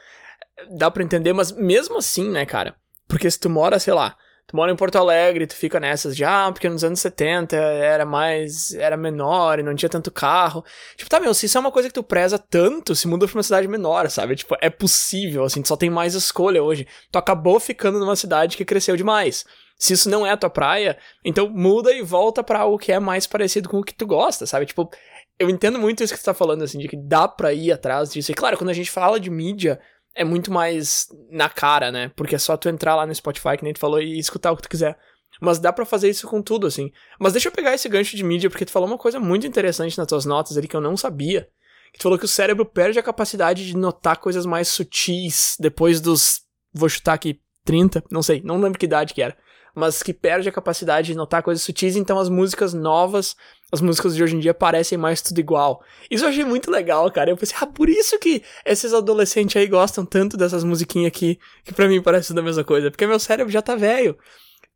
dá 0.78 0.90
para 0.90 1.04
entender, 1.04 1.34
mas 1.34 1.52
mesmo 1.52 1.98
assim, 1.98 2.30
né, 2.30 2.46
cara? 2.46 2.76
Porque 3.08 3.30
se 3.30 3.40
tu 3.40 3.50
mora, 3.50 3.80
sei 3.80 3.94
lá, 3.94 4.16
tu 4.48 4.56
mora 4.56 4.72
em 4.72 4.76
Porto 4.76 4.98
Alegre, 4.98 5.48
tu 5.48 5.56
fica 5.56 5.80
nessas 5.80 6.16
de, 6.16 6.24
ah, 6.24 6.50
porque 6.52 6.70
nos 6.70 6.84
anos 6.84 7.00
70 7.00 7.56
era 7.56 8.06
mais, 8.06 8.74
era 8.74 8.98
menor 8.98 9.60
e 9.60 9.64
não 9.64 9.76
tinha 9.76 9.90
tanto 9.90 10.12
carro. 10.12 10.64
Tipo, 10.96 11.10
tá, 11.10 11.20
meu, 11.20 11.34
se 11.34 11.46
isso 11.46 11.58
é 11.58 11.62
uma 11.62 11.72
coisa 11.72 11.90
que 11.90 11.94
tu 11.94 12.04
preza 12.04 12.38
tanto, 12.38 12.96
se 12.96 13.08
muda 13.08 13.28
pra 13.28 13.38
uma 13.38 13.44
cidade 13.44 13.68
menor, 13.68 14.10
sabe? 14.10 14.36
Tipo, 14.36 14.56
é 14.62 14.70
possível, 14.70 15.44
assim, 15.44 15.62
tu 15.62 15.68
só 15.68 15.76
tem 15.76 15.90
mais 15.90 16.14
escolha 16.14 16.64
hoje. 16.64 16.88
Tu 17.12 17.18
acabou 17.18 17.60
ficando 17.60 18.00
numa 18.00 18.16
cidade 18.16 18.58
que 18.58 18.66
cresceu 18.66 18.96
demais. 18.96 19.46
Se 19.78 19.94
isso 19.94 20.10
não 20.10 20.26
é 20.26 20.32
a 20.32 20.38
tua 20.38 20.50
praia, 20.50 20.98
então 21.26 21.50
muda 21.50 21.92
e 21.92 22.02
volta 22.02 22.44
para 22.44 22.60
algo 22.60 22.78
que 22.78 22.92
é 22.92 23.00
mais 23.00 23.28
parecido 23.28 23.68
com 23.68 23.80
o 23.80 23.84
que 23.84 23.94
tu 23.94 24.06
gosta, 24.06 24.46
sabe? 24.46 24.66
Tipo, 24.66 24.90
eu 25.38 25.50
entendo 25.50 25.80
muito 25.80 26.04
isso 26.04 26.14
que 26.14 26.20
você 26.20 26.26
tá 26.26 26.34
falando, 26.34 26.64
assim, 26.64 26.78
de 26.78 26.88
que 26.88 26.96
dá 26.96 27.28
pra 27.28 27.54
ir 27.54 27.72
atrás 27.72 28.12
disso. 28.12 28.32
E 28.32 28.36
claro, 28.36 28.58
quando 28.58 28.70
a 28.70 28.74
gente 28.74 28.90
fala 28.90 29.20
de 29.20 29.30
mídia, 29.30 29.80
é 30.16 30.24
muito 30.24 30.52
mais 30.52 31.08
na 31.30 31.50
cara, 31.50 31.92
né? 31.92 32.12
Porque 32.16 32.36
é 32.36 32.40
só 32.40 32.56
tu 32.56 32.70
entrar 32.70 32.96
lá 32.96 33.06
no 33.06 33.14
Spotify, 33.14 33.58
que 33.58 33.64
nem 33.64 33.74
tu 33.74 33.80
falou, 33.80 34.02
e 34.02 34.18
escutar 34.18 34.52
o 34.52 34.56
que 34.56 34.64
tu 34.64 34.70
quiser. 34.70 34.98
Mas 35.42 35.60
dá 35.60 35.74
para 35.74 35.86
fazer 35.86 36.10
isso 36.10 36.28
com 36.28 36.42
tudo, 36.42 36.68
assim. 36.68 36.92
Mas 37.20 37.34
deixa 37.34 37.48
eu 37.48 37.52
pegar 37.52 37.74
esse 37.74 37.90
gancho 37.90 38.16
de 38.16 38.24
mídia, 38.24 38.50
porque 38.50 38.66
tu 38.66 38.72
falou 38.72 38.88
uma 38.88 38.98
coisa 38.98 39.20
muito 39.20 39.48
interessante 39.48 39.98
nas 39.98 40.08
tuas 40.08 40.26
notas 40.26 40.58
ali 40.58 40.68
que 40.68 40.76
eu 40.76 40.82
não 40.82 40.96
sabia. 40.96 41.50
Que 41.92 42.00
tu 42.00 42.04
falou 42.04 42.18
que 42.18 42.26
o 42.26 42.30
cérebro 42.30 42.66
perde 42.66 43.00
a 43.00 43.04
capacidade 43.04 43.66
de 43.66 43.76
notar 43.76 44.18
coisas 44.18 44.46
mais 44.46 44.68
sutis 44.68 45.56
depois 45.60 46.00
dos. 46.00 46.42
Vou 46.74 46.90
chutar 46.90 47.14
aqui, 47.14 47.40
30, 47.66 48.04
não 48.12 48.24
sei, 48.24 48.42
não 48.44 48.60
lembro 48.60 48.80
que 48.80 48.86
idade 48.86 49.14
que 49.14 49.22
era 49.22 49.38
mas 49.76 50.04
que 50.04 50.14
perde 50.14 50.48
a 50.48 50.52
capacidade 50.52 51.08
de 51.08 51.16
notar 51.16 51.42
coisas 51.42 51.64
sutis, 51.64 51.96
então 51.96 52.20
as 52.20 52.30
músicas 52.30 52.74
novas, 52.74 53.36
as 53.72 53.82
músicas 53.82 54.16
de 54.16 54.24
hoje 54.24 54.36
em 54.36 54.40
dia 54.40 54.54
parecem 54.54 54.98
mais 54.98 55.22
tudo 55.22 55.40
igual. 55.40 55.84
Isso 56.10 56.24
eu 56.24 56.30
achei 56.30 56.44
muito 56.44 56.70
legal, 56.70 57.10
cara. 57.12 57.32
Eu 57.32 57.38
pensei, 57.38 57.58
ah, 57.60 57.66
por 57.66 57.90
isso 57.90 58.20
que 58.20 58.44
esses 58.66 58.94
adolescentes 58.94 59.56
aí 59.56 59.68
gostam 59.68 60.06
tanto 60.06 60.38
dessas 60.38 60.64
musiquinhas 60.64 61.08
aqui, 61.08 61.40
que 61.64 61.74
para 61.74 61.88
mim 61.88 62.02
parece 62.02 62.28
tudo 62.28 62.40
a 62.40 62.44
mesma 62.44 62.64
coisa, 62.64 62.92
porque 62.92 63.08
meu 63.08 63.20
cérebro 63.20 63.52
já 63.52 63.62
tá 63.62 63.76
velho. 63.76 64.18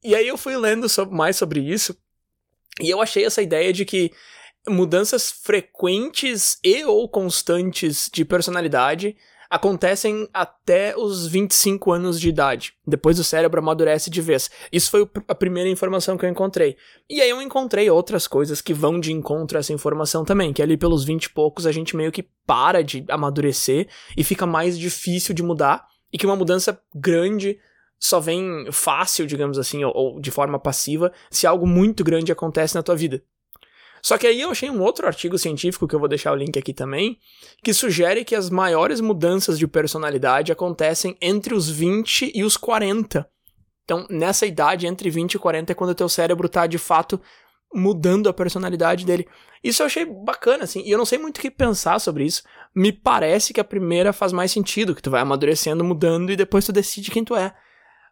E 0.03 0.15
aí 0.15 0.27
eu 0.27 0.37
fui 0.37 0.55
lendo 0.57 0.89
sobre, 0.89 1.15
mais 1.15 1.35
sobre 1.35 1.59
isso, 1.59 1.95
e 2.81 2.89
eu 2.89 3.01
achei 3.01 3.25
essa 3.25 3.41
ideia 3.41 3.73
de 3.73 3.85
que 3.85 4.11
mudanças 4.67 5.31
frequentes 5.31 6.57
e 6.63 6.83
ou 6.83 7.07
constantes 7.07 8.09
de 8.11 8.25
personalidade 8.25 9.15
acontecem 9.49 10.27
até 10.33 10.95
os 10.97 11.27
25 11.27 11.91
anos 11.91 12.19
de 12.19 12.29
idade. 12.29 12.73
Depois 12.85 13.19
o 13.19 13.23
cérebro 13.23 13.59
amadurece 13.59 14.09
de 14.09 14.21
vez. 14.21 14.49
Isso 14.71 14.89
foi 14.91 15.09
a 15.27 15.35
primeira 15.35 15.69
informação 15.69 16.17
que 16.17 16.25
eu 16.25 16.29
encontrei. 16.29 16.75
E 17.09 17.21
aí 17.21 17.29
eu 17.29 17.41
encontrei 17.41 17.89
outras 17.89 18.27
coisas 18.27 18.61
que 18.61 18.73
vão 18.73 18.99
de 18.99 19.11
encontro 19.11 19.57
a 19.57 19.59
essa 19.59 19.73
informação 19.73 20.25
também, 20.25 20.53
que 20.53 20.61
ali 20.61 20.77
pelos 20.77 21.03
20 21.03 21.25
e 21.25 21.29
poucos 21.29 21.65
a 21.65 21.71
gente 21.71 21.95
meio 21.95 22.11
que 22.11 22.23
para 22.45 22.83
de 22.83 23.05
amadurecer 23.09 23.87
e 24.15 24.23
fica 24.23 24.45
mais 24.45 24.77
difícil 24.77 25.33
de 25.33 25.43
mudar 25.43 25.85
e 26.11 26.17
que 26.17 26.25
uma 26.25 26.35
mudança 26.35 26.79
grande 26.95 27.59
só 27.99 28.19
vem 28.19 28.67
fácil, 28.71 29.25
digamos 29.25 29.57
assim, 29.57 29.83
ou, 29.83 29.91
ou 29.95 30.19
de 30.19 30.31
forma 30.31 30.59
passiva, 30.59 31.11
se 31.31 31.47
algo 31.47 31.65
muito 31.65 32.03
grande 32.03 32.31
acontece 32.31 32.75
na 32.75 32.83
tua 32.83 32.95
vida. 32.95 33.23
Só 34.01 34.17
que 34.17 34.27
aí 34.27 34.41
eu 34.41 34.51
achei 34.51 34.69
um 34.69 34.81
outro 34.81 35.07
artigo 35.07 35.37
científico, 35.37 35.87
que 35.87 35.95
eu 35.95 35.99
vou 35.99 36.07
deixar 36.07 36.31
o 36.31 36.35
link 36.35 36.57
aqui 36.57 36.73
também, 36.73 37.17
que 37.63 37.73
sugere 37.73 38.23
que 38.23 38.35
as 38.35 38.49
maiores 38.49 39.01
mudanças 39.01 39.57
de 39.57 39.67
personalidade 39.67 40.51
acontecem 40.51 41.17
entre 41.21 41.53
os 41.53 41.69
20 41.69 42.31
e 42.33 42.43
os 42.43 42.57
40. 42.57 43.27
Então, 43.83 44.05
nessa 44.09 44.45
idade, 44.45 44.85
entre 44.85 45.09
20 45.09 45.35
e 45.35 45.39
40, 45.39 45.71
é 45.71 45.75
quando 45.75 45.91
o 45.91 45.95
teu 45.95 46.09
cérebro 46.09 46.49
tá, 46.49 46.67
de 46.67 46.77
fato, 46.77 47.21
mudando 47.73 48.27
a 48.27 48.33
personalidade 48.33 49.05
dele. 49.05 49.27
Isso 49.63 49.81
eu 49.81 49.85
achei 49.85 50.05
bacana, 50.05 50.63
assim, 50.65 50.81
e 50.85 50.91
eu 50.91 50.97
não 50.97 51.05
sei 51.05 51.17
muito 51.17 51.37
o 51.37 51.41
que 51.41 51.49
pensar 51.49 51.99
sobre 51.99 52.25
isso. 52.25 52.43
Me 52.75 52.91
parece 52.91 53.53
que 53.53 53.61
a 53.61 53.63
primeira 53.63 54.13
faz 54.13 54.31
mais 54.31 54.51
sentido, 54.51 54.93
que 54.93 55.01
tu 55.01 55.09
vai 55.09 55.21
amadurecendo, 55.21 55.83
mudando, 55.83 56.31
e 56.31 56.35
depois 56.35 56.65
tu 56.65 56.71
decide 56.71 57.11
quem 57.11 57.23
tu 57.23 57.35
é. 57.35 57.53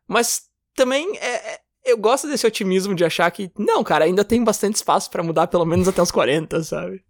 Mas 0.08 0.44
também 0.76 1.18
é, 1.18 1.54
é 1.54 1.60
eu 1.86 1.98
gosto 1.98 2.28
desse 2.28 2.46
otimismo 2.46 2.96
de 2.96 3.06
achar 3.06 3.30
que, 3.32 3.52
não, 3.58 3.84
cara, 3.84 4.06
ainda 4.06 4.26
tem 4.26 4.44
bastante 4.44 4.76
espaço 4.76 5.10
para 5.10 5.24
mudar 5.24 5.48
pelo 5.48 5.66
menos 5.66 5.88
até 5.88 6.02
os 6.02 6.12
40, 6.12 6.64
sabe? 6.64 7.04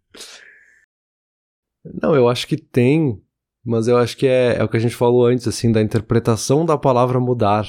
Não, 2.01 2.15
eu 2.15 2.27
acho 2.27 2.47
que 2.47 2.57
tem, 2.57 3.21
mas 3.63 3.87
eu 3.87 3.97
acho 3.97 4.17
que 4.17 4.27
é, 4.27 4.57
é 4.57 4.63
o 4.63 4.69
que 4.69 4.77
a 4.77 4.79
gente 4.79 4.95
falou 4.95 5.25
antes, 5.25 5.47
assim, 5.47 5.71
da 5.71 5.81
interpretação 5.81 6.65
da 6.65 6.77
palavra 6.77 7.19
mudar. 7.19 7.65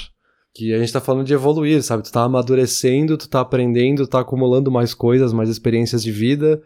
Que 0.54 0.72
a 0.72 0.78
gente 0.78 0.92
tá 0.92 1.00
falando 1.00 1.26
de 1.26 1.34
evoluir, 1.34 1.82
sabe? 1.82 2.02
Tu 2.02 2.10
tá 2.10 2.22
amadurecendo, 2.22 3.18
tu 3.18 3.28
tá 3.28 3.40
aprendendo, 3.40 4.06
tu 4.06 4.10
tá 4.10 4.20
acumulando 4.20 4.70
mais 4.70 4.94
coisas, 4.94 5.32
mais 5.32 5.50
experiências 5.50 6.02
de 6.02 6.10
vida, 6.10 6.62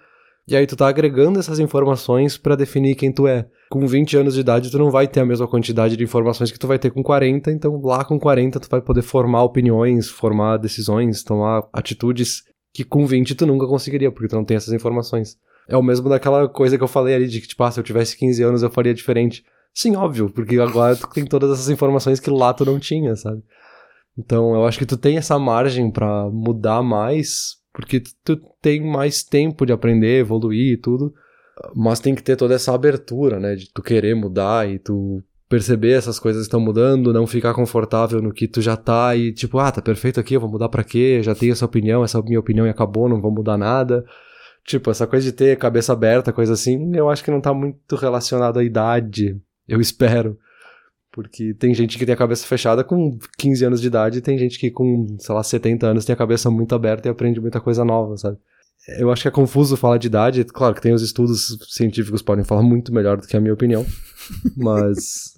e 0.50 0.56
aí 0.56 0.66
tu 0.66 0.74
tá 0.74 0.88
agregando 0.88 1.38
essas 1.38 1.60
informações 1.60 2.36
para 2.36 2.56
definir 2.56 2.96
quem 2.96 3.12
tu 3.12 3.28
é. 3.28 3.46
Com 3.70 3.86
20 3.86 4.16
anos 4.16 4.34
de 4.34 4.40
idade 4.40 4.70
tu 4.70 4.78
não 4.78 4.90
vai 4.90 5.06
ter 5.06 5.20
a 5.20 5.24
mesma 5.24 5.46
quantidade 5.46 5.96
de 5.96 6.02
informações 6.02 6.50
que 6.50 6.58
tu 6.58 6.66
vai 6.66 6.76
ter 6.76 6.90
com 6.90 7.04
40, 7.04 7.52
então 7.52 7.80
lá 7.80 8.04
com 8.04 8.18
40 8.18 8.58
tu 8.58 8.68
vai 8.68 8.80
poder 8.80 9.02
formar 9.02 9.44
opiniões, 9.44 10.08
formar 10.08 10.56
decisões, 10.56 11.22
tomar 11.22 11.68
atitudes 11.72 12.42
que 12.74 12.84
com 12.84 13.06
20 13.06 13.36
tu 13.36 13.46
nunca 13.46 13.66
conseguiria, 13.66 14.10
porque 14.10 14.28
tu 14.28 14.34
não 14.34 14.44
tem 14.44 14.56
essas 14.56 14.74
informações. 14.74 15.36
É 15.68 15.76
o 15.76 15.82
mesmo 15.82 16.08
daquela 16.08 16.48
coisa 16.48 16.76
que 16.76 16.82
eu 16.82 16.88
falei 16.88 17.14
ali 17.14 17.28
de 17.28 17.40
que, 17.40 17.46
tipo, 17.46 17.62
ah, 17.62 17.70
se 17.70 17.78
eu 17.78 17.84
tivesse 17.84 18.16
15 18.16 18.42
anos 18.42 18.62
eu 18.64 18.70
faria 18.70 18.92
diferente. 18.92 19.44
Sim, 19.72 19.94
óbvio, 19.94 20.30
porque 20.30 20.58
agora 20.58 20.96
tu 20.96 21.08
tem 21.10 21.24
todas 21.24 21.52
essas 21.52 21.68
informações 21.70 22.18
que 22.18 22.28
lá 22.28 22.52
tu 22.52 22.64
não 22.64 22.80
tinha, 22.80 23.14
sabe? 23.14 23.40
Então 24.18 24.52
eu 24.52 24.66
acho 24.66 24.78
que 24.78 24.86
tu 24.86 24.96
tem 24.96 25.16
essa 25.16 25.38
margem 25.38 25.92
para 25.92 26.28
mudar 26.28 26.82
mais, 26.82 27.59
porque 27.72 28.02
tu 28.24 28.36
tem 28.60 28.80
mais 28.80 29.22
tempo 29.22 29.64
de 29.64 29.72
aprender, 29.72 30.18
evoluir 30.18 30.72
e 30.72 30.76
tudo, 30.76 31.14
mas 31.74 32.00
tem 32.00 32.14
que 32.14 32.22
ter 32.22 32.36
toda 32.36 32.54
essa 32.54 32.74
abertura, 32.74 33.38
né, 33.38 33.54
de 33.54 33.72
tu 33.72 33.82
querer 33.82 34.14
mudar 34.14 34.68
e 34.68 34.78
tu 34.78 35.22
perceber 35.48 35.92
essas 35.92 36.20
coisas 36.20 36.42
estão 36.42 36.60
mudando, 36.60 37.12
não 37.12 37.26
ficar 37.26 37.52
confortável 37.52 38.22
no 38.22 38.32
que 38.32 38.46
tu 38.46 38.62
já 38.62 38.76
tá 38.76 39.16
e 39.16 39.32
tipo, 39.32 39.58
ah, 39.58 39.72
tá 39.72 39.82
perfeito 39.82 40.20
aqui, 40.20 40.34
eu 40.34 40.40
vou 40.40 40.48
mudar 40.48 40.68
para 40.68 40.84
quê? 40.84 41.20
Já 41.24 41.34
tenho 41.34 41.50
essa 41.50 41.64
opinião, 41.64 42.04
essa 42.04 42.22
minha 42.22 42.38
opinião 42.38 42.66
e 42.66 42.70
acabou, 42.70 43.08
não 43.08 43.20
vou 43.20 43.32
mudar 43.32 43.58
nada. 43.58 44.04
Tipo, 44.64 44.92
essa 44.92 45.08
coisa 45.08 45.26
de 45.26 45.32
ter 45.32 45.58
cabeça 45.58 45.92
aberta, 45.92 46.32
coisa 46.32 46.52
assim, 46.52 46.94
eu 46.94 47.10
acho 47.10 47.24
que 47.24 47.32
não 47.32 47.40
tá 47.40 47.52
muito 47.52 47.96
relacionado 47.96 48.60
à 48.60 48.64
idade, 48.64 49.36
eu 49.66 49.80
espero. 49.80 50.38
Porque 51.12 51.54
tem 51.54 51.74
gente 51.74 51.98
que 51.98 52.06
tem 52.06 52.14
a 52.14 52.18
cabeça 52.18 52.46
fechada 52.46 52.84
com 52.84 53.18
15 53.36 53.64
anos 53.64 53.80
de 53.80 53.88
idade 53.88 54.18
e 54.18 54.20
tem 54.20 54.38
gente 54.38 54.58
que 54.58 54.70
com, 54.70 55.16
sei 55.18 55.34
lá, 55.34 55.42
70 55.42 55.86
anos 55.86 56.04
tem 56.04 56.12
a 56.12 56.16
cabeça 56.16 56.50
muito 56.50 56.74
aberta 56.74 57.08
e 57.08 57.10
aprende 57.10 57.40
muita 57.40 57.60
coisa 57.60 57.84
nova, 57.84 58.16
sabe? 58.16 58.38
Eu 58.98 59.10
acho 59.10 59.22
que 59.22 59.28
é 59.28 59.30
confuso 59.30 59.76
falar 59.76 59.98
de 59.98 60.06
idade. 60.06 60.44
Claro 60.44 60.74
que 60.74 60.80
tem 60.80 60.92
os 60.92 61.02
estudos 61.02 61.58
científicos 61.68 62.22
podem 62.22 62.44
falar 62.44 62.62
muito 62.62 62.92
melhor 62.94 63.16
do 63.16 63.26
que 63.26 63.36
a 63.36 63.40
minha 63.40 63.52
opinião, 63.52 63.84
mas 64.56 65.34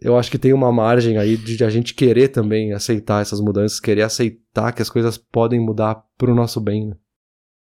eu 0.00 0.16
acho 0.16 0.30
que 0.30 0.38
tem 0.38 0.52
uma 0.52 0.70
margem 0.70 1.18
aí 1.18 1.36
de 1.36 1.62
a 1.64 1.70
gente 1.70 1.94
querer 1.94 2.28
também 2.28 2.72
aceitar 2.72 3.22
essas 3.22 3.40
mudanças, 3.40 3.80
querer 3.80 4.02
aceitar 4.02 4.72
que 4.72 4.82
as 4.82 4.90
coisas 4.90 5.18
podem 5.18 5.60
mudar 5.60 6.02
pro 6.16 6.34
nosso 6.34 6.60
bem, 6.60 6.88
né? 6.88 6.96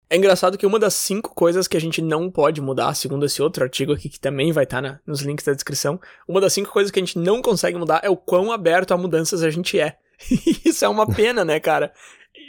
É 0.10 0.16
engraçado 0.16 0.58
que 0.58 0.66
uma 0.66 0.78
das 0.78 0.94
cinco 0.94 1.34
coisas 1.34 1.68
que 1.68 1.76
a 1.76 1.82
gente 1.82 2.02
não 2.02 2.30
pode 2.30 2.62
mudar, 2.62 2.94
segundo 2.94 3.26
esse 3.26 3.42
outro 3.42 3.64
artigo 3.64 3.92
aqui, 3.92 4.08
que 4.08 4.20
também 4.20 4.52
vai 4.52 4.64
estar 4.64 4.82
tá 4.82 5.00
nos 5.06 5.22
links 5.22 5.46
da 5.46 5.54
descrição, 5.54 6.00
uma 6.28 6.40
das 6.40 6.54
cinco 6.54 6.72
coisas 6.72 6.92
que 6.92 7.00
a 7.00 7.04
gente 7.04 7.18
não 7.18 7.42
consegue 7.42 7.78
mudar 7.78 8.02
é 8.04 8.10
o 8.10 8.18
quão 8.18 8.52
aberto 8.52 8.94
a 8.94 8.98
mudanças 8.98 9.42
a 9.42 9.50
gente 9.50 9.80
é. 9.80 9.98
Isso 10.64 10.86
é 10.86 10.88
uma 10.88 11.08
pena, 11.08 11.44
né, 11.44 11.60
cara? 11.60 11.92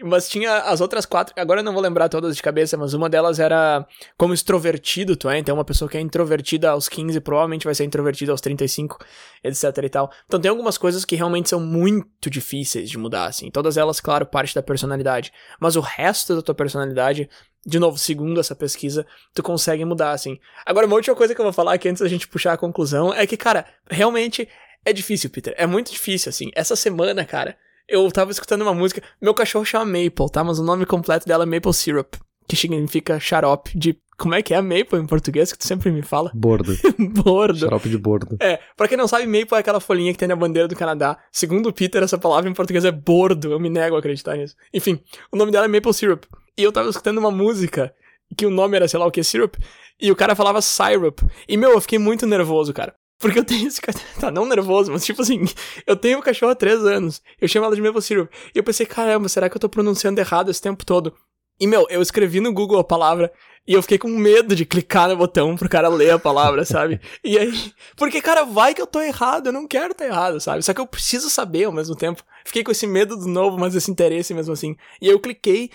Mas 0.02 0.28
tinha 0.28 0.58
as 0.58 0.80
outras 0.80 1.06
quatro, 1.06 1.34
agora 1.36 1.60
eu 1.60 1.64
não 1.64 1.72
vou 1.72 1.82
lembrar 1.82 2.08
todas 2.08 2.36
de 2.36 2.42
cabeça, 2.42 2.76
mas 2.76 2.94
uma 2.94 3.08
delas 3.08 3.38
era 3.38 3.86
como 4.16 4.34
extrovertido 4.34 5.16
tu 5.16 5.28
é. 5.28 5.38
Então, 5.38 5.54
uma 5.54 5.64
pessoa 5.64 5.88
que 5.88 5.96
é 5.96 6.00
introvertida 6.00 6.70
aos 6.70 6.88
15 6.88 7.20
provavelmente 7.20 7.64
vai 7.64 7.74
ser 7.74 7.84
introvertida 7.84 8.32
aos 8.32 8.40
35, 8.40 8.98
etc 9.42 9.64
e 9.82 9.88
tal. 9.88 10.10
Então, 10.26 10.40
tem 10.40 10.48
algumas 10.48 10.76
coisas 10.76 11.04
que 11.04 11.16
realmente 11.16 11.48
são 11.48 11.60
muito 11.60 12.28
difíceis 12.28 12.90
de 12.90 12.98
mudar, 12.98 13.26
assim. 13.26 13.50
Todas 13.50 13.76
elas, 13.76 14.00
claro, 14.00 14.26
parte 14.26 14.54
da 14.54 14.62
personalidade. 14.62 15.32
Mas 15.60 15.76
o 15.76 15.80
resto 15.80 16.34
da 16.36 16.42
tua 16.42 16.54
personalidade, 16.54 17.28
de 17.64 17.78
novo, 17.78 17.98
segundo 17.98 18.40
essa 18.40 18.54
pesquisa, 18.54 19.06
tu 19.34 19.42
consegue 19.42 19.84
mudar, 19.84 20.12
assim. 20.12 20.38
Agora, 20.64 20.86
uma 20.86 20.96
última 20.96 21.16
coisa 21.16 21.34
que 21.34 21.40
eu 21.40 21.44
vou 21.44 21.52
falar 21.52 21.74
aqui 21.74 21.88
antes 21.88 22.02
da 22.02 22.08
gente 22.08 22.28
puxar 22.28 22.52
a 22.52 22.58
conclusão 22.58 23.12
é 23.12 23.26
que, 23.26 23.36
cara, 23.36 23.66
realmente 23.90 24.48
é 24.84 24.92
difícil, 24.92 25.30
Peter. 25.30 25.54
É 25.56 25.66
muito 25.66 25.90
difícil, 25.90 26.30
assim. 26.30 26.50
Essa 26.54 26.76
semana, 26.76 27.24
cara 27.24 27.56
eu 27.88 28.10
tava 28.10 28.30
escutando 28.30 28.62
uma 28.62 28.74
música. 28.74 29.02
Meu 29.20 29.34
cachorro 29.34 29.64
chama 29.64 29.84
Maple, 29.84 30.30
tá? 30.30 30.42
Mas 30.42 30.58
o 30.58 30.64
nome 30.64 30.86
completo 30.86 31.26
dela 31.26 31.44
é 31.44 31.46
Maple 31.46 31.72
Syrup, 31.72 32.14
que 32.48 32.56
significa 32.56 33.20
xarope 33.20 33.76
de. 33.76 33.98
Como 34.18 34.34
é 34.34 34.40
que 34.40 34.54
é 34.54 34.60
Maple 34.62 34.98
em 34.98 35.06
português 35.06 35.52
que 35.52 35.58
tu 35.58 35.66
sempre 35.66 35.90
me 35.90 36.00
fala? 36.00 36.30
Bordo. 36.34 36.74
bordo. 37.22 37.58
Xarope 37.58 37.88
de 37.90 37.98
bordo. 37.98 38.36
É, 38.40 38.58
pra 38.74 38.88
quem 38.88 38.96
não 38.96 39.06
sabe, 39.06 39.26
Maple 39.26 39.56
é 39.56 39.58
aquela 39.58 39.78
folhinha 39.78 40.10
que 40.12 40.18
tem 40.18 40.26
na 40.26 40.34
bandeira 40.34 40.66
do 40.66 40.74
Canadá. 40.74 41.18
Segundo 41.30 41.68
o 41.68 41.72
Peter, 41.72 42.02
essa 42.02 42.16
palavra 42.16 42.48
em 42.48 42.54
português 42.54 42.84
é 42.86 42.90
bordo. 42.90 43.52
Eu 43.52 43.60
me 43.60 43.68
nego 43.68 43.94
a 43.94 43.98
acreditar 43.98 44.36
nisso. 44.36 44.56
Enfim, 44.72 44.98
o 45.30 45.36
nome 45.36 45.52
dela 45.52 45.66
é 45.66 45.68
Maple 45.68 45.92
Syrup. 45.92 46.24
E 46.56 46.62
eu 46.62 46.72
tava 46.72 46.88
escutando 46.88 47.18
uma 47.18 47.30
música 47.30 47.92
que 48.34 48.46
o 48.46 48.50
nome 48.50 48.76
era 48.76 48.88
sei 48.88 48.98
lá 48.98 49.06
o 49.06 49.10
que, 49.10 49.22
Syrup, 49.22 49.56
e 50.00 50.10
o 50.10 50.16
cara 50.16 50.34
falava 50.34 50.60
Syrup. 50.62 51.20
E 51.48 51.56
meu, 51.56 51.72
eu 51.72 51.80
fiquei 51.80 51.98
muito 51.98 52.26
nervoso, 52.26 52.72
cara. 52.72 52.94
Porque 53.18 53.38
eu 53.38 53.44
tenho 53.44 53.66
esse 53.66 53.80
cachorro. 53.80 54.04
Tá, 54.20 54.30
não 54.30 54.46
nervoso, 54.46 54.92
mas 54.92 55.04
tipo 55.04 55.22
assim, 55.22 55.44
eu 55.86 55.96
tenho 55.96 56.18
um 56.18 56.22
cachorro 56.22 56.52
há 56.52 56.54
três 56.54 56.84
anos. 56.84 57.22
Eu 57.40 57.48
chamo 57.48 57.66
ela 57.66 57.74
de 57.74 57.82
Maple 57.82 58.02
Syrup. 58.02 58.30
E 58.54 58.58
eu 58.58 58.64
pensei, 58.64 58.86
caramba, 58.86 59.28
será 59.28 59.48
que 59.48 59.56
eu 59.56 59.60
tô 59.60 59.68
pronunciando 59.68 60.20
errado 60.20 60.50
esse 60.50 60.60
tempo 60.60 60.84
todo? 60.84 61.14
E, 61.58 61.66
meu, 61.66 61.86
eu 61.88 62.02
escrevi 62.02 62.40
no 62.40 62.52
Google 62.52 62.78
a 62.78 62.84
palavra 62.84 63.32
e 63.66 63.72
eu 63.72 63.82
fiquei 63.82 63.98
com 63.98 64.08
medo 64.08 64.54
de 64.54 64.64
clicar 64.66 65.08
no 65.08 65.16
botão 65.16 65.56
pro 65.56 65.68
cara 65.68 65.88
ler 65.88 66.10
a 66.10 66.18
palavra, 66.18 66.64
sabe? 66.64 67.00
E 67.24 67.38
aí, 67.38 67.72
porque, 67.96 68.20
cara, 68.20 68.44
vai 68.44 68.74
que 68.74 68.80
eu 68.80 68.86
tô 68.86 69.00
errado, 69.00 69.46
eu 69.46 69.52
não 69.52 69.66
quero 69.66 69.94
tá 69.94 70.04
errado, 70.04 70.38
sabe? 70.38 70.62
Só 70.62 70.74
que 70.74 70.80
eu 70.80 70.86
preciso 70.86 71.30
saber 71.30 71.64
ao 71.64 71.72
mesmo 71.72 71.96
tempo. 71.96 72.22
Fiquei 72.44 72.62
com 72.62 72.70
esse 72.70 72.86
medo 72.86 73.16
do 73.16 73.26
novo, 73.26 73.58
mas 73.58 73.74
esse 73.74 73.90
interesse 73.90 74.34
mesmo 74.34 74.52
assim. 74.52 74.76
E 75.00 75.06
aí 75.06 75.12
eu 75.12 75.18
cliquei 75.18 75.70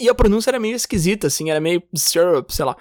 e 0.00 0.08
a 0.08 0.14
pronúncia 0.14 0.50
era 0.50 0.58
meio 0.58 0.74
esquisita, 0.74 1.26
assim, 1.26 1.50
era 1.50 1.60
meio 1.60 1.82
syrup, 1.94 2.50
sei 2.50 2.64
lá. 2.64 2.76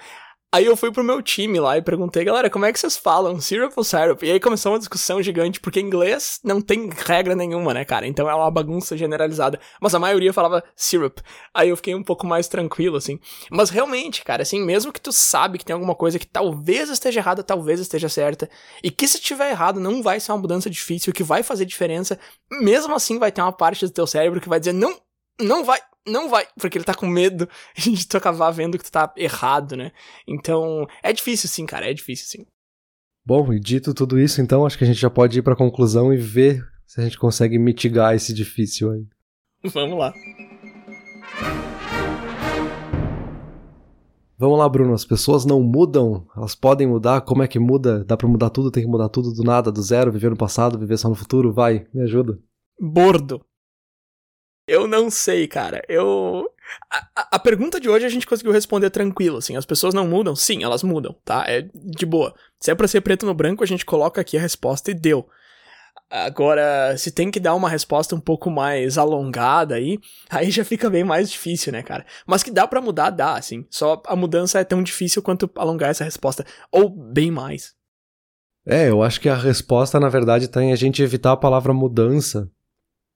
Aí 0.54 0.68
eu 0.68 0.78
fui 0.78 0.92
pro 0.92 1.04
meu 1.04 1.20
time 1.20 1.60
lá 1.60 1.80
e 1.80 1.82
perguntei, 1.82 2.24
galera, 2.24 2.48
como 2.48 2.64
é 2.64 2.72
que 2.72 2.80
vocês 2.80 2.96
falam? 2.96 3.42
Syrup 3.42 3.74
ou 3.76 3.84
syrup? 3.84 4.22
E 4.22 4.30
aí 4.30 4.40
começou 4.40 4.72
uma 4.72 4.78
discussão 4.78 5.20
gigante, 5.20 5.60
porque 5.60 5.80
inglês 5.80 6.40
não 6.44 6.62
tem 6.62 6.92
regra 7.08 7.36
nenhuma, 7.36 7.74
né, 7.74 7.84
cara? 7.84 8.06
Então 8.06 8.30
é 8.30 8.36
uma 8.36 8.52
bagunça 8.52 8.96
generalizada. 8.96 9.60
Mas 9.82 9.96
a 9.96 10.00
maioria 10.00 10.32
falava 10.32 10.64
syrup. 10.76 11.18
Aí 11.56 11.70
eu 11.70 11.76
fiquei 11.76 11.96
um 11.96 12.04
pouco 12.04 12.28
mais 12.28 12.48
tranquilo, 12.48 12.98
assim. 12.98 13.20
Mas 13.50 13.72
realmente, 13.72 14.24
cara, 14.24 14.44
assim, 14.44 14.64
mesmo 14.64 14.94
que 14.94 15.02
tu 15.02 15.12
sabe 15.12 15.58
que 15.58 15.66
tem 15.66 15.74
alguma 15.74 15.96
coisa 15.96 16.20
que 16.20 16.28
talvez 16.28 16.88
esteja 16.88 17.20
errada, 17.20 17.42
talvez 17.42 17.80
esteja 17.80 18.08
certa, 18.08 18.48
e 18.84 18.92
que 18.92 19.08
se 19.08 19.20
tiver 19.20 19.50
errado 19.50 19.80
não 19.80 20.04
vai 20.04 20.20
ser 20.20 20.34
uma 20.34 20.38
mudança 20.38 20.70
difícil, 20.70 21.12
que 21.14 21.24
vai 21.24 21.42
fazer 21.42 21.66
diferença, 21.66 22.20
mesmo 22.62 22.94
assim 22.94 23.18
vai 23.18 23.32
ter 23.32 23.42
uma 23.42 23.52
parte 23.52 23.88
do 23.88 23.92
teu 23.92 24.06
cérebro 24.06 24.40
que 24.40 24.50
vai 24.50 24.60
dizer, 24.60 24.74
não, 24.74 24.96
não 25.42 25.64
vai, 25.64 25.80
não 26.08 26.30
vai, 26.30 26.46
porque 26.60 26.78
ele 26.78 26.86
tá 26.86 26.94
com 26.94 27.08
medo 27.08 27.48
de 27.76 28.08
tu 28.08 28.18
acabar 28.18 28.52
vendo 28.52 28.78
que 28.78 28.84
tu 28.84 28.92
tá 28.92 29.12
errado, 29.18 29.76
né? 29.76 29.92
Então, 30.28 30.88
é 31.02 31.14
difícil 31.14 31.50
sim, 31.50 31.66
cara, 31.66 31.90
é 31.90 31.94
difícil 31.94 32.28
sim. 32.28 32.46
Bom, 33.26 33.54
e 33.54 33.60
dito 33.60 33.94
tudo 33.94 34.20
isso, 34.20 34.42
então, 34.42 34.66
acho 34.66 34.78
que 34.78 34.84
a 34.84 34.88
gente 34.88 35.00
já 35.00 35.10
pode 35.10 35.40
ir 35.40 35.42
pra 35.42 35.56
conclusão 35.56 36.14
e 36.14 36.18
ver 36.18 36.62
se 36.86 37.00
a 37.00 37.04
gente 37.04 37.18
consegue 37.18 37.58
mitigar 37.58 38.14
esse 38.14 38.34
difícil 38.34 38.92
aí. 38.92 39.06
Vamos 39.72 39.98
lá. 39.98 40.14
Vamos 44.38 44.60
lá, 44.60 44.68
Bruno. 44.68 44.94
As 44.94 45.06
pessoas 45.06 45.46
não 45.46 45.62
mudam, 45.62 46.28
elas 46.36 46.54
podem 46.54 46.86
mudar. 46.86 47.22
Como 47.22 47.42
é 47.44 47.48
que 47.48 47.60
muda? 47.60 48.04
Dá 48.04 48.18
pra 48.18 48.28
mudar 48.28 48.50
tudo? 48.50 48.70
Tem 48.70 48.84
que 48.84 48.90
mudar 48.90 49.08
tudo 49.08 49.34
do 49.34 49.42
nada, 49.42 49.72
do 49.72 49.82
zero, 49.82 50.12
viver 50.12 50.32
no 50.32 50.36
passado, 50.36 50.78
viver 50.78 50.98
só 50.98 51.08
no 51.08 51.16
futuro? 51.16 51.54
Vai, 51.54 51.88
me 51.94 52.02
ajuda. 52.02 52.38
Bordo. 52.78 53.40
Eu 54.68 54.88
não 54.88 55.10
sei, 55.10 55.48
cara. 55.48 55.82
Eu. 55.90 56.50
A, 56.90 57.36
a, 57.36 57.40
pergunta 57.40 57.80
de 57.80 57.90
hoje 57.90 58.06
a 58.06 58.10
gente 58.10 58.26
conseguiu 58.26 58.54
responder 58.54 58.90
tranquilo, 58.90 59.38
assim. 59.38 59.58
As 59.58 59.66
pessoas 59.66 59.94
não 59.94 60.08
mudam? 60.08 60.36
Sim, 60.36 60.64
elas 60.64 60.84
mudam, 60.84 61.16
tá? 61.26 61.44
É 61.48 61.68
de 61.74 62.06
boa. 62.06 62.34
Se 62.60 62.72
é 62.72 62.76
pra 62.76 62.88
ser 62.88 63.02
preto 63.02 63.26
no 63.26 63.34
branco, 63.34 63.64
a 63.64 63.68
gente 63.68 63.86
coloca 63.86 64.22
aqui 64.22 64.38
a 64.38 64.42
resposta 64.42 64.90
e 64.90 64.94
deu. 64.94 65.28
Agora, 66.10 66.96
se 66.98 67.12
tem 67.12 67.32
que 67.32 67.40
dar 67.40 67.56
uma 67.56 67.68
resposta 67.68 68.16
um 68.16 68.20
pouco 68.20 68.50
mais 68.50 68.98
alongada 68.98 69.76
aí, 69.76 70.00
aí 70.30 70.50
já 70.50 70.64
fica 70.64 70.90
bem 70.90 71.04
mais 71.04 71.30
difícil, 71.30 71.74
né, 71.74 71.84
cara? 71.84 72.06
Mas 72.26 72.44
que 72.44 72.52
dá 72.52 72.66
para 72.66 72.82
mudar, 72.82 73.10
dá, 73.10 73.36
assim. 73.36 73.66
Só 73.70 74.02
a 74.06 74.16
mudança 74.16 74.60
é 74.60 74.64
tão 74.64 74.82
difícil 74.82 75.22
quanto 75.22 75.50
alongar 75.56 75.90
essa 75.90 76.04
resposta. 76.04 76.46
Ou 76.72 76.90
bem 76.90 77.30
mais. 77.32 77.74
É, 78.66 78.90
eu 78.90 79.04
acho 79.04 79.20
que 79.20 79.28
a 79.28 79.36
resposta, 79.36 80.00
na 80.00 80.08
verdade, 80.08 80.48
tá 80.48 80.64
em 80.64 80.72
a 80.72 80.76
gente 80.76 81.04
evitar 81.04 81.34
a 81.34 81.38
palavra 81.38 81.74
mudança 81.74 82.50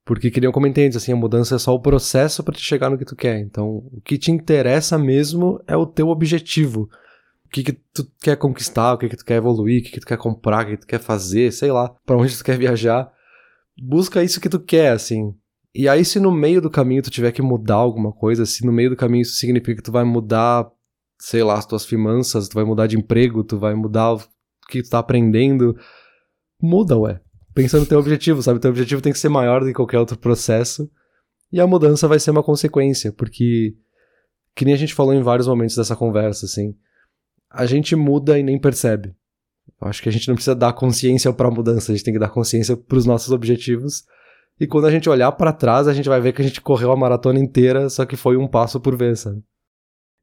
porque 0.07 0.31
que 0.31 0.43
eu 0.43 0.53
comentei 0.53 0.85
antes, 0.85 0.95
assim, 0.95 1.11
a 1.11 1.17
mudança 1.17 1.55
é 1.55 1.59
só 1.59 1.75
o 1.75 1.81
processo 1.81 2.41
para 2.41 2.55
te 2.55 2.63
chegar 2.63 2.89
no 2.89 2.97
que 2.97 3.03
tu 3.03 3.13
quer. 3.13 3.39
Então, 3.41 3.83
o 3.91 3.99
que 3.99 4.17
te 4.17 4.31
interessa 4.31 4.97
mesmo 4.97 5.61
é 5.67 5.75
o 5.75 5.85
teu 5.85 6.07
objetivo. 6.07 6.89
O 7.45 7.49
que, 7.49 7.61
que 7.61 7.73
tu 7.93 8.09
quer 8.21 8.37
conquistar, 8.37 8.93
o 8.93 8.97
que, 8.97 9.09
que 9.09 9.17
tu 9.17 9.25
quer 9.25 9.35
evoluir, 9.35 9.81
o 9.81 9.83
que, 9.83 9.91
que 9.91 9.99
tu 9.99 10.07
quer 10.07 10.17
comprar, 10.17 10.63
o 10.63 10.65
que, 10.65 10.71
que 10.71 10.81
tu 10.81 10.87
quer 10.87 11.01
fazer, 11.01 11.51
sei 11.51 11.73
lá, 11.73 11.93
para 12.05 12.15
onde 12.15 12.37
tu 12.37 12.41
quer 12.41 12.57
viajar. 12.57 13.11
Busca 13.77 14.23
isso 14.23 14.39
que 14.39 14.47
tu 14.47 14.61
quer, 14.61 14.93
assim. 14.93 15.35
E 15.75 15.89
aí, 15.89 16.05
se 16.05 16.21
no 16.21 16.31
meio 16.31 16.61
do 16.61 16.69
caminho 16.69 17.01
tu 17.03 17.11
tiver 17.11 17.33
que 17.33 17.41
mudar 17.41 17.75
alguma 17.75 18.13
coisa, 18.13 18.45
se 18.45 18.65
no 18.65 18.71
meio 18.71 18.91
do 18.91 18.95
caminho 18.95 19.23
isso 19.23 19.35
significa 19.35 19.75
que 19.75 19.83
tu 19.83 19.91
vai 19.91 20.05
mudar, 20.05 20.71
sei 21.19 21.43
lá, 21.43 21.55
as 21.55 21.65
tuas 21.65 21.85
finanças, 21.85 22.47
tu 22.47 22.53
vai 22.53 22.63
mudar 22.63 22.87
de 22.87 22.97
emprego, 22.97 23.43
tu 23.43 23.59
vai 23.59 23.75
mudar 23.75 24.13
o 24.13 24.21
que 24.69 24.81
tu 24.81 24.89
tá 24.89 24.99
aprendendo, 24.99 25.75
muda, 26.61 26.97
ué 26.97 27.19
pensa 27.57 27.79
no 27.79 27.87
teu 27.87 27.97
objetivo, 27.97 28.39
sabe? 28.43 28.57
O 28.57 28.61
teu 28.61 28.69
objetivo 28.69 29.01
tem 29.01 29.11
que 29.11 29.17
ser 29.17 29.29
maior 29.29 29.61
do 29.61 29.65
que 29.65 29.73
qualquer 29.73 29.97
outro 29.97 30.15
processo. 30.15 30.87
E 31.51 31.59
a 31.59 31.65
mudança 31.65 32.07
vai 32.07 32.19
ser 32.19 32.29
uma 32.29 32.43
consequência, 32.43 33.11
porque, 33.11 33.75
que 34.53 34.63
nem 34.63 34.75
a 34.75 34.77
gente 34.77 34.93
falou 34.93 35.11
em 35.11 35.23
vários 35.23 35.47
momentos 35.47 35.75
dessa 35.75 35.95
conversa, 35.95 36.45
assim, 36.45 36.75
a 37.49 37.65
gente 37.65 37.95
muda 37.95 38.37
e 38.37 38.43
nem 38.43 38.59
percebe. 38.59 39.15
Eu 39.81 39.87
acho 39.87 40.03
que 40.03 40.09
a 40.09 40.11
gente 40.11 40.27
não 40.27 40.35
precisa 40.35 40.53
dar 40.53 40.71
consciência 40.73 41.33
para 41.33 41.47
a 41.47 41.51
mudança, 41.51 41.91
a 41.91 41.95
gente 41.95 42.05
tem 42.05 42.13
que 42.13 42.19
dar 42.19 42.29
consciência 42.29 42.77
para 42.77 42.97
os 42.97 43.07
nossos 43.07 43.31
objetivos. 43.31 44.03
E 44.59 44.67
quando 44.67 44.85
a 44.85 44.91
gente 44.91 45.09
olhar 45.09 45.31
para 45.31 45.51
trás, 45.51 45.87
a 45.87 45.93
gente 45.93 46.09
vai 46.09 46.21
ver 46.21 46.33
que 46.33 46.41
a 46.43 46.45
gente 46.45 46.61
correu 46.61 46.91
a 46.91 46.95
maratona 46.97 47.39
inteira, 47.39 47.89
só 47.89 48.05
que 48.05 48.15
foi 48.15 48.37
um 48.37 48.47
passo 48.47 48.79
por 48.79 48.95
vez, 48.95 49.21
sabe? 49.21 49.41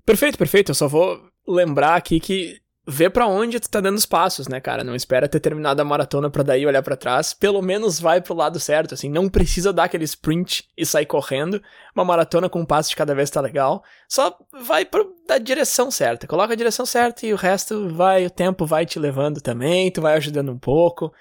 Perfeito, 0.06 0.38
perfeito. 0.38 0.70
Eu 0.70 0.74
só 0.74 0.86
vou 0.86 1.20
lembrar 1.48 1.96
aqui 1.96 2.20
que 2.20 2.60
vê 2.86 3.08
para 3.08 3.26
onde 3.26 3.58
tu 3.58 3.68
tá 3.68 3.80
dando 3.80 3.96
os 3.96 4.04
passos, 4.06 4.46
né, 4.46 4.60
cara? 4.60 4.84
Não 4.84 4.94
espera 4.94 5.28
ter 5.28 5.40
terminado 5.40 5.80
a 5.80 5.84
maratona 5.84 6.28
para 6.28 6.42
daí 6.42 6.66
olhar 6.66 6.82
para 6.82 6.96
trás. 6.96 7.32
Pelo 7.32 7.62
menos 7.62 7.98
vai 7.98 8.20
pro 8.20 8.34
lado 8.34 8.60
certo, 8.60 8.94
assim. 8.94 9.08
Não 9.08 9.28
precisa 9.28 9.72
dar 9.72 9.84
aquele 9.84 10.04
sprint 10.04 10.68
e 10.76 10.84
sair 10.84 11.06
correndo. 11.06 11.62
Uma 11.94 12.04
maratona 12.04 12.48
com 12.48 12.60
um 12.60 12.66
passo 12.66 12.90
de 12.90 12.96
cada 12.96 13.14
vez 13.14 13.30
tá 13.30 13.40
legal. 13.40 13.82
Só 14.08 14.36
vai 14.62 14.84
pro, 14.84 15.14
da 15.26 15.38
direção 15.38 15.90
certa. 15.90 16.26
Coloca 16.26 16.52
a 16.52 16.56
direção 16.56 16.84
certa 16.84 17.26
e 17.26 17.32
o 17.32 17.36
resto 17.36 17.88
vai, 17.88 18.26
o 18.26 18.30
tempo 18.30 18.66
vai 18.66 18.84
te 18.84 18.98
levando 18.98 19.40
também, 19.40 19.90
tu 19.90 20.02
vai 20.02 20.14
ajudando 20.16 20.52
um 20.52 20.58
pouco. 20.58 21.12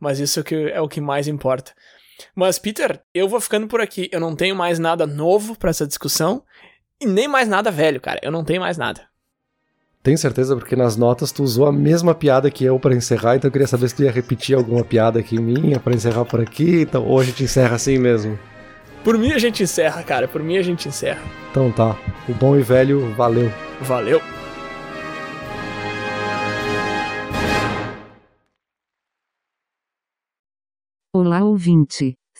Mas 0.00 0.18
isso 0.18 0.42
que 0.42 0.54
é 0.70 0.80
o 0.80 0.88
que 0.88 1.00
mais 1.00 1.28
importa. 1.28 1.72
Mas, 2.34 2.58
Peter, 2.58 3.00
eu 3.14 3.28
vou 3.28 3.40
ficando 3.40 3.68
por 3.68 3.80
aqui. 3.80 4.08
Eu 4.12 4.20
não 4.20 4.34
tenho 4.34 4.56
mais 4.56 4.78
nada 4.78 5.06
novo 5.06 5.56
para 5.56 5.70
essa 5.70 5.86
discussão. 5.86 6.44
E 7.00 7.06
nem 7.06 7.28
mais 7.28 7.48
nada 7.48 7.70
velho, 7.70 8.00
cara. 8.00 8.20
Eu 8.22 8.30
não 8.30 8.44
tenho 8.44 8.60
mais 8.60 8.76
nada. 8.76 9.11
Tenho 10.02 10.18
certeza, 10.18 10.56
porque 10.56 10.74
nas 10.74 10.96
notas 10.96 11.30
tu 11.30 11.44
usou 11.44 11.64
a 11.64 11.72
mesma 11.72 12.12
piada 12.12 12.50
que 12.50 12.64
eu 12.64 12.76
para 12.76 12.92
encerrar, 12.92 13.36
então 13.36 13.46
eu 13.46 13.52
queria 13.52 13.68
saber 13.68 13.88
se 13.88 13.94
tu 13.94 14.02
ia 14.02 14.10
repetir 14.10 14.56
alguma 14.56 14.84
piada 14.84 15.20
aqui 15.20 15.40
minha 15.40 15.78
para 15.78 15.94
encerrar 15.94 16.24
por 16.24 16.40
aqui, 16.40 16.80
então, 16.80 17.06
ou 17.06 17.20
a 17.20 17.24
gente 17.24 17.44
encerra 17.44 17.76
assim 17.76 17.98
mesmo. 17.98 18.36
Por 19.04 19.16
mim 19.16 19.30
a 19.30 19.38
gente 19.38 19.62
encerra, 19.62 20.02
cara, 20.02 20.26
por 20.26 20.42
mim 20.42 20.58
a 20.58 20.62
gente 20.62 20.88
encerra. 20.88 21.22
Então 21.52 21.70
tá, 21.70 21.96
o 22.28 22.34
bom 22.34 22.58
e 22.58 22.62
velho, 22.62 23.14
valeu. 23.14 23.48
Valeu. 23.80 24.20
Olá 31.14 31.44
ouvinte. 31.44 32.16